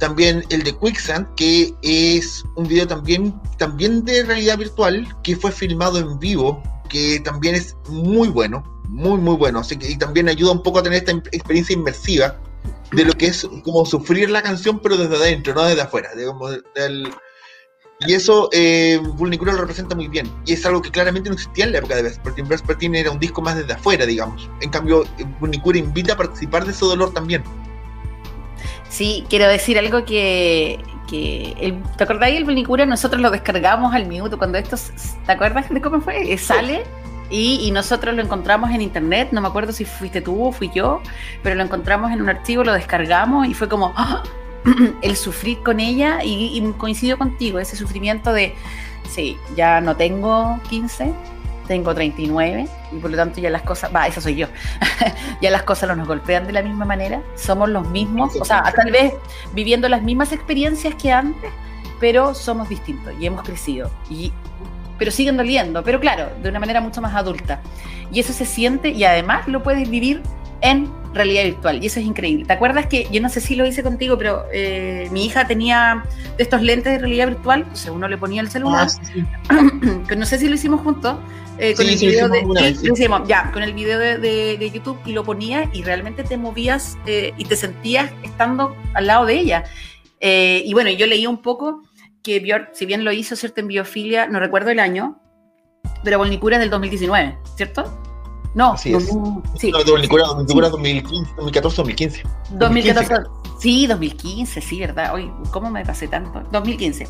también 0.00 0.44
el 0.48 0.64
de 0.64 0.76
Quicksand, 0.76 1.32
que 1.36 1.72
es 1.82 2.44
un 2.56 2.66
video 2.66 2.86
también, 2.86 3.40
también 3.58 4.04
de 4.04 4.24
realidad 4.24 4.58
virtual, 4.58 5.06
que 5.22 5.36
fue 5.36 5.52
filmado 5.52 5.98
en 5.98 6.18
vivo, 6.18 6.62
que 6.88 7.20
también 7.20 7.54
es 7.54 7.76
muy 7.88 8.28
bueno, 8.28 8.64
muy, 8.88 9.18
muy 9.18 9.36
bueno. 9.36 9.60
Así 9.60 9.76
que 9.76 9.90
y 9.90 9.96
también 9.96 10.28
ayuda 10.28 10.52
un 10.52 10.62
poco 10.62 10.80
a 10.80 10.82
tener 10.82 10.98
esta 10.98 11.12
experiencia 11.12 11.74
inmersiva 11.74 12.36
de 12.92 13.04
lo 13.04 13.12
que 13.12 13.26
es 13.26 13.46
como 13.62 13.86
sufrir 13.86 14.30
la 14.30 14.42
canción, 14.42 14.80
pero 14.80 14.96
desde 14.96 15.14
adentro, 15.14 15.54
no 15.54 15.64
desde 15.64 15.82
afuera. 15.82 16.10
Digamos, 16.16 16.58
del, 16.74 17.08
y 18.06 18.14
eso 18.14 18.48
eh, 18.52 18.98
lo 19.02 19.52
representa 19.52 19.94
muy 19.94 20.08
bien. 20.08 20.30
Y 20.46 20.54
es 20.54 20.64
algo 20.64 20.80
que 20.80 20.90
claramente 20.90 21.28
no 21.28 21.34
existía 21.34 21.66
en 21.66 21.72
la 21.72 21.78
época 21.78 21.96
de 21.96 22.02
Vespertine. 22.02 22.48
Vespertine 22.48 23.00
era 23.00 23.10
un 23.10 23.20
disco 23.20 23.42
más 23.42 23.56
desde 23.56 23.74
afuera, 23.74 24.06
digamos. 24.06 24.48
En 24.62 24.70
cambio, 24.70 25.04
Vulnicura 25.38 25.78
invita 25.78 26.14
a 26.14 26.16
participar 26.16 26.64
de 26.64 26.72
ese 26.72 26.86
dolor 26.86 27.12
también. 27.12 27.44
Sí, 28.90 29.24
quiero 29.30 29.46
decir 29.46 29.78
algo 29.78 30.04
que, 30.04 30.78
que 31.08 31.54
el, 31.60 31.80
¿te 31.96 32.04
acordáis 32.04 32.36
el 32.36 32.44
Vulnicura? 32.44 32.84
Nosotros 32.84 33.22
lo 33.22 33.30
descargamos 33.30 33.94
al 33.94 34.06
minuto 34.06 34.36
cuando 34.36 34.58
esto, 34.58 34.76
¿te 35.24 35.32
acuerdas 35.32 35.70
de 35.70 35.80
cómo 35.80 36.00
fue? 36.00 36.32
Eh, 36.32 36.36
sale 36.36 36.82
y, 37.30 37.60
y, 37.62 37.70
nosotros 37.70 38.14
lo 38.16 38.20
encontramos 38.20 38.70
en 38.70 38.80
internet, 38.80 39.28
no 39.30 39.40
me 39.40 39.46
acuerdo 39.46 39.72
si 39.72 39.84
fuiste 39.84 40.20
tú 40.20 40.44
o 40.44 40.50
fui 40.50 40.70
yo, 40.74 41.00
pero 41.44 41.54
lo 41.54 41.62
encontramos 41.62 42.10
en 42.10 42.20
un 42.20 42.28
archivo, 42.28 42.64
lo 42.64 42.72
descargamos 42.72 43.46
y 43.46 43.54
fue 43.54 43.68
como, 43.68 43.92
¡ah! 43.96 44.24
el 45.02 45.16
sufrir 45.16 45.62
con 45.62 45.78
ella 45.78 46.18
y, 46.24 46.60
coincido 46.76 47.16
contigo, 47.16 47.60
ese 47.60 47.76
sufrimiento 47.76 48.32
de, 48.32 48.54
sí, 49.08 49.36
ya 49.56 49.80
no 49.80 49.96
tengo 49.96 50.60
15, 50.68 51.12
tengo 51.70 51.94
39 51.94 52.66
y 52.90 52.96
por 52.96 53.12
lo 53.12 53.16
tanto 53.16 53.40
ya 53.40 53.48
las 53.48 53.62
cosas, 53.62 53.94
va, 53.94 54.08
eso 54.08 54.20
soy 54.20 54.34
yo, 54.34 54.48
ya 55.40 55.52
las 55.52 55.62
cosas 55.62 55.88
no 55.88 55.94
nos 55.94 56.08
golpean 56.08 56.44
de 56.44 56.52
la 56.52 56.62
misma 56.62 56.84
manera, 56.84 57.22
somos 57.36 57.68
los 57.68 57.88
mismos, 57.90 58.34
o 58.40 58.44
sea, 58.44 58.64
tal 58.74 58.90
vez 58.90 59.14
viviendo 59.52 59.88
las 59.88 60.02
mismas 60.02 60.32
experiencias 60.32 60.96
que 60.96 61.12
antes, 61.12 61.52
pero 62.00 62.34
somos 62.34 62.68
distintos 62.68 63.14
y 63.20 63.26
hemos 63.26 63.44
crecido 63.44 63.88
y 64.10 64.32
pero 64.98 65.12
siguen 65.12 65.36
doliendo, 65.36 65.84
pero 65.84 66.00
claro, 66.00 66.30
de 66.42 66.48
una 66.48 66.58
manera 66.58 66.80
mucho 66.80 67.00
más 67.00 67.14
adulta. 67.14 67.60
Y 68.12 68.18
eso 68.18 68.32
se 68.32 68.44
siente 68.44 68.88
y 68.88 69.04
además 69.04 69.46
lo 69.46 69.62
puedes 69.62 69.88
vivir 69.88 70.22
en 70.62 70.90
realidad 71.12 71.44
virtual. 71.44 71.82
Y 71.82 71.86
eso 71.86 72.00
es 72.00 72.06
increíble. 72.06 72.44
¿Te 72.44 72.52
acuerdas 72.52 72.86
que 72.86 73.08
yo 73.10 73.20
no 73.20 73.28
sé 73.28 73.40
si 73.40 73.56
lo 73.56 73.66
hice 73.66 73.82
contigo, 73.82 74.16
pero 74.18 74.44
eh, 74.52 75.08
mi 75.10 75.26
hija 75.26 75.46
tenía 75.46 76.04
de 76.36 76.42
estos 76.42 76.62
lentes 76.62 76.92
de 76.92 76.98
realidad 76.98 77.28
virtual? 77.28 77.66
O 77.72 77.76
sea, 77.76 77.92
uno 77.92 78.08
le 78.08 78.16
ponía 78.16 78.40
el 78.40 78.50
celular. 78.50 78.88
Ah, 79.48 79.62
no 80.16 80.26
sé 80.26 80.38
si 80.38 80.48
lo 80.48 80.54
hicimos 80.54 80.80
juntos. 80.80 81.16
Eh, 81.58 81.74
con 81.74 81.86
el 81.86 81.98
video 81.98 82.28
de, 82.30 83.26
ya, 83.26 83.50
con 83.52 83.62
el 83.62 83.74
video 83.74 83.98
de, 83.98 84.70
YouTube 84.72 84.98
y 85.04 85.12
lo 85.12 85.24
ponía 85.24 85.68
y 85.74 85.82
realmente 85.82 86.24
te 86.24 86.38
movías 86.38 86.96
eh, 87.04 87.34
y 87.36 87.44
te 87.44 87.54
sentías 87.54 88.10
estando 88.22 88.74
al 88.94 89.06
lado 89.06 89.26
de 89.26 89.38
ella. 89.38 89.64
y 90.20 90.72
bueno, 90.72 90.88
yo 90.88 91.06
leí 91.06 91.26
un 91.26 91.42
poco 91.42 91.82
que 92.22 92.40
Björk, 92.40 92.70
si 92.72 92.86
bien 92.86 93.04
lo 93.04 93.12
hizo, 93.12 93.36
¿cierto? 93.36 93.60
En 93.60 93.68
biofilia, 93.68 94.26
no 94.26 94.40
recuerdo 94.40 94.70
el 94.70 94.78
año, 94.78 95.20
pero 96.02 96.16
Volnicura 96.16 96.56
es 96.56 96.60
del 96.60 96.70
2019, 96.70 97.36
¿cierto? 97.56 98.09
No, 98.54 98.76
sí. 98.76 98.90
2014, 98.90 101.76
2015. 101.76 102.22
2014, 102.50 103.30
sí, 103.60 103.86
2015, 103.86 104.60
sí, 104.60 104.80
¿verdad? 104.80 105.14
Hoy, 105.14 105.30
¿cómo 105.52 105.70
me 105.70 105.84
pasé 105.84 106.08
tanto? 106.08 106.42
2015. 106.50 107.06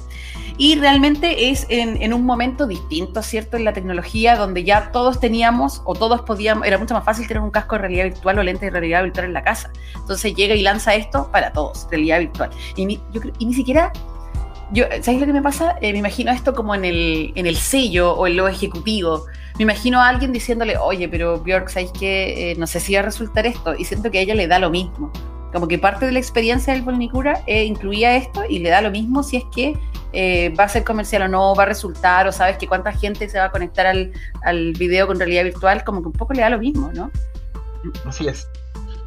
Y 0.59 0.76
realmente 0.76 1.51
es 1.51 1.66
en, 1.70 2.12
un 2.12 2.26
momento 2.26 2.66
distinto, 2.66 3.22
¿cierto? 3.22 3.57
En 3.57 3.64
la 3.64 3.72
tecnología, 3.72 4.36
donde 4.36 4.64
ya 4.64 4.93
todos 4.93 5.18
teníamos, 5.18 5.80
o 5.86 5.95
todos 5.95 6.20
podíamos, 6.22 6.66
era 6.66 6.76
mucho 6.76 6.93
más 6.93 7.05
fácil 7.05 7.26
tener 7.26 7.43
un 7.43 7.51
casco 7.51 7.76
de 7.76 7.82
realidad 7.82 8.05
virtual 8.05 8.38
o 8.38 8.43
lente 8.43 8.66
de 8.66 8.72
realidad 8.72 9.03
virtual 9.03 9.26
en 9.26 9.32
la 9.32 9.43
casa. 9.43 9.72
Entonces 9.95 10.34
llega 10.34 10.55
y 10.55 10.62
lanza 10.62 10.95
esto 10.95 11.30
para 11.32 11.53
todos, 11.53 11.86
realidad 11.91 12.18
virtual. 12.18 12.51
Y 12.76 12.84
ni, 12.84 13.01
yo, 13.12 13.22
y 13.38 13.47
ni 13.47 13.55
siquiera 13.55 13.93
yo, 14.73 14.85
¿sabes 15.03 15.21
lo 15.21 15.27
que 15.27 15.33
me 15.33 15.43
pasa? 15.43 15.77
Eh, 15.81 15.93
me 15.93 15.99
imagino 15.99 16.31
esto 16.33 16.55
como 16.55 16.75
en 16.75 16.85
el, 16.85 17.33
en 17.35 17.47
el 17.47 17.57
sello 17.57 18.12
o 18.14 18.27
en 18.27 18.37
lo 18.37 18.49
ejecutivo, 18.49 19.27
me 19.61 19.64
imagino 19.64 20.01
a 20.01 20.09
alguien 20.09 20.33
diciéndole, 20.33 20.79
oye, 20.79 21.07
pero 21.07 21.39
Björk, 21.39 21.68
¿sabes 21.68 21.91
qué? 21.93 22.53
Eh, 22.53 22.55
no 22.57 22.66
sé 22.66 22.81
si 22.81 22.95
va 22.95 23.01
a 23.01 23.03
resultar 23.03 23.47
esto. 23.47 23.75
Y 23.77 23.85
siento 23.85 24.11
que 24.11 24.18
a 24.18 24.23
ella 24.23 24.35
le 24.35 24.47
da 24.47 24.59
lo 24.59 24.71
mismo. 24.71 25.12
Como 25.53 25.68
que 25.68 25.79
parte 25.79 26.07
de 26.07 26.12
la 26.12 26.18
experiencia 26.18 26.73
del 26.73 26.81
Volnicura 26.81 27.43
eh, 27.47 27.64
incluía 27.64 28.16
esto 28.16 28.43
y 28.49 28.61
le 28.61 28.71
da 28.71 28.81
lo 28.81 28.91
mismo 28.91 29.23
si 29.23 29.37
es 29.37 29.45
que 29.55 29.77
eh, 30.14 30.55
va 30.59 30.64
a 30.64 30.68
ser 30.71 30.83
comercial 30.83 31.25
o 31.25 31.29
no, 31.29 31.55
va 31.55 31.64
a 31.64 31.66
resultar, 31.66 32.27
o 32.27 32.33
sabes 32.33 32.57
que 32.57 32.66
cuánta 32.66 32.91
gente 32.93 33.29
se 33.29 33.39
va 33.39 33.45
a 33.45 33.51
conectar 33.51 33.85
al, 33.87 34.12
al 34.45 34.73
video 34.73 35.07
con 35.07 35.18
realidad 35.18 35.45
virtual, 35.45 35.85
como 35.85 36.01
que 36.01 36.09
un 36.09 36.14
poco 36.14 36.33
le 36.33 36.41
da 36.41 36.49
lo 36.49 36.59
mismo, 36.59 36.91
¿no? 36.95 37.11
Así 38.07 38.29
es 38.29 38.49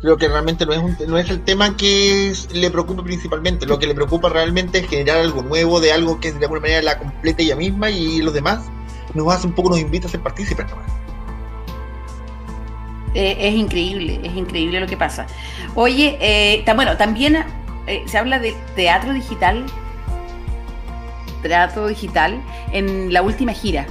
creo 0.04 0.18
que 0.18 0.28
realmente 0.28 0.66
no 0.66 0.74
es, 0.74 1.08
no 1.08 1.18
es 1.18 1.30
el 1.30 1.42
tema 1.46 1.78
que 1.78 2.34
le 2.54 2.70
preocupa 2.70 3.04
principalmente. 3.04 3.66
Lo 3.66 3.80
que 3.80 3.88
le 3.88 3.96
preocupa 3.96 4.28
realmente 4.28 4.80
es 4.80 4.90
generar 4.90 5.22
algo 5.22 5.42
nuevo, 5.42 5.80
de 5.80 5.94
algo 5.94 6.20
que 6.20 6.34
de 6.34 6.44
alguna 6.44 6.60
manera 6.60 6.82
la 6.82 7.00
complete 7.00 7.44
ella 7.44 7.56
misma 7.56 7.90
y 7.90 8.22
los 8.22 8.34
demás 8.34 8.66
nos 9.14 9.34
hace 9.34 9.48
un 9.48 9.54
poco, 9.54 9.70
nos 9.70 9.80
invita 9.80 10.08
a 10.08 10.12
ser 10.12 10.20
partícipes 10.20 10.66
eh, 13.16 13.38
es 13.40 13.54
increíble, 13.54 14.20
es 14.24 14.36
increíble 14.36 14.80
lo 14.80 14.88
que 14.88 14.98
pasa. 14.98 15.26
Oye, 15.76 16.18
eh, 16.20 16.66
bueno, 16.76 16.98
también 16.98 17.38
eh, 17.86 18.04
se 18.08 18.18
habla 18.18 18.40
de 18.40 18.56
teatro 18.76 19.14
digital, 19.14 19.66
teatro 21.44 21.88
digital 21.88 22.42
en 22.72 23.14
la 23.14 23.22
última 23.22 23.54
gira. 23.54 23.86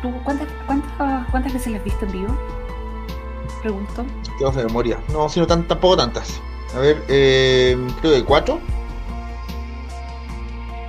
¿Tú 0.00 0.10
cuántas, 0.22 0.48
cuántas, 0.66 1.28
cuántas 1.30 1.52
veces 1.52 1.72
las 1.72 1.80
has 1.80 1.84
visto 1.84 2.06
en 2.06 2.12
vivo? 2.12 2.38
Pregunto. 3.60 4.06
De 4.38 4.64
memoria. 4.64 4.98
No, 5.12 5.28
sino 5.28 5.46
tan, 5.46 5.66
tampoco 5.66 5.96
tantas. 5.96 6.40
A 6.74 6.80
ver, 6.80 7.02
eh, 7.08 7.76
creo 8.00 8.14
que 8.14 8.24
cuatro. 8.24 8.60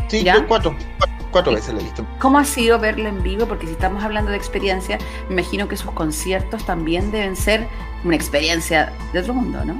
Sí, 0.07 0.21
creo 0.23 0.47
cuatro. 0.47 0.75
Cuatro 1.31 1.53
veces 1.53 1.73
la 1.73 1.81
he 1.81 1.83
visto. 1.83 2.05
¿Cómo 2.19 2.39
ha 2.39 2.45
sido 2.45 2.79
verla 2.79 3.09
en 3.09 3.21
vivo? 3.21 3.45
Porque 3.45 3.67
si 3.67 3.73
estamos 3.73 4.03
hablando 4.03 4.31
de 4.31 4.37
experiencia, 4.37 4.97
me 5.27 5.41
imagino 5.41 5.67
que 5.67 5.77
sus 5.77 5.91
conciertos 5.91 6.65
también 6.65 7.11
deben 7.11 7.35
ser 7.35 7.67
una 8.03 8.15
experiencia 8.15 8.93
de 9.13 9.19
otro 9.19 9.33
mundo, 9.33 9.63
¿no? 9.65 9.77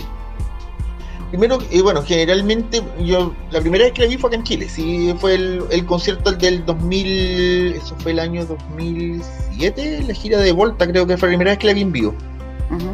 Primero, 1.30 1.58
y 1.72 1.82
bueno, 1.82 2.04
generalmente 2.04 2.84
yo 3.00 3.34
la 3.52 3.60
primera 3.62 3.86
vez 3.86 3.94
que 3.94 4.04
la 4.04 4.08
vi 4.08 4.18
fue 4.18 4.30
acá 4.30 4.38
en 4.38 4.44
Chile, 4.44 4.70
sí, 4.70 5.14
fue 5.20 5.36
el, 5.36 5.64
el 5.72 5.86
concierto 5.86 6.32
del 6.32 6.66
2000, 6.66 7.76
eso 7.76 7.96
fue 8.00 8.12
el 8.12 8.20
año 8.20 8.46
2007, 8.46 10.04
la 10.08 10.14
gira 10.14 10.40
de 10.40 10.52
Volta, 10.52 10.88
creo 10.88 11.08
que 11.08 11.18
fue 11.18 11.30
la 11.30 11.32
primera 11.32 11.52
vez 11.52 11.58
que 11.58 11.68
la 11.68 11.74
vi 11.74 11.82
en 11.82 11.92
vivo. 11.92 12.16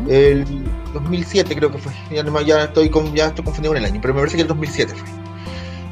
El 0.07 0.45
2007 0.93 1.55
creo 1.55 1.71
que 1.71 1.77
fue, 1.77 1.93
ya, 2.11 2.23
ya, 2.41 2.63
estoy 2.65 2.89
con, 2.89 3.13
ya 3.13 3.27
estoy 3.27 3.45
confundido 3.45 3.73
con 3.73 3.77
el 3.77 3.85
año, 3.85 3.99
pero 4.01 4.13
me 4.13 4.19
parece 4.19 4.35
que 4.37 4.41
el 4.43 4.47
2007 4.47 4.93
fue. 4.93 5.09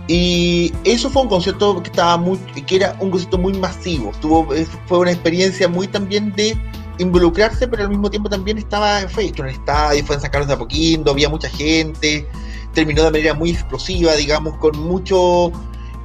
Y 0.08 0.74
eso 0.84 1.10
fue 1.10 1.22
un 1.22 1.30
concierto 1.30 1.82
que 1.82 1.90
estaba 1.90 2.18
muy, 2.18 2.38
que 2.40 2.76
era 2.76 2.96
un 3.00 3.12
concierto 3.12 3.38
muy 3.38 3.54
masivo, 3.54 4.12
Tuvo, 4.20 4.48
fue 4.88 5.00
una 5.00 5.12
experiencia 5.12 5.68
muy 5.68 5.88
también 5.88 6.34
de 6.34 6.58
involucrarse, 6.98 7.68
pero 7.68 7.84
al 7.84 7.90
mismo 7.90 8.10
tiempo 8.10 8.30
también 8.30 8.58
estaba 8.58 9.02
hecho 9.02 9.44
en 9.44 9.50
el 9.50 9.56
estadio, 9.56 10.06
fue 10.06 10.16
en 10.16 10.22
San 10.22 10.32
Carlos 10.32 10.48
de 10.48 10.56
Apoquindo, 10.56 11.12
había 11.12 11.30
mucha 11.30 11.50
gente, 11.50 12.28
terminó 12.74 13.04
de 13.04 13.12
manera 13.12 13.34
muy 13.34 13.52
explosiva, 13.52 14.16
digamos, 14.16 14.58
con 14.58 14.78
mucho 14.80 15.52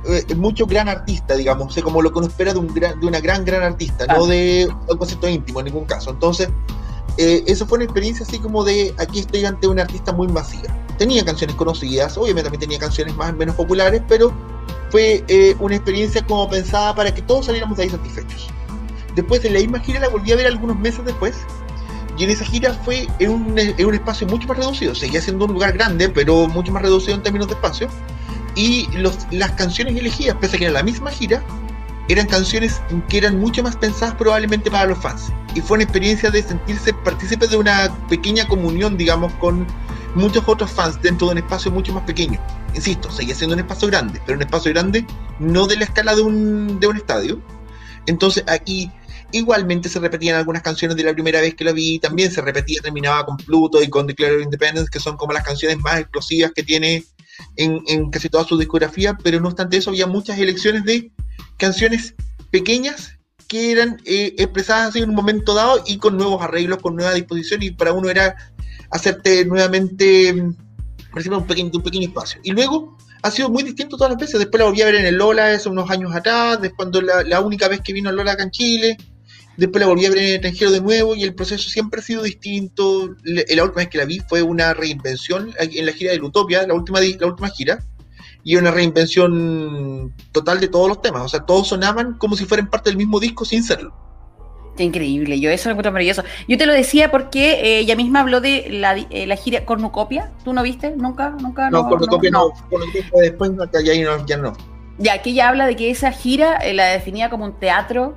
eh, 0.07 0.35
mucho 0.35 0.67
gran 0.67 0.89
artista, 0.89 1.35
digamos, 1.35 1.75
como 1.83 2.03
lo 2.03 2.13
que 2.13 2.19
uno 2.19 2.29
espera 2.29 2.53
de, 2.53 2.59
un 2.59 2.75
gran, 2.75 3.01
de 3.01 3.07
una 3.07 3.21
gran, 3.21 3.43
gran 3.45 3.63
artista, 3.63 4.07
no 4.07 4.27
de 4.27 4.69
un 4.89 4.99
concierto 4.99 5.29
íntimo 5.29 5.61
en 5.61 5.67
ningún 5.67 5.87
caso. 5.87 6.11
Entonces, 6.11 6.51
eh, 7.19 7.45
eso 7.47 7.67
fue 7.67 7.77
una 7.77 7.85
experiencia 7.85 8.27
así 8.27 8.39
como 8.39 8.65
de 8.65 8.95
aquí 8.99 9.21
estoy 9.21 9.45
ante 9.45 9.69
una 9.69 9.83
artista 9.83 10.13
muy 10.13 10.29
masiva. 10.29 10.75
Tenía 10.99 11.25
canciones 11.25 11.57
conocidas, 11.57 12.17
obviamente 12.17 12.45
también 12.45 12.61
tenía 12.61 12.79
canciones 12.79 13.15
más 13.17 13.35
menos 13.35 13.55
populares, 13.57 14.03
pero 14.09 14.33
fue 14.91 15.25
eh, 15.29 15.57
una 15.61 15.77
experiencia 15.77 16.25
como 16.25 16.49
pensada 16.49 16.95
para 16.95 17.13
que 17.13 17.23
todos 17.23 17.47
saliéramos 17.47 17.77
de 17.77 17.85
ahí 17.85 17.91
satisfechos. 17.91 18.49
Después 19.15 19.43
de 19.43 19.51
la 19.51 19.61
misma 19.61 19.81
gira 19.81 20.01
la 20.01 20.09
volví 20.09 20.33
a 20.33 20.37
ver 20.37 20.47
algunos 20.47 20.79
meses 20.79 21.05
después. 21.05 21.35
Y 22.17 22.25
en 22.25 22.31
esa 22.31 22.45
gira 22.45 22.73
fue 22.85 23.09
en 23.19 23.31
un, 23.31 23.59
en 23.59 23.95
espacio 23.95 24.27
mucho 24.27 24.47
más 24.47 24.57
reducido. 24.57 24.95
Seguía 24.95 25.21
siendo 25.21 25.47
un 25.47 25.53
lugar 25.53 25.73
grande, 25.73 26.09
pero 26.09 26.47
mucho 26.49 26.71
más 26.73 26.83
reducido 26.83 27.15
en 27.15 27.23
términos 27.23 27.49
de 27.49 27.55
espacio. 27.55 27.89
Y 28.55 28.89
las 29.33 29.51
canciones 29.53 29.97
elegidas, 29.97 30.37
pese 30.41 30.57
a 30.57 30.59
que 30.61 30.65
era 30.67 30.75
la 30.75 30.85
misma 30.85 31.11
gira, 31.11 31.43
eran 32.09 32.27
canciones 32.27 32.81
que 33.09 33.19
eran 33.19 33.39
mucho 33.39 33.63
más 33.63 33.77
pensadas 33.77 34.15
probablemente 34.15 34.71
para 34.71 34.87
los 34.87 34.99
fans. 34.99 35.33
Y 35.55 35.61
fue 35.61 35.77
una 35.77 35.85
experiencia 35.85 36.31
de 36.31 36.43
sentirse 36.43 36.93
partícipe 36.93 37.47
de 37.47 37.57
una 37.57 37.91
pequeña 38.09 38.47
comunión, 38.47 38.97
digamos, 38.97 39.33
con 39.35 39.67
muchos 40.15 40.45
otros 40.47 40.71
fans 40.71 41.01
dentro 41.01 41.29
de 41.29 41.33
un 41.33 41.39
espacio 41.39 41.71
mucho 41.71 41.93
más 41.93 42.05
pequeño. 42.05 42.41
Insisto, 42.75 43.11
seguía 43.11 43.35
siendo 43.35 43.55
un 43.55 43.61
espacio 43.61 43.89
grande, 43.89 44.21
pero 44.27 44.37
un 44.37 44.43
espacio 44.43 44.73
grande 44.73 45.07
no 45.39 45.67
de 45.67 45.77
la 45.77 45.85
escala 45.85 46.15
de 46.15 46.23
un, 46.23 46.81
de 46.81 46.87
un 46.87 46.97
estadio. 46.97 47.41
Entonces 48.07 48.45
aquí 48.47 48.91
Igualmente 49.35 49.89
se 49.89 49.99
repetían 49.99 50.37
algunas 50.37 50.63
canciones 50.63 50.97
de 50.97 51.03
la 51.03 51.13
primera 51.13 51.41
vez 51.41 51.57
que 51.57 51.65
la 51.65 51.73
vi, 51.73 51.99
también 51.99 52.31
se 52.31 52.41
repetía, 52.41 52.81
terminaba 52.81 53.27
con 53.27 53.37
Pluto 53.37 53.83
y 53.83 53.89
con 53.89 54.07
Declare 54.07 54.41
Independence, 54.41 54.89
que 54.89 55.01
son 55.01 55.17
como 55.17 55.33
las 55.33 55.43
canciones 55.43 55.77
más 55.81 55.99
explosivas 55.99 56.53
que 56.55 56.63
tiene 56.63 57.03
en, 57.57 58.11
casi 58.11 58.29
toda 58.29 58.45
su 58.45 58.59
discografía, 58.59 59.17
pero 59.23 59.41
no 59.41 59.49
obstante 59.49 59.77
eso 59.77 59.91
había 59.91 60.07
muchas 60.07 60.39
elecciones 60.39 60.85
de 60.85 61.11
canciones 61.57 62.15
pequeñas 62.51 63.19
que 63.49 63.73
eran 63.73 64.01
eh, 64.05 64.35
expresadas 64.39 64.91
así 64.91 65.01
en 65.01 65.11
un 65.11 65.15
momento 65.15 65.55
dado 65.55 65.83
y 65.87 65.99
con 65.99 66.17
nuevos 66.17 66.43
arreglos, 66.43 66.79
con 66.79 66.97
nueva 66.97 67.13
disposición 67.15 67.63
y 67.63 67.71
para 67.71 67.93
uno 67.93 68.09
era 68.09 68.35
hacerte 68.91 69.45
nuevamente, 69.45 70.31
ejemplo, 71.17 71.39
un 71.39 71.47
pequeño, 71.47 71.71
un 71.75 71.83
pequeño 71.83 72.09
espacio. 72.09 72.41
Y 72.43 72.53
luego 72.53 72.97
ha 73.23 73.31
sido 73.31 73.49
muy 73.49 73.63
distinto 73.63 73.97
todas 73.97 74.13
las 74.13 74.21
veces. 74.21 74.39
Después 74.39 74.59
la 74.59 74.67
volví 74.67 74.83
a 74.83 74.87
ver 74.87 74.97
en 74.97 75.07
el 75.07 75.17
Lola 75.17 75.53
hace 75.53 75.69
unos 75.69 75.91
años 75.91 76.15
atrás, 76.15 76.61
después 76.61 76.77
cuando 76.77 77.01
la, 77.01 77.23
la 77.23 77.41
única 77.41 77.69
vez 77.69 77.81
que 77.81 77.93
vino 77.93 78.13
Lola 78.13 78.33
acá 78.33 78.45
en 78.45 78.51
Chile 78.51 78.97
después 79.57 79.81
la 79.81 79.89
volví 79.89 80.07
a 80.07 80.11
ver 80.11 80.19
en 80.19 80.25
el 80.25 80.35
extranjero 80.35 80.71
de 80.71 80.81
nuevo 80.81 81.15
y 81.15 81.23
el 81.23 81.35
proceso 81.35 81.69
siempre 81.69 82.01
ha 82.01 82.03
sido 82.03 82.23
distinto. 82.23 83.15
La, 83.25 83.63
última 83.63 83.83
vez 83.83 83.89
que 83.89 83.99
la 83.99 84.05
vi 84.05 84.21
fue 84.21 84.43
una 84.43 84.75
reinvención 84.75 85.53
en 85.59 85.87
la 85.87 85.93
gira 85.93 86.13
de 86.13 86.21
Utopia, 86.21 86.67
la 86.67 86.75
última, 86.75 87.01
la 87.01 87.27
última 87.27 87.49
gira, 87.51 87.79
y 88.43 88.57
una 88.57 88.71
reinvención 88.71 90.13
total 90.33 90.61
de 90.61 90.69
todos 90.69 90.89
los 90.89 91.03
temas. 91.03 91.23
O 91.23 91.29
sea, 91.29 91.41
todos 91.41 91.69
sonaban 91.69 92.15
como 92.19 92.37
si 92.37 92.45
fueran 92.45 92.71
parte 92.71 92.91
del 92.91 92.97
mismo 92.97 93.21
disco 93.21 93.45
sin 93.45 93.63
serlo. 93.63 93.95
Qué 94.77 94.83
increíble, 94.83 95.39
yo 95.39 95.51
eso 95.51 95.69
lo 95.69 95.75
encuentro 95.75 95.93
maravilloso. 95.93 96.25
Yo 96.49 96.59
te 96.59 96.67
lo 96.67 96.73
decía 96.73 97.13
porque 97.13 97.53
eh, 97.53 97.79
ella 97.79 97.95
misma 97.95 98.21
habló 98.21 98.41
de 98.41 98.67
la, 98.71 98.97
eh, 98.97 99.25
la, 99.27 99.37
gira 99.37 99.65
Cornucopia. 99.65 100.33
¿Tú 100.45 100.53
no 100.53 100.65
viste? 100.65 100.95
¿Nunca? 100.97 101.31
¿Nunca? 101.31 101.71
No, 101.71 101.89
Cornucopia 101.89 102.31
no. 102.31 102.49
no. 102.73 103.21
después 103.21 103.53
ya, 103.85 103.95
no, 104.03 104.27
ya 104.27 104.37
no. 104.37 104.53
Ya, 104.99 105.15
aquí 105.15 105.31
ella 105.31 105.49
habla 105.49 105.67
de 105.67 105.77
que 105.77 105.91
esa 105.91 106.13
gira 106.13 106.57
eh, 106.57 106.73
la 106.75 106.87
definía 106.87 107.31
como 107.31 107.45
un 107.45 107.59
teatro 107.59 108.17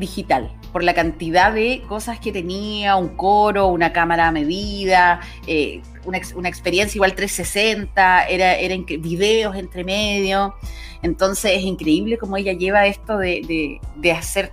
digital 0.00 0.58
por 0.72 0.84
la 0.84 0.94
cantidad 0.94 1.52
de 1.52 1.82
cosas 1.88 2.20
que 2.20 2.32
tenía, 2.32 2.96
un 2.96 3.08
coro, 3.08 3.68
una 3.68 3.92
cámara 3.92 4.28
a 4.28 4.32
medida, 4.32 5.20
eh, 5.46 5.82
una, 6.04 6.20
una, 6.36 6.48
experiencia 6.48 6.98
igual 6.98 7.14
360, 7.14 8.24
era, 8.24 8.54
eran 8.54 8.84
videos 8.84 9.56
entre 9.56 9.84
medio. 9.84 10.54
Entonces 11.02 11.52
es 11.56 11.62
increíble 11.62 12.18
cómo 12.18 12.36
ella 12.36 12.52
lleva 12.52 12.86
esto 12.86 13.18
de, 13.18 13.42
de, 13.46 13.80
de 13.96 14.12
hacerte 14.12 14.52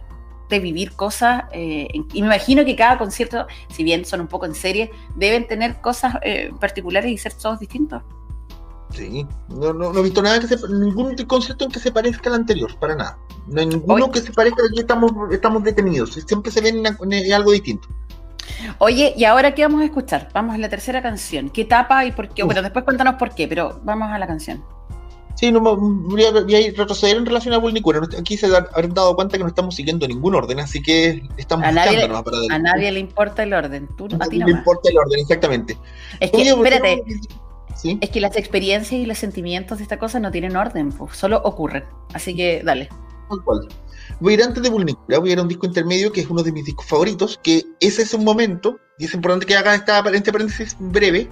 vivir 0.60 0.94
cosas. 0.94 1.44
Eh, 1.52 1.88
y 2.14 2.22
me 2.22 2.28
imagino 2.28 2.64
que 2.66 2.76
cada 2.76 2.98
concierto, 2.98 3.48
si 3.70 3.84
bien 3.84 4.06
son 4.06 4.22
un 4.22 4.28
poco 4.28 4.46
en 4.46 4.56
serie, 4.56 4.92
deben 5.16 5.48
tener 5.48 5.82
cosas 5.82 6.16
eh, 6.24 6.52
particulares 6.60 7.12
y 7.12 7.18
ser 7.18 7.34
todos 7.34 7.60
distintos. 7.60 8.04
Sí, 8.92 9.26
no, 9.50 9.74
no, 9.74 9.92
no 9.92 10.00
he 10.00 10.04
visto 10.04 10.22
nada 10.22 10.40
que 10.40 10.48
se, 10.48 10.58
ningún 10.70 11.16
concierto 11.26 11.66
en 11.66 11.72
que 11.72 11.80
se 11.80 11.92
parezca 11.92 12.30
al 12.30 12.36
anterior, 12.36 12.78
para 12.80 12.96
nada. 12.96 13.18
No 13.48 13.60
hay 13.60 13.68
ninguno 13.68 14.12
que 14.12 14.22
se 14.22 14.32
parezca 14.32 14.64
que 14.74 14.82
estamos, 14.82 15.12
estamos 15.32 15.64
detenidos. 15.64 16.14
Siempre 16.14 16.52
se 16.52 16.62
ven 16.62 16.84
en, 16.86 17.34
algo 17.34 17.52
distinto. 17.52 17.88
Oye, 18.78 19.14
¿y 19.18 19.26
ahora 19.26 19.54
qué 19.54 19.64
vamos 19.64 19.82
a 19.82 19.86
escuchar? 19.86 20.30
Vamos 20.34 20.56
a 20.56 20.58
la 20.58 20.70
tercera 20.70 21.02
canción. 21.02 21.50
¿Qué 21.50 21.62
etapa 21.62 22.06
y 22.06 22.12
por 22.12 22.30
qué? 22.30 22.44
Bueno, 22.44 22.62
después 22.62 22.86
cuéntanos 22.86 23.16
por 23.16 23.34
qué, 23.34 23.48
pero 23.48 23.80
vamos 23.84 24.10
a 24.12 24.18
la 24.18 24.28
canción. 24.28 24.64
Sí, 25.36 25.52
no, 25.52 25.60
voy, 25.60 26.24
a, 26.24 26.32
retroceder 26.32 27.18
en 27.18 27.26
relación 27.26 27.54
a 27.54 27.58
Bulnicura. 27.58 28.00
Aquí 28.18 28.38
se 28.38 28.46
habrán 28.46 28.94
dado 28.94 29.16
cuenta 29.16 29.38
que 29.38 29.44
no 29.44 29.50
estamos 29.50 29.76
siguiendo 29.76 30.08
ningún 30.08 30.34
orden, 30.34 30.60
así 30.60 30.82
que 30.82 31.24
estamos 31.36 31.68
a 31.68 31.74
nadie, 31.74 32.10
A 32.50 32.60
nadie 32.60 32.92
le 32.94 33.02
importa 33.02 33.44
el 33.44 33.54
orden. 33.54 33.90
Tú, 33.98 34.06
a, 34.06 34.18
nadie 34.18 34.46
le 34.46 34.52
importa 34.52 34.90
el 34.90 34.98
orden, 34.98 35.20
exactamente. 35.20 35.78
Es 36.22 36.32
que, 36.32 36.48
espérate, 36.48 37.04
es 37.84 38.10
que 38.10 38.22
las 38.22 38.36
experiencias 38.38 39.00
y 39.00 39.06
los 39.06 39.18
sentimientos 39.18 39.78
de 39.78 39.84
esta 39.84 40.00
cosa 40.00 40.20
no 40.20 40.32
tienen 40.32 40.56
orden, 40.56 40.92
pues, 40.92 41.18
solo 41.18 41.42
ocurren. 41.44 41.84
Así 42.14 42.36
que 42.36 42.62
dale. 42.64 42.90
Voy 44.20 44.34
a 44.34 44.38
ir 44.38 44.44
antes 44.44 44.62
de 44.62 44.70
Vulnicura, 44.70 45.20
voy 45.20 45.30
a 45.30 45.34
ir 45.34 45.40
a 45.40 45.42
un 45.42 45.48
disco 45.48 45.66
intermedio 45.66 46.12
que 46.12 46.22
es 46.22 46.30
uno 46.30 46.44
de 46.44 46.52
mis 46.52 46.66
discos 46.66 46.86
favoritos, 46.86 47.40
que 47.44 47.64
ese 47.80 48.04
es 48.04 48.14
un 48.14 48.24
momento, 48.24 48.78
y 49.00 49.06
es 49.06 49.14
importante 49.14 49.46
que 49.46 49.56
haga 49.56 49.76
esta, 49.76 50.00
este 50.12 50.32
paréntesis 50.32 50.76
breve, 50.80 51.30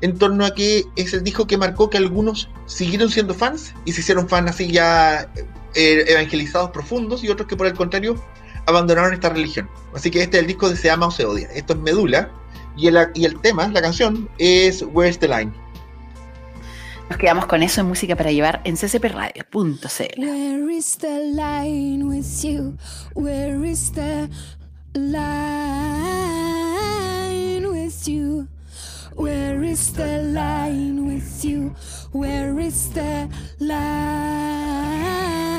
en 0.00 0.18
torno 0.18 0.44
a 0.44 0.54
que 0.54 0.84
es 0.96 1.12
el 1.14 1.22
disco 1.22 1.46
que 1.46 1.56
marcó 1.56 1.88
que 1.88 1.98
algunos 1.98 2.48
siguieron 2.66 3.10
siendo 3.10 3.34
fans 3.34 3.74
y 3.84 3.92
se 3.92 4.00
hicieron 4.00 4.28
fans 4.28 4.50
así 4.50 4.70
ya 4.72 5.30
eh, 5.74 6.04
evangelizados 6.08 6.70
profundos 6.70 7.22
y 7.22 7.28
otros 7.28 7.48
que 7.48 7.56
por 7.56 7.66
el 7.66 7.74
contrario 7.74 8.16
abandonaron 8.66 9.12
esta 9.12 9.28
religión. 9.28 9.68
Así 9.94 10.10
que 10.10 10.22
este 10.22 10.38
es 10.38 10.42
el 10.42 10.46
disco 10.46 10.68
de 10.68 10.76
Se 10.76 10.90
ama 10.90 11.06
o 11.06 11.10
se 11.10 11.24
odia. 11.24 11.48
Esto 11.52 11.74
es 11.74 11.80
Medula 11.80 12.30
y 12.76 12.86
el, 12.86 12.98
y 13.14 13.24
el 13.24 13.38
tema, 13.40 13.68
la 13.68 13.82
canción, 13.82 14.28
es 14.38 14.82
Where's 14.82 15.18
the 15.18 15.28
Line. 15.28 15.52
Nos 17.10 17.18
quedamos 17.18 17.46
con 17.46 17.62
eso 17.64 17.80
en 17.80 17.88
música 17.88 18.14
para 18.14 18.30
llevar 18.30 18.60
en 18.64 18.76
ccpradio.cl. 18.76 20.20
Where 20.20 20.72
is 20.72 20.96
the 20.96 21.32
line 21.34 22.06
with 22.06 22.44
you? 22.44 22.76
Where 23.14 23.68
is 23.68 23.90
the 23.92 24.30
line 24.94 25.18
with 27.68 28.06
you? 28.06 28.46
Where 29.16 29.64
is 29.64 29.92
the 29.92 30.22
line 30.22 31.04
with 31.04 31.44
you? 31.44 31.74
Where 32.12 32.60
is 32.60 32.90
the 32.94 33.28
line 33.58 35.49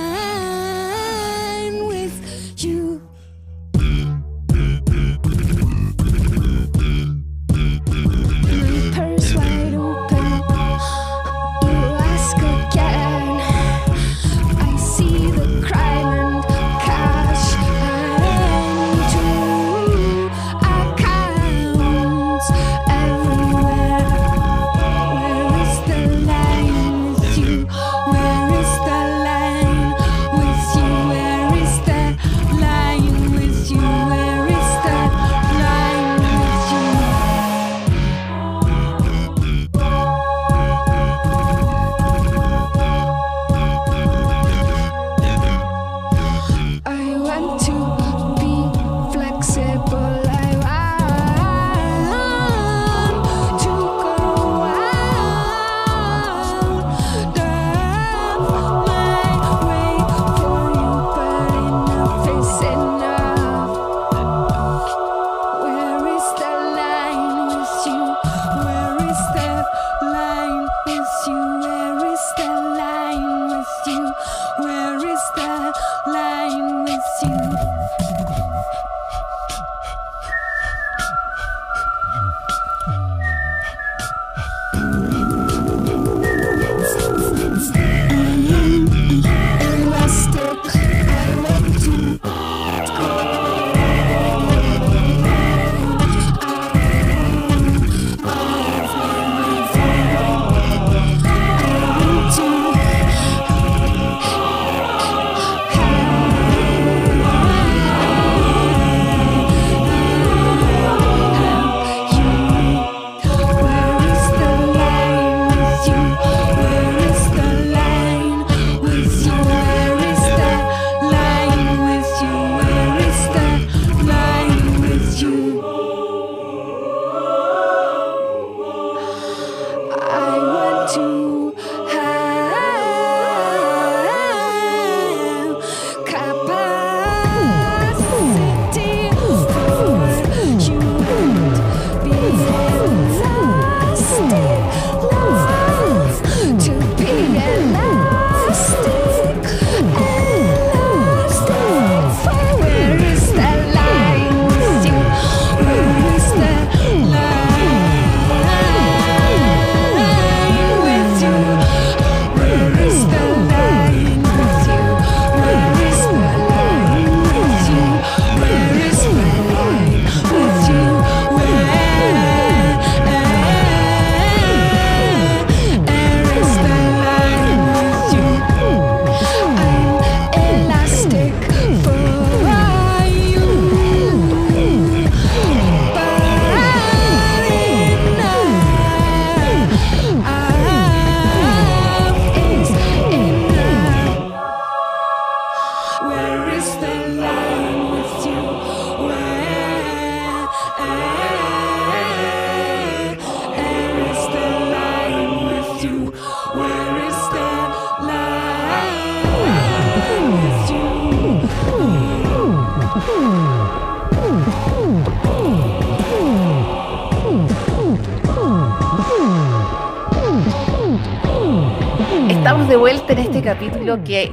este 223.42 223.54
capítulo 223.54 224.04
que 224.04 224.32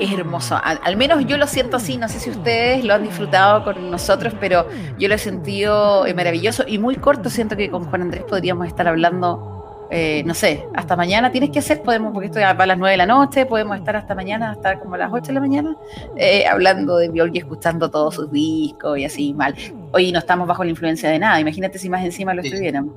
es 0.00 0.12
hermoso. 0.12 0.58
Al, 0.62 0.80
al 0.82 0.96
menos 0.96 1.24
yo 1.26 1.36
lo 1.38 1.46
siento 1.46 1.76
así. 1.76 1.96
No 1.96 2.08
sé 2.08 2.18
si 2.20 2.30
ustedes 2.30 2.84
lo 2.84 2.94
han 2.94 3.02
disfrutado 3.04 3.64
con 3.64 3.90
nosotros, 3.90 4.34
pero 4.40 4.66
yo 4.98 5.08
lo 5.08 5.14
he 5.14 5.18
sentido 5.18 6.06
eh, 6.06 6.14
maravilloso 6.14 6.64
y 6.66 6.78
muy 6.78 6.96
corto. 6.96 7.30
Siento 7.30 7.56
que 7.56 7.70
con 7.70 7.84
Juan 7.84 8.02
Andrés 8.02 8.24
podríamos 8.28 8.66
estar 8.66 8.88
hablando, 8.88 9.86
eh, 9.90 10.22
no 10.26 10.34
sé, 10.34 10.66
hasta 10.74 10.96
mañana. 10.96 11.30
Tienes 11.30 11.50
que 11.50 11.60
hacer, 11.60 11.82
podemos, 11.82 12.12
porque 12.12 12.26
esto 12.26 12.40
va 12.40 12.50
a 12.50 12.66
las 12.66 12.78
9 12.78 12.90
de 12.90 12.96
la 12.98 13.06
noche, 13.06 13.46
podemos 13.46 13.78
estar 13.78 13.94
hasta 13.96 14.14
mañana, 14.14 14.50
hasta 14.50 14.80
como 14.80 14.96
las 14.96 15.12
8 15.12 15.28
de 15.28 15.32
la 15.32 15.40
mañana, 15.40 15.76
eh, 16.16 16.46
hablando 16.46 16.98
de 16.98 17.08
Björk 17.08 17.34
y 17.34 17.38
escuchando 17.38 17.90
todos 17.90 18.16
sus 18.16 18.30
discos 18.32 18.98
y 18.98 19.04
así 19.04 19.32
mal. 19.34 19.54
Hoy 19.92 20.10
no 20.12 20.18
estamos 20.18 20.48
bajo 20.48 20.64
la 20.64 20.70
influencia 20.70 21.08
de 21.08 21.18
nada. 21.20 21.40
Imagínate 21.40 21.78
si 21.78 21.88
más 21.88 22.04
encima 22.04 22.34
lo 22.34 22.42
Sí. 22.42 22.48
estuviéramos. 22.48 22.92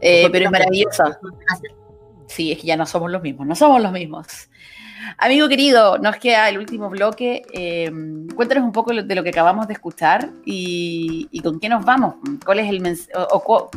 Eh, 0.00 0.28
pero 0.32 0.46
es 0.46 0.50
maravilloso. 0.50 1.04
Sí, 2.32 2.50
es 2.50 2.58
que 2.58 2.66
ya 2.66 2.78
no 2.78 2.86
somos 2.86 3.10
los 3.10 3.22
mismos, 3.22 3.46
no 3.46 3.54
somos 3.54 3.82
los 3.82 3.92
mismos. 3.92 4.48
Amigo 5.18 5.48
querido, 5.48 5.98
nos 5.98 6.16
queda 6.16 6.48
el 6.48 6.56
último 6.56 6.88
bloque. 6.88 7.42
Eh, 7.52 7.92
cuéntanos 8.34 8.64
un 8.64 8.72
poco 8.72 8.94
de 8.94 9.14
lo 9.14 9.22
que 9.22 9.28
acabamos 9.28 9.66
de 9.66 9.74
escuchar 9.74 10.30
y, 10.46 11.28
con 11.42 11.60
qué 11.60 11.68
nos 11.68 11.84
vamos. 11.84 12.14
¿Cuál 12.44 12.60
es 12.60 12.70
el 12.70 12.82
o, 13.30 13.68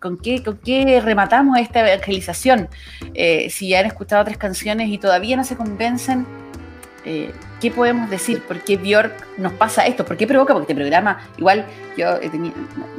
con, 0.00 0.16
qué, 0.16 0.42
con 0.42 0.56
qué 0.56 1.02
rematamos 1.04 1.58
esta 1.58 1.80
evangelización? 1.86 2.68
Eh, 3.12 3.50
si 3.50 3.68
ya 3.68 3.80
han 3.80 3.86
escuchado 3.86 4.24
tres 4.24 4.38
canciones 4.38 4.88
y 4.88 4.96
todavía 4.96 5.36
no 5.36 5.44
se 5.44 5.54
convencen, 5.54 6.26
eh, 7.04 7.32
¿qué 7.60 7.70
podemos 7.70 8.08
decir? 8.10 8.40
¿Por 8.42 8.60
qué 8.60 8.76
Bjork 8.76 9.12
nos 9.38 9.52
pasa 9.54 9.86
esto? 9.86 10.04
¿Por 10.04 10.16
qué 10.16 10.26
provoca? 10.26 10.52
Porque 10.54 10.72
este 10.72 10.74
programa, 10.80 11.20
igual 11.36 11.66
yo 11.96 12.16
he 12.16 12.30
teni- 12.30 12.52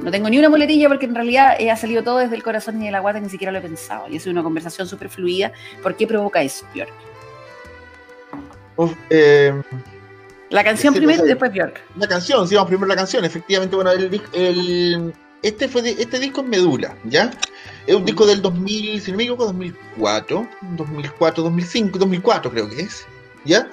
no- 0.03 0.11
tengo 0.11 0.29
ni 0.29 0.37
una 0.39 0.49
muletilla 0.49 0.87
porque 0.87 1.05
en 1.05 1.15
realidad 1.15 1.55
eh, 1.59 1.71
ha 1.71 1.75
salido 1.77 2.03
todo 2.03 2.17
desde 2.17 2.35
el 2.35 2.43
corazón 2.43 2.81
y 2.81 2.85
de 2.85 2.91
la 2.91 2.99
guata, 2.99 3.19
ni 3.19 3.29
siquiera 3.29 3.51
lo 3.51 3.59
he 3.59 3.61
pensado. 3.61 4.07
Y 4.09 4.17
es 4.17 4.27
una 4.27 4.43
conversación 4.43 4.87
súper 4.87 5.09
fluida. 5.09 5.51
¿Por 5.81 5.95
qué 5.95 6.05
provoca 6.07 6.41
eso, 6.41 6.65
Bjork? 6.73 6.91
Uf, 8.75 8.93
eh, 9.09 9.53
La 10.49 10.63
canción 10.63 10.93
Sí, 10.93 10.99
primero 10.99 11.25
y 11.25 11.27
después 11.27 11.51
Bjork. 11.51 11.81
la 11.97 12.07
canción, 12.07 12.47
sí, 12.47 12.55
vamos 12.55 12.69
primero 12.69 12.87
la 12.87 12.95
canción. 12.95 13.23
Efectivamente, 13.23 13.75
bueno, 13.75 13.91
el, 13.91 14.21
el- 14.33 15.13
este, 15.43 15.67
fue 15.67 15.81
de- 15.81 15.91
este 15.91 16.19
disco 16.19 16.41
es 16.41 16.47
Medula, 16.47 16.95
¿ya? 17.05 17.31
Es 17.87 17.95
un 17.95 18.03
disco 18.05 18.25
del 18.25 18.41
2000, 18.41 18.99
si 19.01 19.11
no 19.11 19.17
me 19.17 19.23
equivoco, 19.23 19.45
2004, 19.45 20.47
2004, 20.75 21.43
2005, 21.43 21.97
2004 21.99 22.51
creo 22.51 22.69
que 22.69 22.81
es, 22.81 23.05
¿ya? 23.45 23.69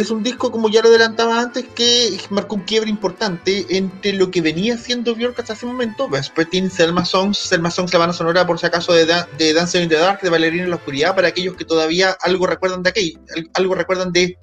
Es 0.00 0.10
un 0.10 0.22
disco, 0.22 0.52
como 0.52 0.68
ya 0.68 0.80
lo 0.80 0.88
adelantaba 0.90 1.40
antes, 1.40 1.64
que 1.74 2.16
marcó 2.30 2.54
un 2.54 2.62
quiebre 2.62 2.88
importante 2.88 3.66
entre 3.70 4.12
lo 4.12 4.30
que 4.30 4.40
venía 4.40 4.74
haciendo 4.74 5.14
Björk 5.14 5.40
hasta 5.40 5.54
ese 5.54 5.66
momento, 5.66 6.08
Vespertine, 6.08 6.70
Selma 6.70 7.04
Songs, 7.04 7.38
Selma 7.38 7.70
Songs, 7.70 7.92
la 7.92 7.98
banda 7.98 8.12
sonora 8.12 8.46
por 8.46 8.60
si 8.60 8.66
acaso 8.66 8.92
de, 8.92 9.06
Da- 9.06 9.28
de 9.36 9.52
Dancing 9.54 9.80
in 9.82 9.88
the 9.88 9.96
Dark, 9.96 10.20
de 10.20 10.30
Bailarina 10.30 10.64
en 10.64 10.70
la 10.70 10.76
Oscuridad, 10.76 11.16
para 11.16 11.28
aquellos 11.28 11.56
que 11.56 11.64
todavía 11.64 12.16
algo 12.20 12.46
recuerdan 12.46 12.82
de 12.84 12.90
aquello, 12.90 13.18
al- 13.34 13.50
algo 13.54 13.74
recuerdan 13.74 14.12
de, 14.12 14.38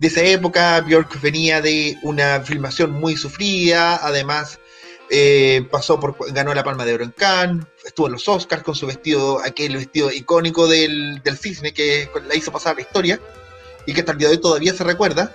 esa 0.00 0.22
época, 0.22 0.80
Björk 0.80 1.20
venía 1.20 1.60
de 1.60 1.98
una 2.02 2.40
filmación 2.40 2.92
muy 2.92 3.16
sufrida, 3.16 3.96
además 4.02 4.58
eh, 5.10 5.66
pasó 5.70 6.00
por, 6.00 6.16
ganó 6.32 6.54
la 6.54 6.64
Palma 6.64 6.86
de 6.86 6.94
Oro 6.94 7.04
en 7.04 7.10
Cannes, 7.10 7.66
estuvo 7.84 8.06
en 8.06 8.12
los 8.14 8.26
Oscars 8.26 8.62
con 8.62 8.74
su 8.74 8.86
vestido, 8.86 9.38
aquel 9.44 9.76
vestido 9.76 10.10
icónico 10.10 10.66
del, 10.66 11.20
del 11.22 11.36
cisne 11.36 11.74
que 11.74 12.08
la 12.26 12.34
hizo 12.34 12.50
pasar 12.50 12.76
la 12.76 12.82
historia 12.82 13.20
y 13.86 13.92
que 13.92 14.00
hasta 14.00 14.12
el 14.12 14.18
día 14.18 14.28
de 14.28 14.34
hoy 14.34 14.40
todavía 14.40 14.74
se 14.74 14.84
recuerda. 14.84 15.34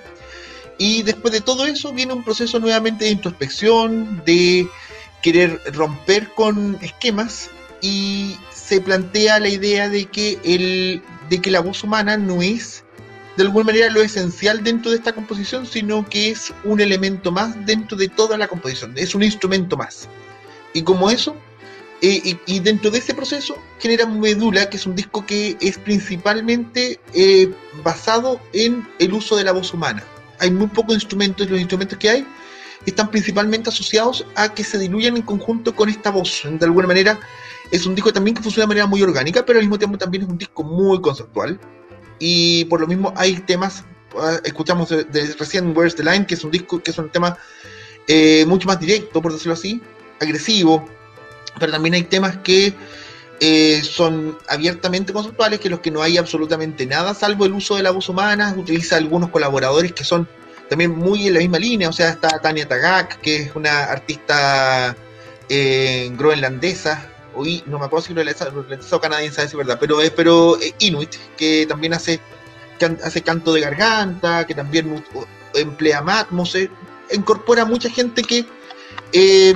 Y 0.77 1.03
después 1.03 1.33
de 1.33 1.41
todo 1.41 1.65
eso 1.65 1.91
viene 1.91 2.13
un 2.13 2.23
proceso 2.23 2.59
nuevamente 2.59 3.05
de 3.05 3.11
introspección, 3.11 4.23
de 4.25 4.67
querer 5.21 5.61
romper 5.73 6.29
con 6.33 6.77
esquemas 6.81 7.49
y 7.81 8.35
se 8.53 8.79
plantea 8.79 9.39
la 9.39 9.49
idea 9.49 9.89
de 9.89 10.05
que, 10.05 10.39
el, 10.43 11.01
de 11.29 11.41
que 11.41 11.51
la 11.51 11.59
voz 11.59 11.83
humana 11.83 12.17
no 12.17 12.41
es 12.41 12.83
de 13.39 13.45
alguna 13.45 13.67
manera 13.67 13.89
lo 13.89 14.01
esencial 14.01 14.63
dentro 14.63 14.91
de 14.91 14.97
esta 14.97 15.13
composición, 15.13 15.65
sino 15.65 16.07
que 16.07 16.29
es 16.29 16.53
un 16.65 16.81
elemento 16.81 17.31
más 17.31 17.65
dentro 17.65 17.97
de 17.97 18.09
toda 18.09 18.37
la 18.37 18.49
composición, 18.49 18.93
es 18.97 19.15
un 19.15 19.23
instrumento 19.23 19.77
más. 19.77 20.09
Y 20.73 20.81
como 20.81 21.09
eso, 21.09 21.37
eh, 22.01 22.37
y, 22.45 22.59
dentro 22.59 22.91
de 22.91 22.99
ese 22.99 23.13
proceso 23.13 23.57
genera 23.79 24.05
Medula, 24.05 24.69
que 24.69 24.77
es 24.77 24.85
un 24.85 24.95
disco 24.95 25.25
que 25.25 25.57
es 25.59 25.77
principalmente 25.77 26.99
eh, 27.13 27.53
basado 27.83 28.39
en 28.53 28.87
el 28.99 29.13
uso 29.13 29.35
de 29.35 29.43
la 29.43 29.51
voz 29.51 29.73
humana. 29.73 30.03
Hay 30.39 30.49
muy 30.49 30.67
pocos 30.67 30.95
instrumentos, 30.95 31.49
los 31.49 31.59
instrumentos 31.59 31.97
que 31.97 32.09
hay 32.09 32.27
están 32.85 33.11
principalmente 33.11 33.69
asociados 33.69 34.25
a 34.35 34.53
que 34.53 34.63
se 34.63 34.77
diluyan 34.77 35.17
en 35.17 35.23
conjunto 35.23 35.75
con 35.75 35.89
esta 35.89 36.09
voz. 36.09 36.41
De 36.45 36.65
alguna 36.65 36.87
manera 36.87 37.19
es 37.69 37.85
un 37.85 37.95
disco 37.95 38.13
también 38.13 38.35
que 38.35 38.41
funciona 38.41 38.63
de 38.63 38.69
manera 38.69 38.87
muy 38.87 39.01
orgánica, 39.01 39.45
pero 39.45 39.59
al 39.59 39.65
mismo 39.65 39.77
tiempo 39.77 39.97
también 39.97 40.23
es 40.23 40.29
un 40.29 40.37
disco 40.37 40.63
muy 40.63 41.01
conceptual. 41.01 41.59
Y 42.17 42.63
por 42.65 42.79
lo 42.79 42.87
mismo 42.87 43.13
hay 43.17 43.35
temas, 43.41 43.83
ah, 44.17 44.39
escuchamos 44.45 44.89
de 44.89 45.35
recién 45.37 45.75
Where's 45.75 45.95
the 45.95 46.03
Line, 46.03 46.25
que 46.25 46.35
es 46.35 46.43
un 46.45 46.51
disco 46.51 46.81
que 46.81 46.91
es 46.91 46.97
un 46.97 47.09
tema 47.09 47.37
eh, 48.07 48.45
mucho 48.47 48.67
más 48.67 48.79
directo, 48.79 49.21
por 49.21 49.33
decirlo 49.33 49.53
así, 49.53 49.81
agresivo, 50.21 50.87
pero 51.57 51.71
también 51.71 51.93
hay 51.95 52.03
temas 52.03 52.37
que 52.37 52.73
eh, 53.39 53.81
son 53.83 54.37
abiertamente 54.49 55.13
conceptuales, 55.13 55.59
que 55.59 55.69
los 55.69 55.79
que 55.79 55.91
no 55.91 56.01
hay 56.01 56.17
absolutamente 56.17 56.85
nada, 56.85 57.13
salvo 57.13 57.45
el 57.45 57.53
uso 57.53 57.77
de 57.77 57.83
la 57.83 57.91
voz 57.91 58.09
humana, 58.09 58.53
utiliza 58.57 58.97
algunos 58.97 59.29
colaboradores 59.29 59.93
que 59.93 60.03
son 60.03 60.27
también 60.69 60.91
muy 60.91 61.27
en 61.27 61.33
la 61.35 61.39
misma 61.39 61.57
línea, 61.57 61.89
o 61.89 61.93
sea, 61.93 62.09
está 62.09 62.39
Tania 62.39 62.67
Tagak, 62.67 63.19
que 63.21 63.37
es 63.43 63.55
una 63.55 63.85
artista 63.85 64.95
eh, 65.47 66.11
groenlandesa, 66.17 67.09
i- 67.43 67.63
no 67.65 67.79
me 67.79 67.85
acuerdo 67.85 68.05
si 68.05 68.13
groenlandesa 68.13 68.49
groenlandesa 68.51 68.95
o 68.97 69.01
canadiense, 69.01 69.41
es 69.43 69.55
verdad, 69.55 69.77
pero 69.79 70.01
es 70.01 70.11
pero 70.11 70.59
eh, 70.61 70.73
inuit, 70.79 71.15
que 71.37 71.65
también 71.67 71.93
hace, 71.93 72.19
hace 73.03 73.21
canto 73.21 73.53
de 73.53 73.61
garganta, 73.61 74.45
que 74.45 74.53
también 74.53 75.03
emplea 75.55 76.01
matmos, 76.01 76.55
incorpora 77.11 77.65
mucha 77.65 77.89
gente 77.89 78.21
que 78.21 78.45
eh, 79.13 79.55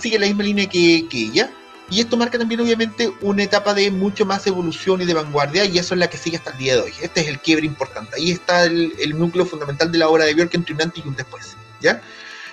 sigue 0.00 0.18
la 0.18 0.26
misma 0.26 0.42
línea 0.44 0.68
que, 0.68 1.06
que 1.08 1.18
ella. 1.18 1.50
Y 1.90 2.00
esto 2.00 2.16
marca 2.16 2.38
también 2.38 2.60
obviamente 2.60 3.12
una 3.20 3.42
etapa 3.42 3.74
de 3.74 3.90
mucho 3.90 4.24
más 4.24 4.46
evolución 4.46 5.02
y 5.02 5.04
de 5.04 5.12
vanguardia 5.12 5.66
y 5.66 5.76
eso 5.78 5.94
es 5.94 6.00
la 6.00 6.08
que 6.08 6.16
sigue 6.16 6.38
hasta 6.38 6.50
el 6.50 6.58
día 6.58 6.74
de 6.76 6.82
hoy. 6.82 6.92
Este 7.02 7.20
es 7.20 7.28
el 7.28 7.38
quiebre 7.38 7.66
importante. 7.66 8.16
Ahí 8.16 8.30
está 8.30 8.64
el, 8.64 8.94
el 8.98 9.18
núcleo 9.18 9.44
fundamental 9.44 9.92
de 9.92 9.98
la 9.98 10.08
obra 10.08 10.24
de 10.24 10.32
Björk 10.34 10.54
entre 10.54 10.74
un 10.74 10.82
antes 10.82 11.04
y 11.04 11.08
un 11.08 11.16
después. 11.16 11.54
¿ya? 11.82 12.00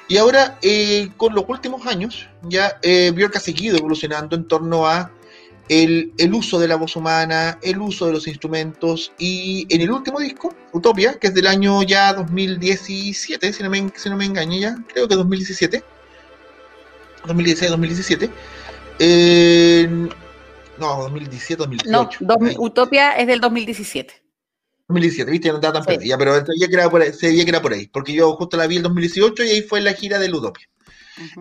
Y 0.10 0.18
ahora, 0.18 0.58
eh, 0.62 1.10
con 1.16 1.36
los 1.36 1.46
últimos 1.48 1.86
años, 1.86 2.28
ya 2.42 2.80
eh, 2.82 3.12
Björk 3.16 3.38
ha 3.38 3.40
seguido 3.40 3.78
evolucionando 3.78 4.36
en 4.36 4.46
torno 4.46 4.88
a 4.88 5.12
el, 5.70 6.12
el 6.18 6.34
uso 6.34 6.60
de 6.60 6.68
la 6.68 6.76
voz 6.76 6.96
humana, 6.96 7.60
el 7.62 7.80
uso 7.80 8.08
de 8.08 8.14
los 8.14 8.28
instrumentos 8.28 9.14
y 9.20 9.68
en 9.70 9.82
el 9.82 9.92
último 9.92 10.20
disco, 10.20 10.54
Utopia, 10.74 11.14
que 11.14 11.28
es 11.28 11.34
del 11.36 11.46
año 11.46 11.84
ya 11.84 12.12
2017, 12.14 13.54
si 13.54 13.64
no 13.64 13.70
me, 13.70 13.92
si 13.96 14.10
no 14.10 14.18
me 14.18 14.26
engaño 14.26 14.60
ya, 14.60 14.76
creo 14.92 15.08
que 15.08 15.14
2017, 15.14 15.84
2016-2017, 17.26 18.30
eh, 19.00 19.88
no, 20.78 21.02
2017, 21.04 21.56
2018. 21.58 21.90
No, 21.92 22.10
dos-. 22.38 22.56
Utopia 22.58 23.12
es 23.18 23.28
del 23.28 23.40
2017. 23.42 24.14
2017, 24.88 25.30
viste, 25.32 25.48
ya 25.48 25.52
no 25.54 25.58
estaba 25.60 25.74
tan 25.74 25.84
Sí. 25.84 25.90
perdida, 25.90 26.18
pero 26.18 26.34
sabía 26.46 26.68
que, 26.68 26.74
era 26.74 26.90
por 26.90 27.02
ahí, 27.02 27.14
sabía 27.14 27.44
que 27.44 27.50
era 27.50 27.62
por 27.62 27.74
ahí, 27.74 27.88
porque 27.88 28.14
yo 28.14 28.34
justo 28.34 28.58
la 28.58 28.66
vi 28.68 28.78
el 28.78 28.84
2018 28.84 29.44
y 29.44 29.50
ahí 29.50 29.62
fue 29.62 29.82
la 29.82 29.94
gira 29.94 30.18
de 30.20 30.32
Utopia. 30.34 30.68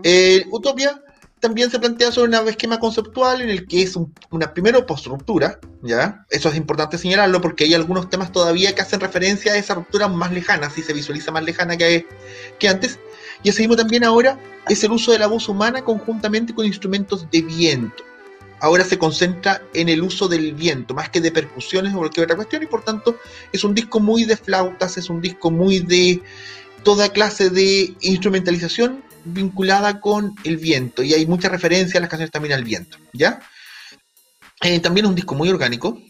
Eh, 0.03 0.45
Utopia 0.51 1.01
también 1.41 1.71
se 1.71 1.79
plantea 1.79 2.11
sobre 2.11 2.37
un 2.37 2.49
esquema 2.49 2.81
conceptual 2.81 3.41
en 3.41 3.49
el 3.49 3.67
que 3.69 3.83
es 3.83 3.95
un- 3.95 4.13
una 4.31 4.53
primero 4.53 4.85
post-ruptura, 4.85 5.61
¿ya? 5.83 6.27
Eso 6.31 6.49
es 6.49 6.57
importante 6.57 6.99
señalarlo 6.99 7.41
porque 7.41 7.63
hay 7.65 7.75
algunos 7.75 8.11
temas 8.11 8.33
todavía 8.33 8.75
que 8.75 8.83
hacen 8.83 8.99
referencia 9.01 9.53
a 9.53 9.57
esa 9.57 9.75
ruptura 9.75 10.09
más 10.09 10.33
lejana, 10.33 10.67
así 10.67 10.83
se 10.83 10.93
visualiza 10.93 11.31
más 11.31 11.45
lejana 11.45 11.77
que, 11.77 12.07
que 12.59 12.69
antes. 12.69 12.99
Y 13.43 13.51
asimismo 13.51 13.77
también 13.77 14.05
ahora 14.05 14.39
es 14.69 14.83
el 14.85 14.93
uso 14.93 15.13
de 15.13 15.19
la 15.19 15.27
voz 15.27 15.49
humana 15.49 15.83
conjuntamente 15.83 16.55
con 16.55 16.67
instrumentos 16.67 17.31
de 17.31 17.43
viento. 17.43 18.05
Ahora 18.61 18.85
se 18.85 18.99
concentra 18.99 19.63
en 19.73 19.89
el 19.89 20.03
uso 20.03 20.27
del 20.27 20.53
viento, 20.53 20.93
más 20.93 21.11
que 21.11 21.21
de 21.21 21.31
percusiones 21.31 21.95
o 21.95 21.99
cualquier 21.99 22.25
otra 22.25 22.37
cuestión, 22.37 22.63
y 22.65 22.67
por 22.67 22.83
tanto 22.83 23.17
es 23.53 23.63
un 23.63 23.75
disco 23.75 24.01
muy 24.01 24.25
de 24.25 24.37
flautas, 24.37 24.99
es 24.99 25.09
un 25.09 25.21
disco 25.21 25.51
muy 25.51 25.79
de 25.79 26.21
toda 26.83 27.11
clase 27.11 27.51
de 27.51 27.95
instrumentalización 28.01 29.05
vinculada 29.25 30.01
con 30.01 30.35
el 30.45 30.57
viento 30.57 31.03
y 31.03 31.15
hay 31.15 31.27
mucha 31.27 31.49
referencia 31.49 31.99
a 31.99 32.01
las 32.01 32.11
canciones 32.11 32.33
también 32.33 32.55
al 32.55 32.65
viento, 32.65 32.99
¿ya? 33.13 33.41
Eh, 34.63 34.81
también 34.81 35.07
es 35.07 35.11
un 35.11 35.15
disco 35.15 35.35
muy 35.35 35.49
orgánico. 35.51 36.01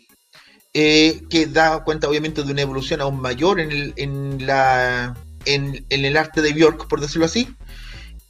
eh, 0.75 1.23
que 1.31 1.47
da 1.47 1.83
cuenta 1.83 2.09
obviamente 2.09 2.43
de 2.43 2.53
una 2.53 2.63
evolución 2.63 3.01
aún 3.01 3.21
mayor 3.21 3.59
en 3.59 3.73
el, 3.73 3.93
en 3.97 4.47
la, 4.47 5.17
en, 5.55 5.85
el 5.89 6.17
arte 6.17 6.43
de 6.43 6.53
Björk, 6.53 6.89
por 6.89 7.01
decirlo 7.01 7.27
así, 7.27 7.49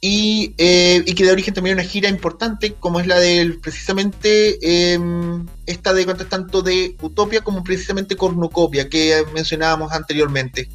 y, 0.01 0.53
eh, 0.57 1.03
y, 1.05 1.13
que 1.13 1.25
da 1.25 1.33
origen 1.33 1.53
también 1.53 1.77
a 1.77 1.81
una 1.81 1.89
gira 1.89 2.07
importante 2.07 2.73
como 2.73 3.01
es 3.01 3.07
la 3.07 3.19
del 3.19 3.59
precisamente 3.59 4.93
em, 4.93 5.45
esta 5.65 5.93
de 5.93 6.05
tanto 6.05 6.61
de 6.61 6.95
Utopia 7.01 7.41
como 7.41 7.65
precisamente 7.65 8.15
Cornucopia 8.15 8.87
que 8.87 9.25
mencionábamos 9.33 9.91
anteriormente. 9.91 10.69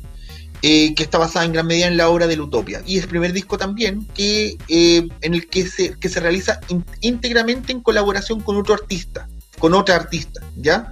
Eh, 0.67 0.95
que 0.95 1.03
está 1.03 1.19
basada 1.19 1.45
en 1.45 1.53
gran 1.53 1.67
medida 1.67 1.89
en 1.89 1.99
la 1.99 2.09
obra 2.09 2.27
de 2.27 2.41
Utopia. 2.41 2.83
Y 2.87 2.97
es 2.97 3.03
el 3.03 3.11
primer 3.11 3.35
disco 3.35 3.59
también 3.59 4.07
que, 4.15 4.57
eh, 4.69 5.07
en 5.21 5.35
el 5.35 5.47
que 5.47 5.67
se, 5.67 5.93
que 5.99 6.09
se 6.09 6.21
realiza 6.21 6.59
íntegramente 7.03 7.71
en 7.71 7.83
colaboración 7.83 8.41
con 8.41 8.57
otro 8.57 8.73
artista, 8.73 9.29
con 9.59 9.75
otra 9.75 9.97
artista, 9.97 10.41
¿ya? 10.57 10.91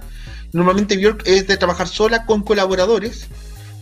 Normalmente 0.51 0.95
Björk 0.95 1.23
es 1.25 1.47
de 1.47 1.57
trabajar 1.57 1.87
sola 1.87 2.27
con 2.27 2.43
colaboradores, 2.43 3.25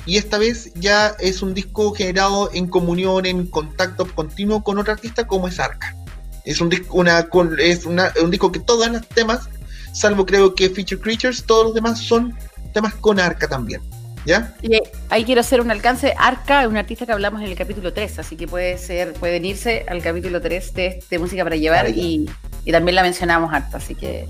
y 0.05 0.17
esta 0.17 0.37
vez 0.37 0.71
ya 0.75 1.15
es 1.19 1.41
un 1.41 1.53
disco 1.53 1.93
generado 1.93 2.49
en 2.53 2.67
comunión, 2.67 3.25
en 3.25 3.45
contacto 3.47 4.05
continuo 4.05 4.63
con 4.63 4.79
otro 4.79 4.93
artista 4.93 5.27
como 5.27 5.47
es 5.47 5.59
Arca. 5.59 5.95
Es 6.43 6.59
un 6.59 6.69
disco, 6.69 6.97
una, 6.97 7.27
es 7.59 7.85
un 7.85 8.31
disco 8.31 8.51
que 8.51 8.59
todos 8.59 8.89
los 8.89 9.07
temas, 9.09 9.47
salvo 9.93 10.25
creo 10.25 10.55
que 10.55 10.69
Feature 10.69 10.99
Creatures, 10.99 11.43
todos 11.43 11.65
los 11.65 11.73
demás 11.75 11.99
son 11.99 12.35
temas 12.73 12.95
con 12.95 13.19
Arca 13.19 13.47
también. 13.47 13.81
¿Ya? 14.23 14.53
Y 14.61 14.79
ahí 15.09 15.23
quiero 15.23 15.41
hacer 15.41 15.61
un 15.61 15.71
alcance. 15.71 16.13
Arca 16.15 16.61
es 16.61 16.67
un 16.67 16.77
artista 16.77 17.07
que 17.07 17.11
hablamos 17.11 17.41
en 17.41 17.47
el 17.47 17.55
capítulo 17.55 17.91
3, 17.91 18.19
así 18.19 18.35
que 18.35 18.47
puede 18.47 18.77
ser, 18.77 19.13
pueden 19.13 19.45
irse 19.45 19.83
al 19.87 20.01
capítulo 20.03 20.41
3 20.41 20.73
de, 20.73 21.19
Música 21.19 21.43
para 21.43 21.55
Llevar 21.55 21.89
y, 21.89 22.29
también 22.71 22.95
la 22.95 23.01
mencionamos 23.01 23.51
harto, 23.51 23.77
así 23.77 23.95
que 23.95 24.27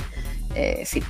eh, 0.56 0.84
sí, 0.86 1.02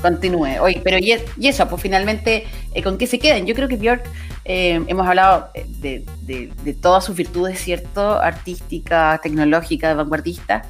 continúe. 0.00 0.60
Oye, 0.60 0.80
pero 0.82 0.98
y, 0.98 1.12
eso, 1.46 1.68
pues 1.68 1.82
finalmente, 1.82 2.44
eh, 2.74 2.82
¿con 2.82 2.98
qué 2.98 3.06
se 3.06 3.18
quedan? 3.18 3.46
Yo 3.46 3.54
creo 3.54 3.68
que 3.68 3.76
Björk, 3.76 4.04
eh, 4.44 4.82
hemos 4.86 5.06
hablado 5.06 5.48
de, 5.80 6.04
de, 6.22 6.74
todas 6.74 7.04
sus 7.04 7.16
virtudes, 7.16 7.60
¿cierto? 7.60 8.20
Artística, 8.20 9.18
tecnológica, 9.22 9.94
vanguardista 9.94 10.64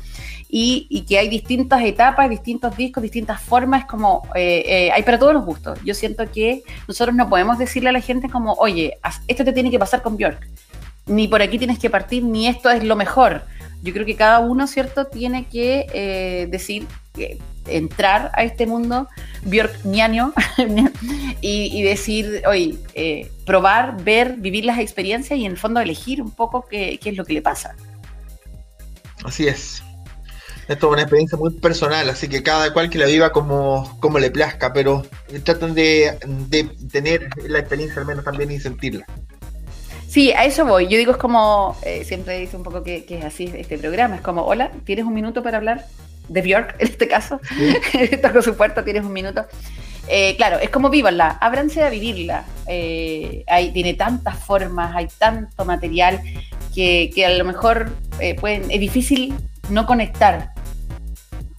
y, 0.56 1.04
que 1.08 1.18
hay 1.18 1.28
distintas 1.28 1.82
etapas, 1.82 2.30
distintos 2.30 2.76
discos, 2.76 3.02
distintas 3.02 3.40
formas, 3.40 3.86
como 3.86 4.22
eh, 4.36 4.62
eh, 4.64 4.92
hay 4.92 5.02
para 5.02 5.18
todos 5.18 5.34
los 5.34 5.44
gustos. 5.44 5.80
Yo 5.84 5.94
siento 5.94 6.30
que 6.30 6.62
nosotros 6.86 7.16
no 7.16 7.28
podemos 7.28 7.58
decirle 7.58 7.88
a 7.88 7.92
la 7.92 8.00
gente 8.00 8.30
como, 8.30 8.52
oye, 8.52 8.96
esto 9.26 9.44
te 9.44 9.52
tiene 9.52 9.72
que 9.72 9.80
pasar 9.80 10.00
con 10.00 10.16
Björk, 10.16 10.46
ni 11.06 11.26
por 11.26 11.42
aquí 11.42 11.58
tienes 11.58 11.80
que 11.80 11.90
partir, 11.90 12.22
ni 12.22 12.46
esto 12.46 12.70
es 12.70 12.84
lo 12.84 12.94
mejor. 12.94 13.42
Yo 13.82 13.92
creo 13.92 14.06
que 14.06 14.14
cada 14.14 14.38
uno, 14.38 14.68
¿cierto?, 14.68 15.06
tiene 15.06 15.46
que 15.46 15.86
eh, 15.92 16.46
decir, 16.48 16.86
entrar 17.66 18.30
a 18.34 18.44
este 18.44 18.66
mundo 18.66 19.08
Björk 19.44 19.80
y, 21.40 21.78
y 21.78 21.82
decir, 21.82 22.42
oye, 22.46 22.78
probar, 23.44 24.02
ver, 24.02 24.34
vivir 24.38 24.64
las 24.64 24.78
experiencias 24.78 25.38
y 25.38 25.44
en 25.44 25.52
el 25.52 25.58
fondo 25.58 25.80
elegir 25.80 26.22
un 26.22 26.30
poco 26.30 26.66
qué, 26.68 26.98
qué 27.02 27.10
es 27.10 27.16
lo 27.16 27.24
que 27.24 27.34
le 27.34 27.42
pasa. 27.42 27.74
Así 29.24 29.46
es. 29.46 29.82
Esto 30.68 30.86
es 30.86 30.92
una 30.94 31.02
experiencia 31.02 31.36
muy 31.36 31.50
personal, 31.50 32.08
así 32.08 32.28
que 32.28 32.42
cada 32.42 32.72
cual 32.72 32.88
que 32.88 32.98
la 32.98 33.06
viva 33.06 33.32
como, 33.32 33.98
como 34.00 34.18
le 34.18 34.30
plazca, 34.30 34.72
pero 34.72 35.04
tratan 35.44 35.74
de, 35.74 36.16
tener 36.90 37.28
la 37.46 37.58
experiencia 37.58 38.00
al 38.00 38.06
menos 38.06 38.24
también 38.24 38.50
y 38.50 38.58
sentirla. 38.58 39.04
Sí, 40.08 40.32
a 40.32 40.44
eso 40.44 40.64
voy. 40.64 40.88
Yo 40.88 40.96
digo, 40.96 41.12
es 41.12 41.18
como, 41.18 41.76
eh, 41.82 42.04
siempre 42.04 42.38
dice 42.38 42.56
un 42.56 42.62
poco 42.62 42.82
que, 42.82 43.04
es 43.06 43.24
así 43.24 43.52
este 43.54 43.76
programa, 43.76 44.16
es 44.16 44.20
como, 44.22 44.42
hola, 44.42 44.70
¿tienes 44.84 45.04
un 45.04 45.12
minuto 45.12 45.42
para 45.42 45.58
hablar? 45.58 45.84
De 46.28 46.42
Björk, 46.42 46.76
en 46.78 46.88
este 46.88 47.08
caso. 47.08 47.40
Toco 48.22 48.42
su 48.42 48.56
puerta, 48.56 48.84
tienes 48.84 49.04
un 49.04 49.12
minuto. 49.12 49.46
Eh, 50.08 50.36
claro, 50.36 50.58
es 50.58 50.70
como 50.70 50.90
vívanla, 50.90 51.38
ábranse 51.40 51.82
a 51.82 51.90
vivirla. 51.90 52.44
Eh, 52.66 53.44
hay, 53.46 53.72
tiene 53.72 53.94
tantas 53.94 54.36
formas, 54.38 54.94
hay 54.94 55.08
tanto 55.18 55.64
material 55.64 56.20
que, 56.74 57.10
que 57.14 57.26
a 57.26 57.30
lo 57.30 57.44
mejor 57.44 57.90
pueden, 58.40 58.70
es 58.70 58.80
difícil 58.80 59.34
no 59.70 59.86
conectar 59.86 60.54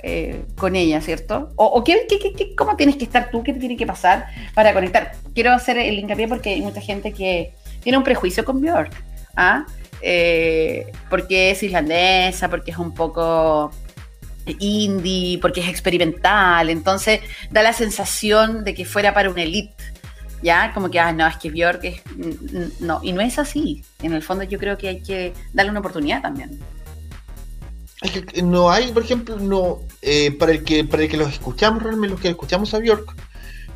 eh, 0.07 0.45
con 0.55 0.75
ella, 0.75 1.01
¿cierto? 1.01 1.49
¿O, 1.55 1.83
qué, 1.83 2.05
cómo 2.55 2.75
tienes 2.75 2.95
que 2.95 3.05
estar 3.05 3.31
tú? 3.31 3.41
¿Qué 3.41 3.53
te 3.53 3.59
tiene 3.59 3.75
que 3.75 3.87
pasar 3.87 4.27
para 4.53 4.71
conectar? 4.71 5.13
Quiero 5.33 5.51
hacer 5.51 5.79
el 5.79 5.97
hincapié 5.97 6.27
porque 6.27 6.51
hay 6.51 6.61
mucha 6.61 6.79
gente 6.79 7.11
que 7.11 7.55
tiene 7.81 7.97
un 7.97 8.03
prejuicio 8.03 8.45
con 8.45 8.61
Björk, 8.61 8.91
¿ah? 9.35 9.65
Eh, 10.03 10.91
porque 11.09 11.49
es 11.49 11.63
islandesa, 11.63 12.49
porque 12.49 12.69
es 12.69 12.77
un 12.77 12.93
poco 12.93 13.71
indie, 14.59 15.39
porque 15.39 15.61
es 15.61 15.67
experimental, 15.67 16.69
entonces 16.69 17.21
da 17.51 17.63
la 17.63 17.73
sensación 17.73 18.63
de 18.63 18.73
que 18.73 18.85
fuera 18.85 19.13
para 19.13 19.29
una 19.29 19.43
elite, 19.43 19.83
¿ya? 20.41 20.73
Como 20.73 20.89
que, 20.89 20.99
ah, 20.99 21.11
no, 21.11 21.27
es 21.27 21.37
que 21.37 21.49
Björk 21.49 21.83
es... 21.83 22.01
No, 22.79 22.99
y 23.03 23.13
no 23.13 23.21
es 23.21 23.39
así. 23.39 23.83
En 24.01 24.13
el 24.13 24.21
fondo 24.21 24.43
yo 24.43 24.59
creo 24.59 24.77
que 24.77 24.87
hay 24.89 25.01
que 25.01 25.33
darle 25.53 25.71
una 25.71 25.79
oportunidad 25.79 26.21
también 26.21 26.59
no 28.43 28.69
hay, 28.69 28.91
por 28.91 29.03
ejemplo, 29.03 29.37
no 29.37 29.79
eh, 30.01 30.31
para 30.31 30.51
el 30.51 30.63
que 30.63 30.83
para 30.83 31.03
el 31.03 31.09
que 31.09 31.17
los 31.17 31.31
escuchamos 31.31 31.81
realmente, 31.81 32.13
los 32.13 32.21
que 32.21 32.29
escuchamos 32.29 32.73
a 32.73 32.79
Bjork, 32.79 33.15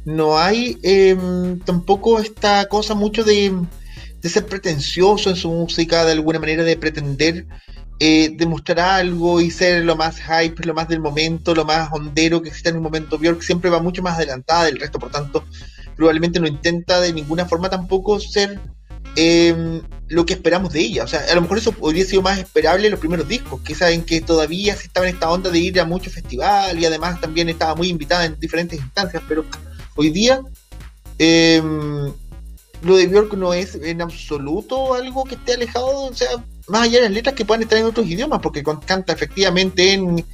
no 0.06 0.38
hay 0.38 0.78
em, 0.84 1.60
tampoco 1.60 2.20
esta 2.20 2.68
cosa 2.68 2.96
mucho 2.96 3.24
de, 3.24 3.54
ser 4.24 4.46
pretencioso 4.46 5.30
en 5.30 5.36
su 5.36 5.50
música, 5.50 6.06
de 6.06 6.14
alguna 6.14 6.40
manera 6.40 6.64
de 6.64 6.78
pretender 6.78 7.46
eh, 8.00 8.32
demostrar 8.34 8.80
algo 8.80 9.42
y 9.42 9.52
ser 9.52 9.84
lo 9.84 9.96
más 9.96 10.18
hype, 10.20 10.66
lo 10.66 10.74
más 10.74 10.88
del 10.88 11.02
momento, 11.02 11.54
lo 11.54 11.66
más 11.66 11.90
hondero 11.92 12.42
que 12.42 12.50
existe 12.50 12.70
en 12.70 12.78
un 12.78 12.84
momento. 12.84 13.18
Bjork 13.18 13.42
siempre 13.42 13.70
va 13.70 13.82
mucho 13.82 14.02
más 14.02 14.16
adelantada 14.16 14.66
del 14.66 14.80
resto, 14.80 15.00
por 15.00 15.12
tanto, 15.12 15.44
probablemente 15.98 16.40
no 16.40 16.48
intenta 16.48 17.02
de 17.02 17.12
ninguna 17.12 17.46
forma 17.46 17.70
tampoco 17.70 18.20
ser 18.20 18.58
eh, 19.16 19.82
lo 20.08 20.26
que 20.26 20.34
esperamos 20.34 20.72
de 20.72 20.80
ella. 20.80 21.04
O 21.04 21.08
sea, 21.08 21.26
a 21.30 21.36
lo 21.36 21.42
mejor 21.42 21.58
eso 21.58 21.74
podría 21.74 22.06
ser 22.06 22.22
más 22.22 22.40
esperable 22.40 22.86
en 22.86 22.92
los 22.92 23.02
primeros 23.02 23.28
discos, 23.28 23.60
que 23.62 23.76
saben 23.76 24.04
que 24.04 24.22
todavía 24.22 24.78
se 24.78 24.88
estaba 24.88 25.08
en 25.08 25.16
esta 25.16 25.30
onda 25.30 25.50
de 25.50 25.60
ir 25.60 25.80
a 25.80 25.86
muchos 25.86 26.14
festivales 26.14 26.82
y 26.82 26.86
además 26.86 27.20
también 27.20 27.50
estaba 27.50 27.76
muy 27.76 27.90
invitada 27.90 28.26
en 28.26 28.40
diferentes 28.40 28.80
instancias, 28.80 29.22
pero 29.28 29.44
hoy 29.96 30.10
día 30.10 30.42
eh, 31.18 31.62
lo 32.82 32.96
de 32.96 33.08
Björk 33.08 33.34
no 33.34 33.54
es 33.54 33.76
en 33.76 34.02
absoluto 34.02 34.94
algo 34.94 35.26
que 35.26 35.36
esté 35.36 35.56
alejado, 35.56 36.06
o 36.06 36.14
sea, 36.14 36.30
más 36.70 36.84
allá 36.84 37.00
de 37.00 37.06
las 37.06 37.12
letras 37.12 37.36
que 37.36 37.46
puedan 37.46 37.64
estar 37.64 37.78
en 37.78 37.86
otros 37.86 38.08
idiomas, 38.08 38.40
porque 38.42 38.64
canta 38.64 39.14
efectivamente 39.14 39.94
en 39.94 40.26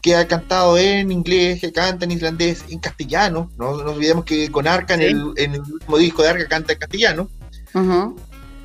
que 0.00 0.14
ha 0.14 0.26
cantado 0.28 0.78
en 0.78 1.10
inglés, 1.10 1.60
que 1.60 1.72
canta 1.72 2.04
en 2.04 2.12
islandés, 2.12 2.64
en 2.68 2.78
castellano. 2.78 3.50
No 3.58 3.76
nos 3.76 3.94
olvidemos 3.94 4.24
que 4.24 4.50
con 4.50 4.68
Arca 4.68 4.94
en, 4.94 5.02
el, 5.02 5.32
en 5.36 5.54
el 5.54 5.60
último 5.60 5.98
disco 5.98 6.22
de 6.22 6.28
Arca 6.28 6.46
canta 6.46 6.72
en 6.72 6.78
castellano. 6.78 7.28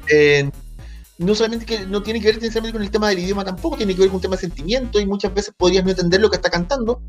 Eh, 0.07 0.49
no 1.17 1.35
solamente 1.35 1.65
que 1.65 1.85
no 1.85 2.03
tiene 2.03 2.19
que 2.19 2.27
ver 2.27 2.35
necesariamente 2.35 2.73
con 2.73 2.83
el 2.83 2.91
tema 2.91 3.09
del 3.09 3.19
idioma, 3.19 3.43
tampoco 3.43 3.77
tiene 3.77 3.93
que 3.93 4.01
ver 4.01 4.09
con 4.09 4.17
un 4.17 4.21
tema 4.21 4.35
de 4.35 4.41
sentimiento 4.41 4.99
y 4.99 5.05
muchas 5.05 5.33
veces 5.33 5.53
podrías 5.57 5.83
no 5.83 5.91
entender 5.91 6.21
lo 6.21 6.29
que 6.29 6.35
está 6.35 6.49
cantando. 6.49 7.01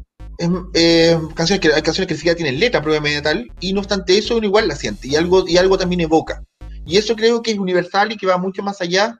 Eh, 0.72 1.18
canciones 1.34 1.60
que, 1.60 1.72
hay 1.72 1.82
canciones 1.82 2.08
que 2.08 2.16
siquiera 2.16 2.36
tienen 2.36 2.58
letra 2.58 2.82
propiamente 2.82 3.22
tal, 3.22 3.52
y 3.60 3.72
no 3.72 3.80
obstante 3.80 4.18
eso 4.18 4.36
uno 4.36 4.46
igual 4.46 4.66
la 4.66 4.76
siente 4.76 5.08
y 5.08 5.16
algo, 5.16 5.46
y 5.46 5.56
algo 5.58 5.78
también 5.78 6.00
evoca. 6.00 6.42
Y 6.86 6.96
eso 6.96 7.16
creo 7.16 7.42
que 7.42 7.52
es 7.52 7.58
universal 7.58 8.12
y 8.12 8.16
que 8.16 8.26
va 8.26 8.36
mucho 8.36 8.62
más 8.62 8.80
allá 8.80 9.18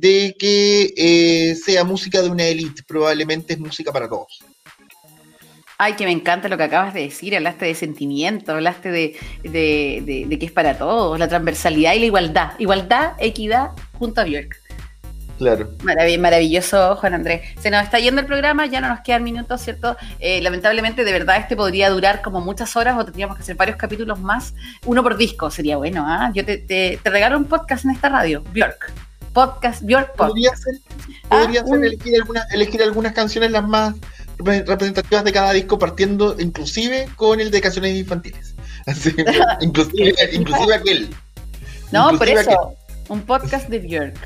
de 0.00 0.34
que 0.38 0.92
eh, 0.96 1.54
sea 1.54 1.84
música 1.84 2.22
de 2.22 2.28
una 2.28 2.44
élite, 2.44 2.82
probablemente 2.82 3.54
es 3.54 3.58
música 3.58 3.92
para 3.92 4.08
todos. 4.08 4.40
Ay, 5.76 5.94
que 5.94 6.04
me 6.04 6.12
encanta 6.12 6.48
lo 6.48 6.56
que 6.56 6.62
acabas 6.62 6.94
de 6.94 7.00
decir, 7.00 7.34
hablaste 7.34 7.64
de 7.64 7.74
sentimiento, 7.74 8.52
hablaste 8.52 8.90
de, 8.90 9.16
de, 9.42 10.38
que 10.38 10.46
es 10.46 10.52
para 10.52 10.78
todos, 10.78 11.18
la 11.18 11.28
transversalidad 11.28 11.94
y 11.94 12.00
la 12.00 12.06
igualdad. 12.06 12.52
Igualdad, 12.58 13.14
equidad, 13.18 13.70
junto 13.98 14.20
a 14.20 14.24
Björk. 14.24 14.56
Claro. 15.36 15.68
maravilloso, 16.18 16.94
Juan 16.96 17.14
Andrés. 17.14 17.42
Se 17.60 17.68
nos 17.70 17.82
está 17.82 17.98
yendo 17.98 18.20
el 18.20 18.26
programa, 18.26 18.66
ya 18.66 18.80
no 18.80 18.88
nos 18.88 19.00
quedan 19.00 19.24
minutos, 19.24 19.60
¿cierto? 19.62 19.96
Eh, 20.20 20.40
lamentablemente, 20.40 21.04
de 21.04 21.12
verdad, 21.12 21.38
este 21.38 21.56
podría 21.56 21.90
durar 21.90 22.22
como 22.22 22.40
muchas 22.40 22.76
horas 22.76 22.96
o 22.96 23.04
tendríamos 23.04 23.36
que 23.36 23.42
hacer 23.42 23.56
varios 23.56 23.76
capítulos 23.76 24.20
más. 24.20 24.54
Uno 24.86 25.02
por 25.02 25.16
disco 25.16 25.50
sería 25.50 25.76
bueno, 25.76 26.04
¿ah? 26.06 26.30
Yo 26.32 26.44
te, 26.44 26.58
te, 26.58 27.00
regalo 27.04 27.36
un 27.36 27.46
podcast 27.46 27.84
en 27.84 27.90
esta 27.90 28.08
radio, 28.08 28.44
Björk. 28.52 28.92
Podcast, 29.34 29.82
Björk 29.82 30.14
Podcast. 30.14 30.30
Podría 30.30 30.56
ser, 30.56 30.74
podría 31.28 31.60
ah, 31.60 31.66
ser 31.66 31.84
elegir, 31.84 32.14
elegir 32.52 32.82
algunas 32.82 33.12
canciones 33.12 33.50
las 33.50 33.66
más 33.66 33.94
representativas 34.38 35.24
de 35.24 35.32
cada 35.32 35.52
disco, 35.52 35.78
partiendo 35.78 36.36
inclusive 36.38 37.08
con 37.16 37.40
el 37.40 37.50
de 37.50 37.60
canciones 37.60 37.96
infantiles. 37.96 38.54
inclusive, 39.60 40.14
inclusive 40.32 40.74
aquel. 40.74 41.10
No, 41.90 42.16
por 42.16 42.28
eso. 42.28 42.76
Un 43.08 43.20
podcast 43.22 43.68
de 43.68 43.80
Björk. 43.80 44.16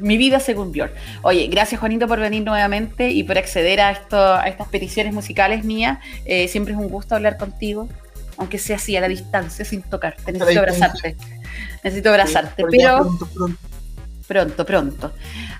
Mi 0.00 0.16
vida 0.16 0.40
según 0.40 0.72
Björk. 0.72 0.92
Oye, 1.22 1.46
gracias 1.46 1.78
Juanito 1.78 2.08
por 2.08 2.18
venir 2.18 2.42
nuevamente 2.42 3.10
y 3.10 3.22
por 3.22 3.38
acceder 3.38 3.80
a, 3.80 3.92
esto, 3.92 4.34
a 4.34 4.48
estas 4.48 4.66
peticiones 4.68 5.12
musicales 5.12 5.64
mías. 5.64 5.98
Eh, 6.24 6.48
siempre 6.48 6.74
es 6.74 6.80
un 6.80 6.88
gusto 6.88 7.14
hablar 7.14 7.36
contigo, 7.36 7.88
aunque 8.36 8.58
sea 8.58 8.76
así, 8.76 8.96
a 8.96 9.00
la 9.00 9.08
distancia, 9.08 9.64
sin 9.64 9.82
tocarte. 9.82 10.32
Necesito 10.32 10.60
abrazarte. 10.60 11.16
Necesito 11.84 12.08
abrazarte. 12.08 12.64
pero. 12.68 13.02
Pronto, 13.02 13.26
pronto. 13.26 13.67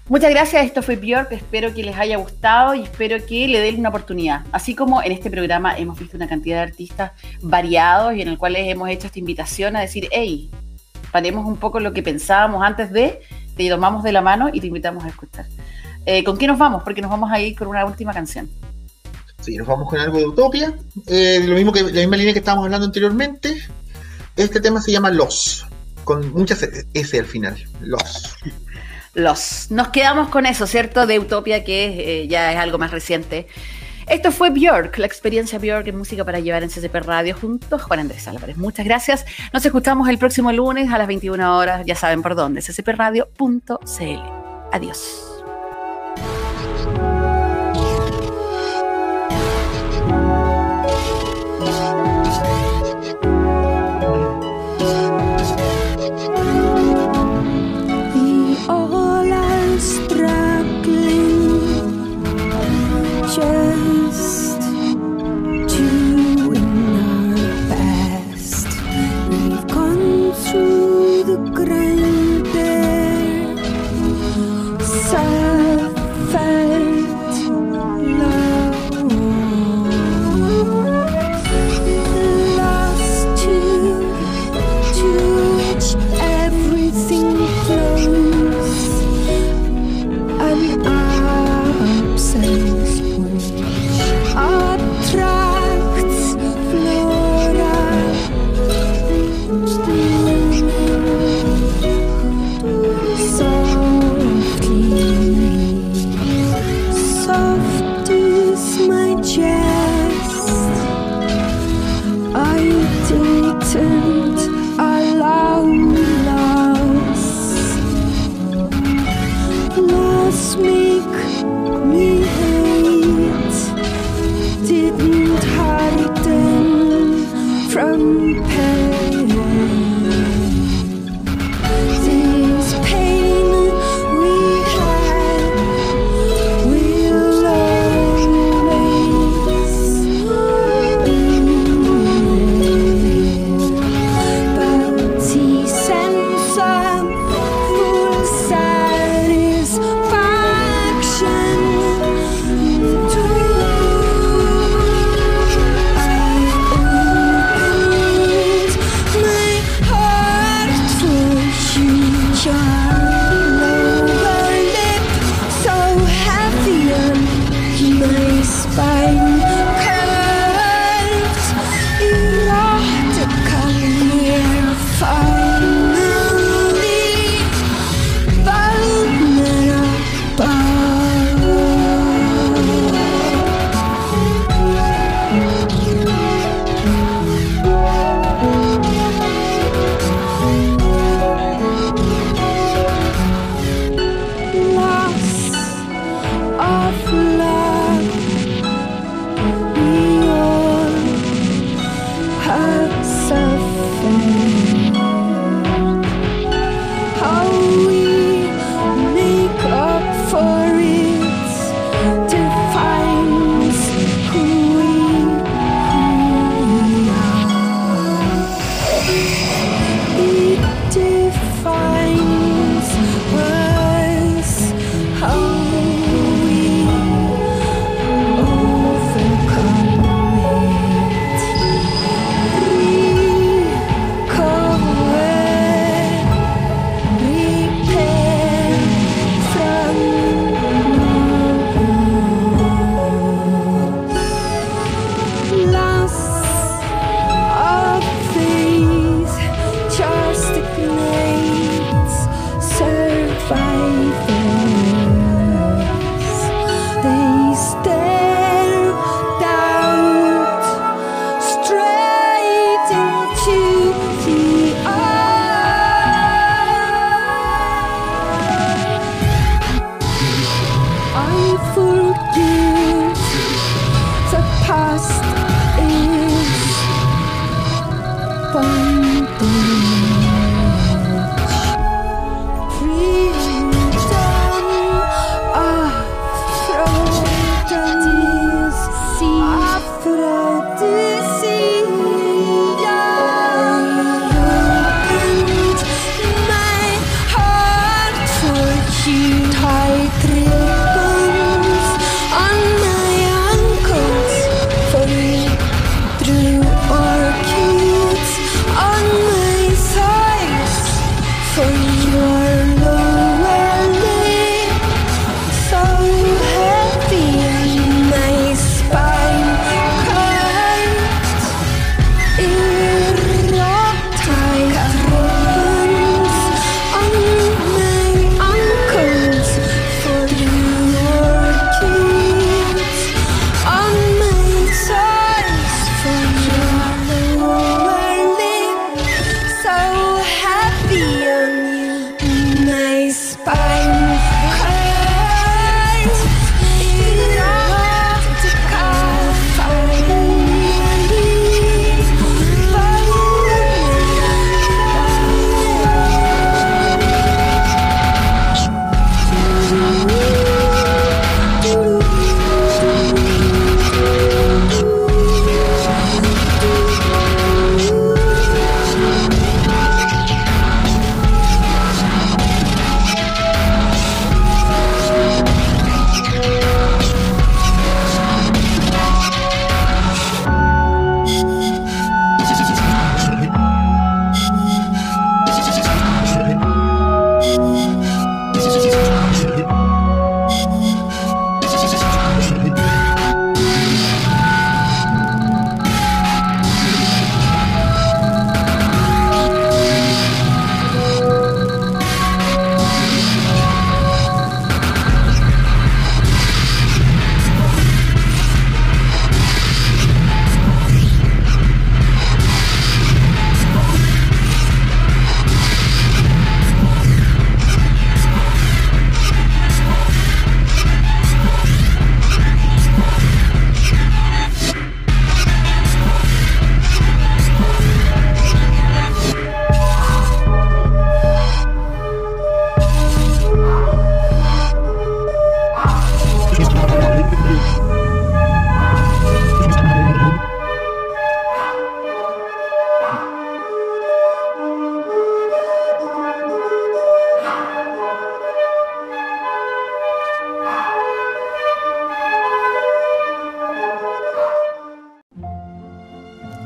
Muchas 0.09 0.31
gracias, 0.31 0.65
esto 0.65 0.83
fue 0.83 0.97
Björk, 0.97 1.33
espero 1.33 1.75
que 1.75 1.83
les 1.83 1.97
haya 1.97 2.17
gustado 2.17 2.75
y 2.75 2.83
espero 2.83 3.17
que 3.27 3.49
le 3.49 3.61
den 3.61 3.81
una 3.81 3.89
oportunidad. 3.89 4.43
Así 4.53 4.75
como 4.75 5.03
en 5.03 5.13
este 5.13 5.31
programa 5.31 5.77
hemos 5.77 5.99
visto 5.99 6.17
una 6.17 6.29
cantidad 6.29 6.57
de 6.57 6.63
artistas 6.63 7.13
variados 7.43 8.15
y 8.15 8.23
en 8.23 8.29
el 8.29 8.39
cual 8.39 8.57
hemos 8.57 8.89
hecho 8.89 9.07
esta 9.07 9.19
invitación 9.19 9.77
a 9.77 9.81
decir, 9.81 10.09
hey, 10.13 10.51
paremos 11.11 11.47
un 11.47 11.57
poco 11.57 11.81
lo 11.81 11.93
que 11.93 12.03
pensábamos 12.03 12.63
antes 12.63 12.93
de, 12.93 13.21
te 13.57 13.69
tomamos 13.69 14.03
de 14.03 14.13
la 14.13 14.23
mano 14.23 14.49
y 14.53 14.61
te 14.61 14.69
invitamos 14.69 15.05
a 15.05 15.09
escuchar. 15.09 15.47
Eh, 16.07 16.25
¿Con 16.25 16.39
qué 16.39 16.47
nos 16.47 16.59
vamos? 16.59 16.83
Porque 16.83 17.03
nos 17.03 17.11
vamos 17.11 17.31
a 17.31 17.41
ir 17.41 17.57
con 17.57 17.69
una 17.69 17.85
última 17.85 18.13
canción. 18.13 18.49
Sí, 19.41 19.57
nos 19.57 19.67
vamos 19.67 19.89
con 19.89 19.99
algo 20.01 20.19
de 20.19 20.27
Utopia, 20.27 20.75
eh, 21.07 21.41
lo 21.45 21.55
mismo 21.55 21.73
que 21.73 21.83
la 21.83 21.93
misma 21.93 22.17
línea 22.17 22.33
que 22.33 22.41
estábamos 22.41 22.65
hablando 22.65 22.87
anteriormente. 22.87 23.63
Este 24.37 24.61
tema 24.61 24.81
se 24.81 24.93
llama 24.93 25.11
Los, 25.11 25.67
con 26.09 26.33
muchas 26.33 26.67
S 26.95 27.19
al 27.19 27.27
final, 27.27 27.55
Los 27.83 28.35
los. 29.13 29.71
Nos 29.71 29.89
quedamos 29.89 30.31
con 30.31 30.47
eso, 30.47 30.67
¿cierto? 30.67 31.07
De 31.07 31.19
Utopia, 31.19 31.65
que 31.65 32.23
eh, 32.23 32.29
ya 32.29 32.51
es 32.51 32.59
algo 32.59 32.79
más 32.79 32.93
reciente. 32.93 33.47
Esto 34.07 34.33
fue 34.33 34.49
Björk, 34.49 34.97
la 34.97 35.05
experiencia 35.05 35.59
Björk 35.59 35.87
en 35.87 35.99
música 35.99 36.25
para 36.25 36.41
llevar 36.41 36.63
en 36.63 36.71
CCP 36.71 36.95
Radio 37.05 37.37
junto 37.39 37.77
a 37.77 37.79
Juan 37.79 38.01
Andrés 38.01 38.27
Álvarez. 38.27 38.57
Muchas 38.57 38.87
gracias. 38.87 39.27
Nos 39.53 39.67
escuchamos 39.67 40.09
el 40.09 40.17
próximo 40.17 40.51
lunes 40.51 40.91
a 40.91 40.97
las 40.97 41.09
21 41.09 41.59
horas, 41.59 41.85
ya 41.85 41.95
saben 41.95 42.23
por 42.23 42.35
dónde, 42.35 42.63
ccpradio.cl. 42.63 44.23
Adiós. 44.73 45.29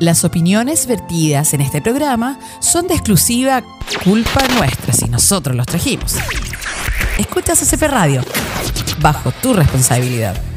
Las 0.02 0.24
opiniones 0.24 0.88
vertidas 0.88 1.54
en 1.54 1.60
este 1.60 1.80
programa 1.80 2.36
son 2.58 2.88
de 2.88 2.94
exclusiva 2.94 3.62
culpa 4.02 4.42
nuestra 4.58 4.92
si 4.92 5.08
nosotros 5.08 5.54
los 5.54 5.64
trajimos. 5.64 6.16
Escuchas 7.18 7.60
CP 7.60 7.86
Radio, 7.86 8.24
bajo 9.00 9.30
tu 9.30 9.52
responsabilidad. 9.52 10.51